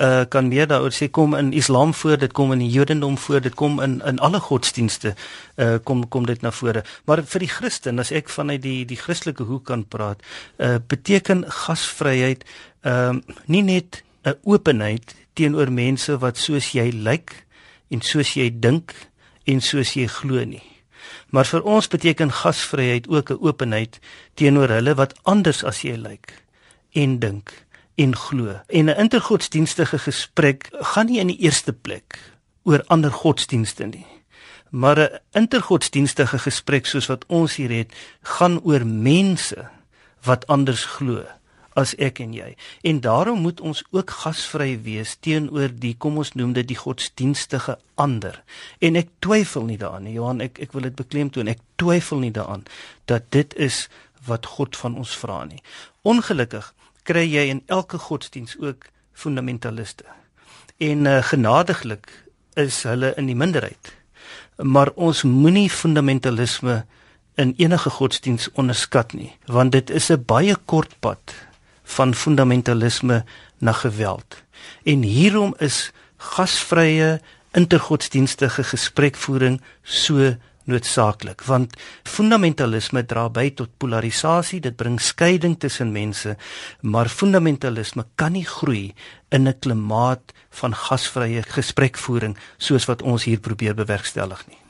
uh, 0.00 0.24
kan 0.28 0.48
meer 0.48 0.66
daaroor 0.66 0.94
sê 0.94 1.10
kom 1.10 1.34
in 1.36 1.52
Islam 1.52 1.94
voor, 1.94 2.16
dit 2.18 2.32
kom 2.32 2.52
in 2.52 2.62
die 2.64 2.70
Jodendom 2.70 3.18
voor, 3.18 3.40
dit 3.40 3.54
kom 3.54 3.80
in 3.80 4.00
in 4.06 4.18
alle 4.18 4.40
godsdienste 4.40 5.14
uh, 5.56 5.74
kom 5.84 6.08
kom 6.08 6.26
dit 6.26 6.42
na 6.42 6.50
vore. 6.50 6.84
Maar 7.04 7.22
vir 7.22 7.44
die 7.44 7.52
Christen, 7.52 7.98
as 7.98 8.12
ek 8.12 8.28
vanuit 8.32 8.62
die 8.62 8.84
die 8.88 8.98
Christelike 8.98 9.44
hoek 9.48 9.66
kan 9.70 9.84
praat, 9.84 10.22
uh, 10.58 10.78
beteken 10.86 11.44
gasvryheid 11.48 12.44
ehm 12.80 13.20
uh, 13.20 13.36
nie 13.46 13.62
net 13.62 14.02
'n 14.24 14.36
openheid 14.44 15.14
teenoor 15.34 15.72
mense 15.72 16.18
wat 16.18 16.36
soos 16.38 16.72
jy 16.72 16.90
lyk 16.92 17.44
en 17.90 18.00
soos 18.00 18.34
jy 18.36 18.50
dink 18.52 18.94
en 19.44 19.60
soos 19.60 19.94
jy 19.96 20.06
glo 20.06 20.44
nie. 20.44 20.64
Maar 21.30 21.46
vir 21.46 21.62
ons 21.62 21.88
beteken 21.88 22.32
gasvryheid 22.32 23.08
ook 23.08 23.30
'n 23.30 23.40
openheid 23.40 24.00
teenoor 24.34 24.68
hulle 24.68 24.94
wat 24.94 25.14
anders 25.22 25.64
as 25.64 25.82
jy 25.82 25.96
lyk 25.96 26.34
en 26.92 27.18
dink 27.18 27.52
en 28.00 28.16
glo. 28.16 28.60
En 28.66 28.84
'n 28.84 28.98
intergodsdienstige 29.04 29.98
gesprek 29.98 30.68
gaan 30.72 31.06
nie 31.06 31.18
in 31.18 31.26
die 31.26 31.38
eerste 31.38 31.72
plek 31.72 32.18
oor 32.62 32.82
ander 32.86 33.12
godsdienste 33.12 33.84
nie. 33.84 34.06
Maar 34.70 34.98
'n 34.98 35.18
intergodsdienstige 35.32 36.38
gesprek 36.38 36.86
soos 36.86 37.06
wat 37.06 37.24
ons 37.26 37.56
hier 37.56 37.70
het, 37.70 37.92
gaan 38.22 38.60
oor 38.62 38.86
mense 38.86 39.68
wat 40.22 40.46
anders 40.46 40.84
glo 40.84 41.24
as 41.72 41.94
ek 41.94 42.18
en 42.18 42.32
jy. 42.32 42.56
En 42.82 43.00
daarom 43.00 43.40
moet 43.40 43.60
ons 43.60 43.84
ook 43.90 44.10
gasvry 44.10 44.82
wees 44.82 45.16
teenoor 45.20 45.70
die 45.74 45.94
kom 45.98 46.16
ons 46.16 46.32
noem 46.32 46.52
dit 46.52 46.68
die 46.68 46.76
godsdienstige 46.76 47.78
ander. 47.94 48.42
En 48.78 48.96
ek 48.96 49.08
twyfel 49.18 49.64
nie 49.64 49.78
daaraan 49.78 50.02
nie, 50.02 50.16
Johan, 50.18 50.40
ek 50.40 50.58
ek 50.58 50.72
wil 50.72 50.82
dit 50.82 50.94
beklemtoon. 50.94 51.48
Ek 51.48 51.60
twyfel 51.74 52.18
nie 52.18 52.32
daaraan 52.32 52.64
dat 53.04 53.22
dit 53.28 53.54
is 53.54 53.88
wat 54.26 54.46
God 54.46 54.76
van 54.76 54.96
ons 54.96 55.16
vra 55.16 55.44
nie. 55.44 55.62
Ongelukkig 56.02 56.74
kry 57.02 57.26
jy 57.26 57.48
in 57.48 57.62
elke 57.66 57.98
godsdiens 57.98 58.56
ook 58.58 58.86
fundamentaliste. 59.12 60.04
En 60.78 61.04
uh, 61.04 61.22
genadiglik 61.22 62.08
is 62.54 62.82
hulle 62.82 63.12
in 63.16 63.26
die 63.26 63.36
minderheid. 63.36 63.92
Maar 64.56 64.90
ons 64.94 65.22
moenie 65.22 65.70
fundamentalisme 65.70 66.84
in 67.40 67.54
enige 67.56 67.90
godsdiens 67.90 68.48
onderskat 68.52 69.12
nie, 69.12 69.32
want 69.46 69.72
dit 69.72 69.90
is 69.90 70.10
'n 70.10 70.24
baie 70.26 70.56
kort 70.64 70.92
pad 71.00 71.34
van 71.82 72.14
fundamentalisme 72.14 73.24
na 73.58 73.72
geweld. 73.72 74.42
En 74.84 75.02
hierom 75.02 75.54
is 75.58 75.92
gasvrye 76.16 77.20
intergodsdienstige 77.52 78.64
gesprekvoering 78.64 79.60
so 79.82 80.34
noodsaaklik 80.70 81.44
want 81.48 81.76
fundamentalisme 82.08 83.04
dra 83.10 83.26
by 83.28 83.48
tot 83.58 83.74
polarisasie 83.82 84.62
dit 84.64 84.76
bring 84.76 85.00
skeiding 85.00 85.58
tussen 85.58 85.92
mense 85.92 86.36
maar 86.80 87.12
fundamentalisme 87.12 88.06
kan 88.16 88.32
nie 88.38 88.46
groei 88.46 88.94
in 89.30 89.48
'n 89.48 89.58
klimaat 89.60 90.32
van 90.62 90.74
gasvrye 90.74 91.42
gesprekvoering 91.42 92.36
soos 92.58 92.86
wat 92.86 93.02
ons 93.02 93.24
hier 93.24 93.40
probeer 93.40 93.74
bewerkstellig 93.74 94.46
nie 94.48 94.60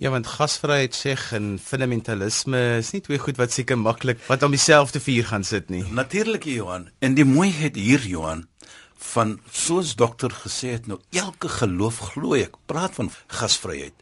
Ja, 0.00 0.08
want 0.08 0.24
gasvryheid 0.26 0.94
sê 0.96 1.12
en 1.36 1.58
fundamentalisme 1.60 2.60
is 2.78 2.94
nie 2.94 3.02
twee 3.04 3.18
goed 3.20 3.36
wat 3.36 3.52
seker 3.52 3.76
maklik 3.76 4.22
wat 4.30 4.42
om 4.42 4.54
dieselfde 4.54 5.00
vuur 5.04 5.26
gaan 5.28 5.44
sit 5.44 5.68
nie. 5.68 5.82
Natuurlik, 5.92 6.46
Johan. 6.48 6.88
En 7.04 7.14
die 7.18 7.26
mooiheid 7.28 7.76
hier, 7.76 8.00
Johan, 8.08 8.46
van 9.12 9.34
soos 9.52 9.92
dokter 10.00 10.32
gesê 10.32 10.72
het, 10.78 10.88
nou 10.88 10.96
elke 11.12 11.52
geloof 11.52 11.98
glo 12.14 12.32
ek, 12.32 12.56
praat 12.64 12.96
van 12.96 13.12
gasvryheid. 13.28 13.92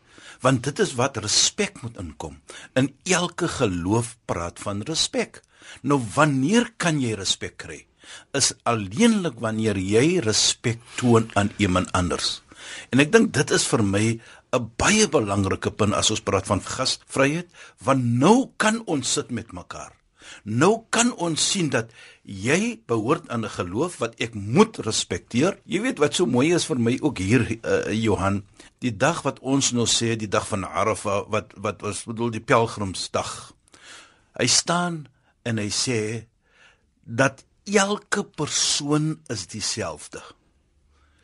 Want 0.44 0.64
dit 0.64 0.78
is 0.78 0.94
wat 0.98 1.18
respek 1.22 1.82
moet 1.82 1.98
inkom. 1.98 2.38
In 2.78 2.94
elke 3.04 3.48
geloof 3.48 4.16
praat 4.24 4.60
van 4.62 4.82
respek. 4.86 5.42
Nou 5.82 6.00
wanneer 6.14 6.72
kan 6.76 7.00
jy 7.02 7.16
respek 7.18 7.56
kry? 7.56 7.84
Is 8.32 8.54
alleenlik 8.62 9.40
wanneer 9.42 9.76
jy 9.76 10.20
respek 10.24 10.80
toon 10.96 11.28
aan 11.34 11.50
iemand 11.58 11.92
anders. 11.92 12.38
En 12.92 13.02
ek 13.02 13.12
dink 13.12 13.32
dit 13.36 13.50
is 13.54 13.66
vir 13.68 13.82
my 13.84 14.06
'n 14.56 14.70
baie 14.80 15.08
belangrike 15.08 15.70
punt 15.70 15.94
as 15.94 16.10
ons 16.10 16.24
praat 16.24 16.46
van 16.46 16.60
gasvryheid, 16.60 17.48
want 17.84 18.04
nou 18.04 18.50
kan 18.56 18.82
ons 18.86 19.12
sit 19.12 19.30
met 19.30 19.52
mekaar. 19.52 19.92
Nou 20.44 20.84
kan 20.90 21.12
ons 21.16 21.50
sien 21.50 21.68
dat 21.68 21.92
jy 22.28 22.82
behoort 22.86 23.28
aan 23.28 23.44
'n 23.44 23.56
geloof 23.56 23.98
wat 23.98 24.14
ek 24.20 24.34
moet 24.34 24.76
respekteer. 24.76 25.58
Jy 25.64 25.80
weet 25.80 25.98
wat 25.98 26.14
so 26.14 26.26
mooi 26.26 26.52
is 26.54 26.66
vir 26.66 26.78
my 26.80 26.98
ook 27.00 27.18
hier 27.18 27.58
uh, 27.64 27.92
Johan, 27.92 28.44
die 28.78 28.96
dag 28.96 29.22
wat 29.22 29.40
ons 29.40 29.72
nou 29.72 29.86
sê 29.86 30.16
die 30.16 30.28
dag 30.28 30.46
van 30.48 30.64
Arafah 30.64 31.24
wat 31.28 31.52
wat 31.56 31.82
ons 31.82 32.04
bedoel 32.04 32.30
die 32.30 32.44
pelgrimsdag. 32.44 33.52
Hy 34.38 34.46
staan 34.46 35.08
en 35.42 35.58
hy 35.58 35.70
sê 35.70 36.26
dat 37.04 37.44
elke 37.64 38.24
persoon 38.24 39.20
is 39.28 39.46
dieselfde. 39.46 40.20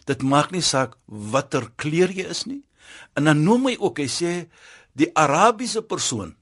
Dit 0.05 0.23
maak 0.23 0.51
nie 0.51 0.63
saak 0.63 0.97
watter 1.07 1.71
kleur 1.77 2.11
jy 2.11 2.25
is 2.29 2.45
nie. 2.45 2.65
En 3.13 3.25
dan 3.25 3.45
noem 3.45 3.67
hy 3.67 3.77
ook, 3.79 3.99
hy 3.99 4.09
sê 4.09 4.49
die 4.93 5.11
Arabiese 5.15 5.83
persoon 5.83 6.35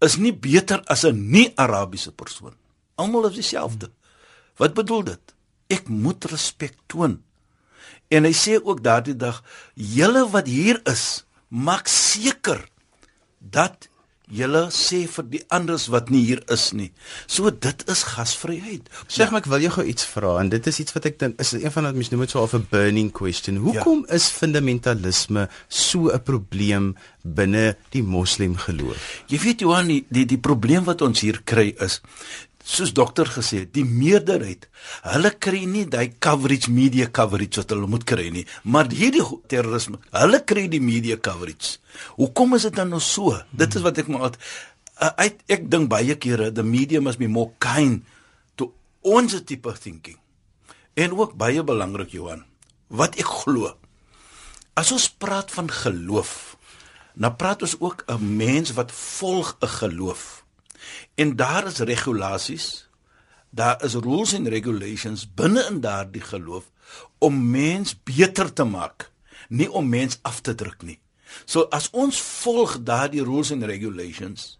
is 0.00 0.16
nie 0.16 0.32
beter 0.32 0.84
as 0.86 1.04
'n 1.04 1.30
nie-Arabiese 1.30 2.12
persoon. 2.12 2.54
Almal 2.98 3.30
is 3.30 3.38
dieselfde. 3.38 3.90
Wat 4.58 4.74
bedoel 4.74 5.04
dit? 5.12 5.34
Ek 5.78 5.88
moet 5.88 6.24
respek 6.32 6.74
toon. 6.90 7.20
En 8.08 8.24
hy 8.24 8.34
sê 8.34 8.56
ook 8.58 8.82
daardie 8.82 9.16
dag, 9.16 9.42
julle 9.74 10.24
wat 10.32 10.48
hier 10.50 10.80
is, 10.88 11.24
maak 11.48 11.88
seker 11.92 12.64
dat 13.38 13.88
Julle 14.28 14.66
sê 14.76 15.06
vir 15.08 15.24
die 15.32 15.40
anders 15.56 15.86
wat 15.88 16.10
nie 16.12 16.20
hier 16.20 16.42
is 16.52 16.66
nie. 16.76 16.90
So 17.24 17.48
dit 17.48 17.84
is 17.88 18.02
gasvryheid. 18.10 18.90
Sê 19.08 19.22
ja. 19.22 19.28
maar 19.32 19.40
ek 19.40 19.48
wil 19.48 19.64
jou 19.64 19.70
gou 19.78 19.84
iets 19.88 20.04
vra 20.04 20.34
en 20.42 20.50
dit 20.52 20.68
is 20.68 20.80
iets 20.84 20.92
wat 20.92 21.08
ek 21.08 21.16
dink 21.22 21.40
is 21.40 21.54
een 21.56 21.72
van 21.72 21.88
wat 21.88 21.96
mense 21.96 22.12
noem 22.12 22.26
dit 22.26 22.34
so 22.36 22.44
'n 22.44 22.66
burning 22.68 23.08
question. 23.08 23.56
Hoekom 23.64 24.04
ja. 24.04 24.14
is 24.20 24.28
fundamentalisme 24.28 25.48
so 25.68 26.12
'n 26.12 26.20
probleem 26.20 26.94
binne 27.24 27.76
die 27.96 28.02
moslim 28.02 28.56
geloof? 28.56 29.00
Jy 29.32 29.38
weet 29.38 29.60
Johan, 29.60 29.88
die 29.88 30.04
die, 30.10 30.26
die 30.26 30.38
probleem 30.40 30.84
wat 30.84 31.00
ons 31.00 31.24
hier 31.24 31.40
kry 31.44 31.72
is 31.80 32.00
soos 32.68 32.92
dokter 32.92 33.28
gesê 33.32 33.62
het, 33.62 33.70
die 33.72 33.86
meerderheid, 33.86 34.66
hulle 35.08 35.30
kry 35.40 35.62
nie 35.64 35.86
daai 35.88 36.12
coverage 36.20 36.68
media 36.72 37.08
coverage 37.08 37.62
wat 37.62 37.72
hulle 37.72 37.88
moet 37.88 38.04
kry 38.08 38.26
nie, 38.34 38.44
maar 38.68 38.90
hierdie 38.92 39.24
terrorisme, 39.48 40.00
hulle 40.12 40.42
kry 40.44 40.66
die 40.68 40.82
media 40.84 41.16
coverage. 41.16 41.78
Hoekom 42.20 42.58
is 42.58 42.68
dit 42.68 42.76
dan 42.76 42.92
nou 42.92 43.00
so? 43.00 43.32
Hmm. 43.32 43.56
Dit 43.62 43.78
is 43.78 43.84
wat 43.86 44.00
ek 44.02 44.10
maar 44.12 44.28
uh, 44.28 45.12
ek, 45.24 45.40
ek 45.48 45.64
dink 45.72 45.88
baie 45.88 46.18
kere 46.20 46.50
the 46.52 46.64
media 46.66 47.00
must 47.00 47.20
be 47.20 47.30
more 47.30 47.54
kind 47.62 48.04
to 48.60 48.72
ons 49.00 49.38
tipe 49.48 49.72
thinking. 49.80 50.18
En 50.98 51.14
ook 51.16 51.38
baie 51.38 51.62
belangrik 51.64 52.12
Johan, 52.12 52.42
wat 52.92 53.16
ek 53.16 53.32
glo. 53.44 53.72
As 54.76 54.92
ons 54.92 55.08
praat 55.08 55.50
van 55.54 55.70
geloof, 55.72 56.58
dan 57.18 57.34
praat 57.38 57.64
ons 57.64 57.78
ook 57.80 58.04
'n 58.06 58.36
mens 58.36 58.76
wat 58.76 58.92
volg 58.92 59.56
'n 59.62 59.72
geloof. 59.80 60.44
En 61.14 61.36
daar 61.36 61.66
is 61.66 61.78
regulasies. 61.78 62.88
Daar 63.50 63.84
is 63.84 63.94
rules 63.94 64.34
and 64.34 64.46
regulations 64.46 65.34
binne 65.34 65.66
in 65.70 65.80
daardie 65.80 66.22
geloof 66.22 66.70
om 67.18 67.50
mens 67.50 67.94
beter 68.02 68.52
te 68.52 68.64
maak, 68.64 69.10
nie 69.48 69.70
om 69.72 69.88
mens 69.88 70.18
af 70.22 70.40
te 70.40 70.54
druk 70.54 70.82
nie. 70.82 70.98
So 71.44 71.66
as 71.72 71.88
ons 71.90 72.20
volg 72.20 72.78
daardie 72.84 73.24
rules 73.24 73.52
and 73.52 73.64
regulations, 73.64 74.58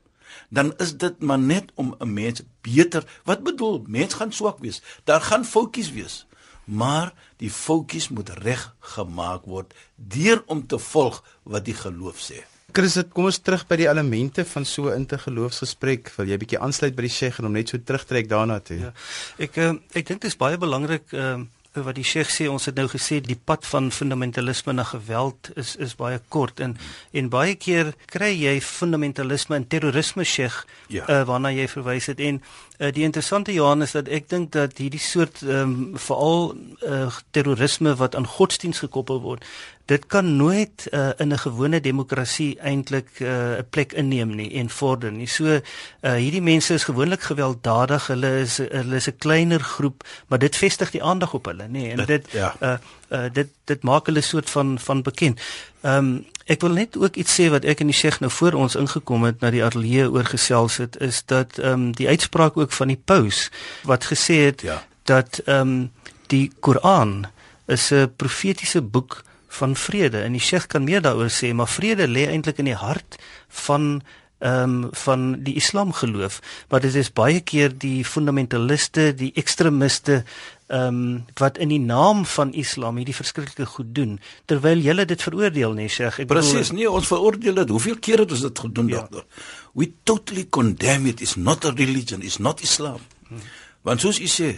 dan 0.48 0.72
is 0.76 0.96
dit 0.96 1.20
maar 1.20 1.38
net 1.38 1.72
om 1.74 1.94
'n 1.98 2.12
mens 2.12 2.42
beter. 2.60 3.04
Wat 3.24 3.42
bedoel? 3.42 3.84
Mens 3.86 4.14
gaan 4.14 4.32
swak 4.32 4.58
wees. 4.58 4.82
Daar 5.04 5.20
gaan 5.20 5.44
foutjies 5.44 5.90
wees. 5.90 6.26
Maar 6.64 7.14
die 7.36 7.50
foutjies 7.50 8.08
moet 8.08 8.28
reg 8.28 8.76
gemaak 8.78 9.44
word 9.44 9.74
deur 9.94 10.42
om 10.46 10.66
te 10.66 10.78
volg 10.78 11.24
wat 11.42 11.64
die 11.64 11.74
geloof 11.74 12.30
sê. 12.30 12.44
Chris, 12.76 12.98
kom 13.16 13.24
ons 13.30 13.38
terug 13.40 13.62
by 13.68 13.78
die 13.80 13.86
elemente 13.88 14.44
van 14.44 14.64
so 14.68 14.90
'n 14.90 15.00
intergeloofsgesprek. 15.00 16.12
Wil 16.16 16.28
jy 16.28 16.36
bietjie 16.36 16.58
aansluit 16.60 16.94
by 16.94 17.02
die 17.02 17.16
Sheikh 17.16 17.38
en 17.38 17.46
om 17.46 17.52
net 17.52 17.68
so 17.68 17.78
terugtrek 17.78 18.28
daarna 18.28 18.60
toe? 18.60 18.78
Ja. 18.78 18.92
Ek 19.38 19.56
uh, 19.56 19.72
ek 19.94 20.06
dink 20.06 20.20
dit 20.20 20.24
is 20.24 20.36
baie 20.36 20.58
belangrik 20.58 21.12
uh, 21.12 21.40
wat 21.72 21.94
die 21.94 22.04
Sheikh 22.04 22.28
sê. 22.28 22.48
Ons 22.48 22.66
het 22.66 22.76
nou 22.76 22.86
gesê 22.88 23.20
die 23.24 23.38
pad 23.42 23.64
van 23.66 23.90
fundamentalisme 23.90 24.72
na 24.72 24.84
geweld 24.84 25.50
is 25.56 25.76
is 25.76 25.94
baie 25.96 26.20
kort 26.28 26.60
en 26.60 26.76
en 27.12 27.28
baie 27.28 27.54
keer 27.54 27.94
kry 28.06 28.34
jy 28.36 28.60
fundamentalisme 28.60 29.56
en 29.56 29.66
terrorisme 29.66 30.24
Sheikh 30.24 30.66
ja. 30.88 31.08
uh, 31.08 31.24
waarna 31.24 31.50
jy 31.50 31.68
verwys 31.68 32.06
het 32.06 32.20
en 32.20 32.42
uh, 32.78 32.92
die 32.92 33.04
interessante 33.04 33.52
Johannes 33.52 33.92
dat 33.92 34.08
ek 34.08 34.28
dink 34.28 34.52
dat 34.52 34.76
hierdie 34.78 35.00
soort 35.00 35.42
um, 35.42 35.96
veral 35.96 36.54
uh, 36.84 37.08
terrorisme 37.30 37.96
wat 37.96 38.14
aan 38.14 38.26
godsdiens 38.26 38.78
gekoppel 38.84 39.20
word 39.20 39.44
dit 39.88 40.06
kan 40.06 40.36
nooit 40.36 40.86
uh, 40.90 41.08
in 41.16 41.32
'n 41.32 41.38
gewone 41.38 41.80
demokrasie 41.80 42.58
eintlik 42.60 43.08
uh, 43.20 43.58
'n 43.58 43.66
plek 43.70 43.92
inneem 43.92 44.34
nie 44.34 44.52
en 44.60 44.70
vorder 44.70 45.12
nie. 45.12 45.26
So 45.26 45.44
uh, 45.44 45.60
hierdie 46.00 46.42
mense 46.42 46.74
is 46.74 46.84
gewoonlik 46.84 47.20
gewelddadig. 47.20 48.06
Hulle 48.06 48.40
is 48.40 48.56
hulle 48.56 48.96
is 48.96 49.08
'n 49.08 49.16
kleiner 49.18 49.60
groep, 49.60 50.04
maar 50.26 50.38
dit 50.38 50.56
vestig 50.56 50.90
die 50.90 51.02
aandag 51.02 51.34
op 51.34 51.44
hulle, 51.44 51.68
nê. 51.68 51.90
En 51.96 52.04
dit 52.06 52.28
ja. 52.30 52.54
uh, 52.60 52.76
uh, 53.08 53.24
dit 53.32 53.48
dit 53.64 53.82
maak 53.82 54.06
hulle 54.06 54.20
soort 54.20 54.50
van 54.50 54.78
van 54.78 55.02
bekend. 55.02 55.40
Ehm 55.80 55.96
um, 55.96 56.26
ek 56.44 56.60
wil 56.60 56.72
net 56.72 56.96
ook 56.96 57.16
iets 57.16 57.40
sê 57.40 57.48
wat 57.48 57.64
ek 57.64 57.80
en 57.80 57.86
die 57.86 57.96
Sheikh 57.96 58.20
nou 58.20 58.30
voor 58.32 58.52
ons 58.52 58.74
ingekom 58.74 59.24
het 59.24 59.40
na 59.40 59.50
die 59.50 59.64
ateljee 59.64 60.10
oorgesels 60.10 60.76
het 60.76 61.00
is 61.00 61.22
dat 61.24 61.58
ehm 61.58 61.72
um, 61.72 61.92
die 61.92 62.08
uitspraak 62.08 62.56
ook 62.56 62.72
van 62.72 62.88
die 62.88 63.00
paus 63.04 63.50
wat 63.82 64.04
gesê 64.04 64.34
het 64.52 64.60
ja. 64.60 64.84
dat 65.02 65.40
ehm 65.44 65.60
um, 65.60 65.92
die 66.26 66.52
Koran 66.60 67.26
is 67.66 67.90
'n 67.90 68.12
profetiese 68.16 68.82
boek 68.82 69.22
van 69.48 69.76
vrede. 69.76 70.22
En 70.22 70.32
die 70.36 70.40
Sheikh 70.40 70.66
kan 70.66 70.84
meer 70.84 71.02
daaroor 71.02 71.32
sê 71.32 71.52
maar 71.54 71.68
vrede 71.68 72.08
lê 72.08 72.28
eintlik 72.28 72.58
in 72.58 72.72
die 72.72 72.78
hart 72.78 73.18
van 73.48 74.00
ehm 74.38 74.84
um, 74.84 74.88
van 74.94 75.22
die 75.42 75.54
Islam 75.58 75.92
geloof 75.92 76.38
maar 76.70 76.80
dit 76.80 76.94
is 76.94 77.08
baie 77.12 77.40
keer 77.40 77.72
die 77.74 78.04
fundamentaliste 78.04 79.14
die 79.14 79.32
ekstremiste 79.34 80.22
ehm 80.68 80.86
um, 80.86 81.24
wat 81.40 81.58
in 81.58 81.72
die 81.74 81.80
naam 81.80 82.22
van 82.26 82.52
Islam 82.52 83.00
hierdie 83.00 83.16
verskriklike 83.16 83.66
goed 83.66 83.90
doen 83.94 84.20
terwyl 84.46 84.84
hulle 84.84 85.04
dit 85.04 85.22
veroordeel 85.22 85.74
nee 85.74 85.88
Sheikh. 85.88 86.20
Ek 86.22 86.30
presies 86.30 86.70
nee 86.70 86.90
ons 86.90 87.10
veroordeel 87.10 87.54
dit. 87.54 87.68
Hoeveel 87.68 87.98
keer 87.98 88.22
het 88.22 88.36
ons 88.36 88.46
dit 88.46 88.58
gedoen 88.58 88.88
ja. 88.88 89.00
dokter? 89.00 89.26
We 89.74 89.90
totally 90.04 90.46
condemn 90.50 91.06
it. 91.06 91.20
Is 91.20 91.34
not 91.34 91.64
a 91.64 91.72
religion. 91.74 92.22
Is 92.22 92.38
not 92.38 92.62
Islam. 92.62 93.00
Hmm. 93.28 93.42
want 93.82 94.00
soos 94.00 94.20
u 94.20 94.28
sê 94.28 94.52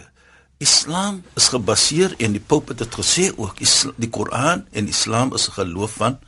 Islam 0.60 1.22
is 1.40 1.46
gebaseer 1.48 2.12
en 2.20 2.34
die 2.36 2.42
Pope 2.52 2.74
het 2.74 2.82
dit 2.82 2.96
gesê 3.00 3.30
ook 3.32 3.62
die 3.96 4.10
Koran 4.12 4.66
en 4.76 4.88
Islam 4.92 5.32
is 5.34 5.48
'n 5.48 5.56
geloof 5.56 5.92
van 5.96 6.18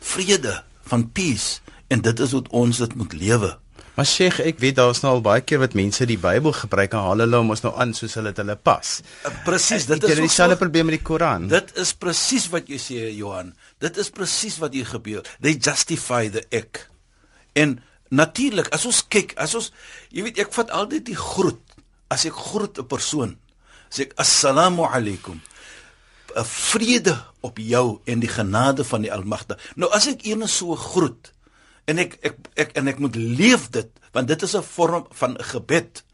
vrede, 0.00 0.62
van 0.82 1.12
peace 1.12 1.60
en 1.88 2.00
dit 2.00 2.20
is 2.20 2.32
wat 2.32 2.48
ons 2.48 2.78
dit 2.78 2.94
moet 2.94 3.12
lewe. 3.12 3.58
Maar 3.94 4.06
Sheikh, 4.06 4.38
ek 4.40 4.58
weet 4.58 4.76
daar's 4.76 5.02
nou 5.02 5.12
al 5.14 5.20
baie 5.20 5.40
keer 5.44 5.58
wat 5.58 5.74
mense 5.76 6.06
die 6.08 6.16
Bybel 6.16 6.52
gebruik 6.52 6.92
en 6.92 7.04
haal 7.04 7.18
hulle 7.18 7.36
hom 7.36 7.50
ons 7.52 7.60
nou 7.60 7.74
aan 7.76 7.92
soos 7.92 8.14
hulle 8.14 8.32
dit 8.32 8.40
hulle 8.40 8.56
pas. 8.56 9.02
Uh, 9.26 9.32
presies, 9.44 9.86
dit 9.86 10.04
is 10.08 10.16
dieselfde 10.16 10.56
probleem 10.56 10.88
met 10.88 10.96
die 10.96 11.04
Koran. 11.04 11.48
Dit 11.48 11.76
is 11.76 11.92
presies 11.92 12.48
wat 12.48 12.72
jy 12.72 12.80
sê 12.80 13.12
Johan. 13.12 13.52
Dit 13.78 13.96
is 13.96 14.08
presies 14.10 14.56
wat 14.58 14.72
hier 14.72 14.86
gebeur. 14.86 15.20
They 15.40 15.58
justify 15.60 16.30
the 16.30 16.46
act. 16.48 16.88
En 17.52 17.82
natuurlik, 18.08 18.72
as 18.72 18.86
ons 18.88 19.04
kyk, 19.08 19.36
as 19.36 19.54
ons 19.54 19.72
jy 20.08 20.22
weet 20.22 20.38
ek 20.38 20.52
vat 20.52 20.70
altyd 20.70 21.04
die 21.04 21.20
groet. 21.28 21.60
As 22.08 22.24
ek 22.24 22.32
groet 22.32 22.78
'n 22.78 22.88
persoon, 22.88 23.36
sê 23.92 24.08
ek 24.08 24.16
assalamu 24.16 24.88
alaykum. 24.88 25.40
'n 26.32 26.44
Vrede 26.48 27.16
op 27.44 27.58
jou 27.58 28.00
en 28.08 28.20
die 28.20 28.30
genade 28.30 28.84
van 28.84 29.04
die 29.04 29.12
Almagtige. 29.12 29.60
Nou 29.76 29.90
as 29.92 30.06
ek 30.08 30.24
eene 30.24 30.48
so 30.48 30.76
groet 30.76 31.32
en 31.84 31.98
ek 31.98 32.16
ek 32.22 32.36
ek 32.56 32.70
en 32.78 32.88
ek 32.88 32.98
moet 32.98 33.16
leef 33.16 33.68
dit 33.70 33.90
want 34.12 34.28
dit 34.28 34.42
is 34.42 34.56
'n 34.56 34.64
vorm 34.64 35.06
van 35.10 35.36
gebed 35.36 36.04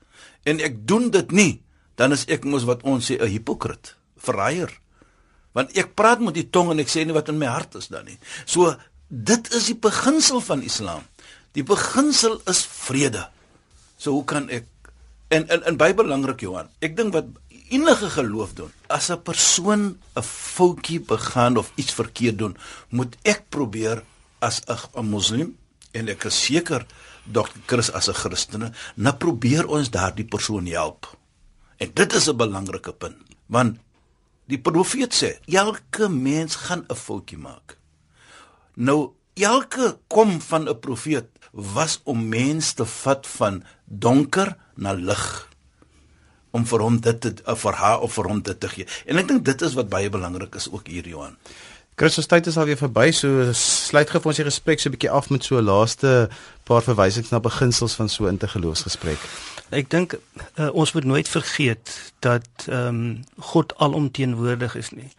en 0.44 0.60
ek 0.60 0.86
doen 0.86 1.10
dit 1.10 1.30
nie 1.30 1.62
dan 1.94 2.14
is 2.14 2.26
ek 2.30 2.44
mos 2.46 2.64
wat 2.64 2.82
ons 2.82 3.10
sê 3.10 3.18
'n 3.18 3.26
hipokrit, 3.26 3.94
verraaier. 4.16 4.70
Want 5.52 5.74
ek 5.76 5.94
praat 5.94 6.20
met 6.20 6.34
die 6.34 6.50
tong 6.50 6.70
en 6.70 6.78
ek 6.78 6.88
sê 6.88 7.04
nie 7.04 7.14
wat 7.14 7.28
in 7.28 7.38
my 7.38 7.46
hart 7.46 7.74
is 7.74 7.88
dan 7.88 8.04
nie. 8.04 8.18
So 8.46 8.76
dit 9.08 9.52
is 9.54 9.66
die 9.66 9.78
beginsel 9.78 10.40
van 10.40 10.62
Islam. 10.62 11.02
Die 11.52 11.64
beginsel 11.64 12.40
is 12.46 12.62
vrede. 12.66 13.28
So 13.96 14.12
hoe 14.12 14.24
kan 14.24 14.48
ek 14.50 14.66
en 15.28 15.48
in 15.48 15.64
in 15.64 15.76
baie 15.76 15.94
belangrik 15.94 16.40
Johan. 16.40 16.68
Ek 16.80 16.96
dink 16.96 17.12
wat 17.12 17.26
enige 17.68 18.10
geloof 18.10 18.52
doen. 18.54 18.72
As 18.86 19.10
'n 19.10 19.22
persoon 19.22 19.98
'n 20.14 20.22
foutjie 20.22 21.00
begaan 21.00 21.56
of 21.56 21.72
iets 21.74 21.92
verkeerd 21.92 22.38
doen, 22.38 22.56
moet 22.88 23.16
ek 23.22 23.48
probeer 23.48 24.02
as 24.38 24.62
'n 24.66 25.04
moslim 25.04 25.56
en 25.92 26.08
ek 26.08 26.24
is 26.24 26.44
seker 26.44 26.86
Dr. 27.24 27.60
Chris 27.66 27.92
as 27.92 28.08
'n 28.08 28.14
Christene, 28.14 28.72
na 28.94 29.12
probeer 29.12 29.66
ons 29.66 29.90
daardie 29.90 30.24
persoon 30.24 30.66
help. 30.66 31.16
En 31.76 31.90
dit 31.94 32.12
is 32.12 32.28
'n 32.28 32.36
belangrike 32.36 32.92
punt, 32.92 33.16
want 33.46 33.78
die 34.46 34.58
profeet 34.58 35.14
sê 35.14 35.38
elke 35.46 36.08
mens 36.08 36.54
gaan 36.54 36.84
'n 36.88 36.94
foutjie 36.94 37.38
maak. 37.38 37.76
Nou 38.74 39.12
elke 39.34 39.98
kom 40.06 40.40
van 40.40 40.68
'n 40.68 40.80
profeet 40.80 41.26
was 41.52 42.00
om 42.04 42.28
mense 42.28 42.74
te 42.74 42.84
vat 42.84 43.26
van 43.26 43.64
donker 43.84 44.56
na 44.74 44.92
lig 44.92 45.48
om 46.50 46.66
vir 46.66 46.80
hom 46.80 47.00
dit 47.00 47.20
te 47.20 47.34
uh, 47.46 47.54
vir 47.54 47.72
haar 47.72 48.00
of 48.00 48.12
vir 48.12 48.28
hom 48.30 48.42
dit 48.42 48.60
te 48.60 48.68
gee. 48.68 48.86
En 49.06 49.18
ek 49.18 49.28
dink 49.28 49.44
dit 49.44 49.62
is 49.62 49.74
wat 49.74 49.88
baie 49.88 50.10
belangrik 50.10 50.54
is 50.54 50.70
ook 50.70 50.86
hier 50.86 51.08
Johan. 51.08 51.36
Christus 51.98 52.28
tyd 52.30 52.46
is 52.46 52.56
alweer 52.56 52.78
verby, 52.78 53.08
so 53.10 53.50
sluit 53.58 54.10
gou 54.10 54.20
vir 54.22 54.30
ons 54.30 54.38
die 54.38 54.44
gesprek 54.46 54.78
so 54.78 54.88
'n 54.88 54.94
bietjie 54.94 55.10
af 55.10 55.30
met 55.30 55.44
so 55.44 55.58
'n 55.58 55.66
laaste 55.66 56.30
paar 56.64 56.82
verwysings 56.82 57.30
na 57.30 57.40
beginsels 57.40 57.94
van 57.98 58.08
so 58.08 58.28
'n 58.28 58.38
geloofsgesprek. 58.38 59.18
Ek 59.70 59.90
dink 59.90 60.14
uh, 60.14 60.68
ons 60.72 60.92
moet 60.92 61.04
nooit 61.04 61.28
vergeet 61.28 62.12
dat 62.20 62.48
ehm 62.68 62.86
um, 62.88 63.24
God 63.38 63.74
alomteenwoordig 63.76 64.76
is 64.76 64.90
nie. 64.90 65.10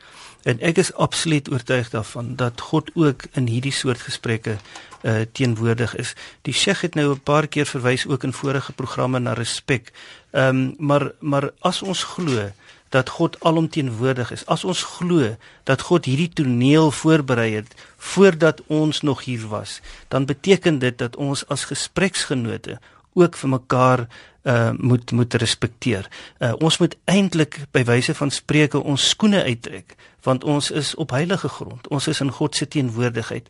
En 0.44 0.60
ek 0.60 0.78
is 0.78 0.94
absoluut 0.94 1.52
oortuig 1.52 1.90
daarvan 1.90 2.36
dat 2.36 2.62
God 2.62 2.90
ook 2.96 3.24
in 3.34 3.48
hierdie 3.48 3.76
soort 3.76 4.00
gesprekke 4.00 4.58
uh 5.04 5.22
teenwoordig 5.32 5.96
is. 5.96 6.14
Die 6.42 6.54
Sheikh 6.54 6.82
het 6.82 6.96
nou 6.96 7.12
'n 7.12 7.20
paar 7.24 7.48
keer 7.48 7.66
verwys 7.66 8.08
ook 8.08 8.24
in 8.24 8.34
vorige 8.34 8.72
programme 8.74 9.20
na 9.20 9.34
respek. 9.34 9.92
Ehm 10.32 10.56
um, 10.56 10.76
maar 10.78 11.12
maar 11.20 11.52
as 11.60 11.82
ons 11.82 12.04
glo 12.04 12.52
dat 12.90 13.10
God 13.10 13.38
alomteenwoordig 13.44 14.32
is, 14.32 14.46
as 14.46 14.64
ons 14.64 14.84
glo 14.84 15.36
dat 15.64 15.82
God 15.82 16.06
hierdie 16.06 16.30
toneel 16.34 16.92
voorberei 16.92 17.54
het 17.54 17.74
voordat 17.98 18.62
ons 18.68 19.02
nog 19.02 19.24
hier 19.24 19.48
was, 19.48 19.82
dan 20.08 20.26
beteken 20.26 20.80
dit 20.80 20.98
dat 20.98 21.16
ons 21.16 21.48
as 21.48 21.66
gespreksgenote 21.70 22.80
ook 23.14 23.38
vir 23.38 23.50
mekaar 23.50 24.08
uh 24.44 24.72
moet 24.78 25.12
moet 25.12 25.34
respekteer. 25.34 26.08
Uh 26.40 26.54
ons 26.58 26.78
moet 26.78 26.96
eintlik 27.06 27.60
by 27.72 27.84
wyse 27.84 28.14
van 28.16 28.32
spreuke 28.32 28.84
ons 28.84 29.10
skoene 29.10 29.44
uittrek 29.44 29.96
want 30.22 30.44
ons 30.44 30.72
is 30.72 30.96
op 30.96 31.12
heilige 31.12 31.48
grond. 31.48 31.88
Ons 31.88 32.08
is 32.08 32.20
in 32.20 32.32
God 32.32 32.56
se 32.56 32.68
teenwoordigheid. 32.68 33.48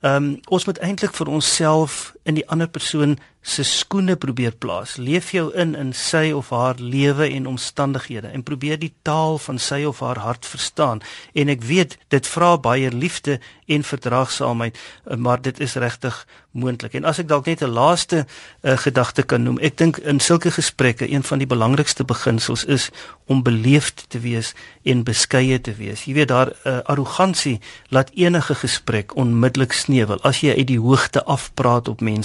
Um, 0.00 0.40
ons 0.48 0.64
moet 0.64 0.78
eintlik 0.78 1.14
vir 1.16 1.28
onsself 1.28 2.12
in 2.30 2.38
die 2.38 2.48
ander 2.48 2.70
persoon 2.70 3.18
se 3.40 3.64
skoene 3.64 4.16
probeer 4.20 4.52
plaas. 4.52 4.96
Leef 5.00 5.30
jou 5.32 5.48
in 5.56 5.72
in 5.74 5.94
sy 5.96 6.28
of 6.36 6.50
haar 6.52 6.76
lewe 6.78 7.28
en 7.28 7.46
omstandighede 7.48 8.28
en 8.28 8.44
probeer 8.44 8.78
die 8.78 8.92
taal 9.02 9.38
van 9.40 9.58
sy 9.58 9.82
of 9.88 10.02
haar 10.04 10.20
hart 10.20 10.46
verstaan. 10.46 11.00
En 11.32 11.48
ek 11.48 11.64
weet 11.64 11.96
dit 12.12 12.26
vra 12.34 12.58
baie 12.60 12.92
liefde 12.92 13.38
en 13.70 13.86
verdraagsaamheid, 13.86 14.76
maar 15.16 15.40
dit 15.40 15.60
is 15.60 15.74
regtig 15.80 16.26
moontlik. 16.50 16.94
En 16.98 17.06
as 17.08 17.20
ek 17.22 17.28
dalk 17.30 17.46
net 17.46 17.62
'n 17.62 17.70
laaste 17.70 18.26
uh, 18.26 18.76
gedagte 18.76 19.22
kan 19.22 19.42
noem, 19.42 19.58
ek 19.58 19.78
dink 19.78 19.96
in 19.98 20.20
sulke 20.20 20.50
gesprekke 20.50 21.08
een 21.08 21.22
van 21.22 21.38
die 21.38 21.46
belangrikste 21.46 22.04
beginsels 22.04 22.64
is 22.64 22.90
om 23.26 23.42
beleefd 23.42 24.04
te 24.08 24.20
wees 24.20 24.54
en 24.82 25.04
beskeie 25.04 25.60
te 25.60 25.72
wees. 25.74 26.04
Jy 26.04 26.14
weet 26.14 26.28
daar 26.28 26.52
uh, 26.64 26.78
arrogansie 26.84 27.60
laat 27.88 28.10
enige 28.14 28.54
gesprek 28.54 29.16
onmiddellik 29.16 29.72
sneuwel 29.72 30.20
as 30.20 30.40
jy 30.40 30.56
uit 30.58 30.66
die 30.66 30.80
hoogte 30.80 31.24
af 31.24 31.54
praat 31.54 31.88
op 31.88 32.00
mense, 32.00 32.19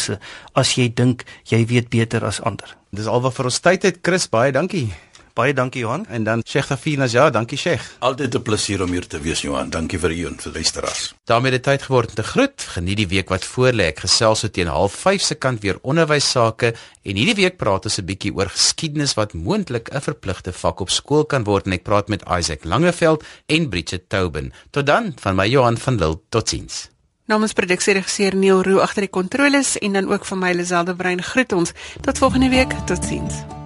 as 0.54 0.76
jy 0.76 0.94
dink 0.94 1.26
jy 1.44 1.66
weet 1.66 1.90
beter 1.90 2.26
as 2.26 2.42
ander. 2.42 2.78
Dis 2.92 3.08
alwaar 3.08 3.32
vir 3.32 3.46
ons 3.46 3.60
tyd 3.60 3.84
het 3.84 4.00
Chris 4.02 4.28
baie 4.28 4.52
dankie. 4.52 4.94
Baie 5.36 5.52
dankie 5.52 5.82
Johan. 5.84 6.06
En 6.08 6.24
dan 6.24 6.42
Sheikh 6.48 6.70
Safinas 6.70 7.12
ja, 7.12 7.30
dankie 7.30 7.58
Sheikh. 7.60 7.84
Altyd 8.00 8.36
'n 8.36 8.42
plesier 8.42 8.82
om 8.82 8.92
hier 8.92 9.08
te 9.08 9.20
wees 9.20 9.42
Johan. 9.42 9.70
Dankie 9.70 10.00
vir 10.00 10.12
u 10.12 10.26
en 10.26 10.38
vir 10.40 10.52
luisteraars. 10.52 11.14
daarmee 11.26 11.52
het 11.52 11.64
tyd 11.64 11.82
geword 11.82 12.10
om 12.10 12.16
te 12.16 12.24
groet. 12.24 12.62
Geniet 12.62 12.98
die 12.98 13.08
week 13.08 13.30
wat 13.30 13.46
voorlê. 13.46 13.92
Ek 13.92 14.00
gesels 14.00 14.40
so 14.40 14.48
teen 14.48 14.68
05:30 14.68 15.22
se 15.22 15.36
kant 15.36 15.62
weer 15.62 15.78
onderwys 15.82 16.32
sake 16.32 16.74
en 17.04 17.16
hierdie 17.16 17.36
week 17.36 17.58
praat 17.58 17.86
ons 17.86 17.98
'n 18.00 18.06
bietjie 18.06 18.34
oor 18.34 18.50
geskiedenis 18.50 19.14
wat 19.14 19.34
moontlik 19.34 19.90
'n 19.92 20.02
verpligte 20.02 20.54
vak 20.54 20.80
op 20.80 20.90
skool 20.90 21.26
kan 21.26 21.44
word 21.44 21.66
en 21.66 21.74
ek 21.74 21.84
praat 21.84 22.08
met 22.08 22.24
Isaac 22.40 22.64
Langeveld 22.64 23.24
en 23.46 23.70
Bridget 23.70 24.10
Tobin. 24.10 24.54
Tot 24.72 24.86
dan 24.86 25.14
van 25.20 25.36
my 25.36 25.48
Johan 25.48 25.78
van 25.78 25.98
Lille. 25.98 26.20
Totsiens. 26.30 26.95
Namens 27.26 27.54
produksieregisseur 27.58 28.36
Neil 28.38 28.62
Roo 28.62 28.84
agter 28.86 29.08
die 29.08 29.10
kontroles 29.10 29.78
en 29.82 29.98
dan 29.98 30.12
ook 30.14 30.26
van 30.30 30.44
my 30.44 30.54
Liselde 30.54 30.96
Brein 30.96 31.24
groet 31.24 31.52
ons. 31.58 31.74
Tot 32.02 32.18
volgende 32.18 32.50
week. 32.50 32.78
Totsiens. 32.86 33.65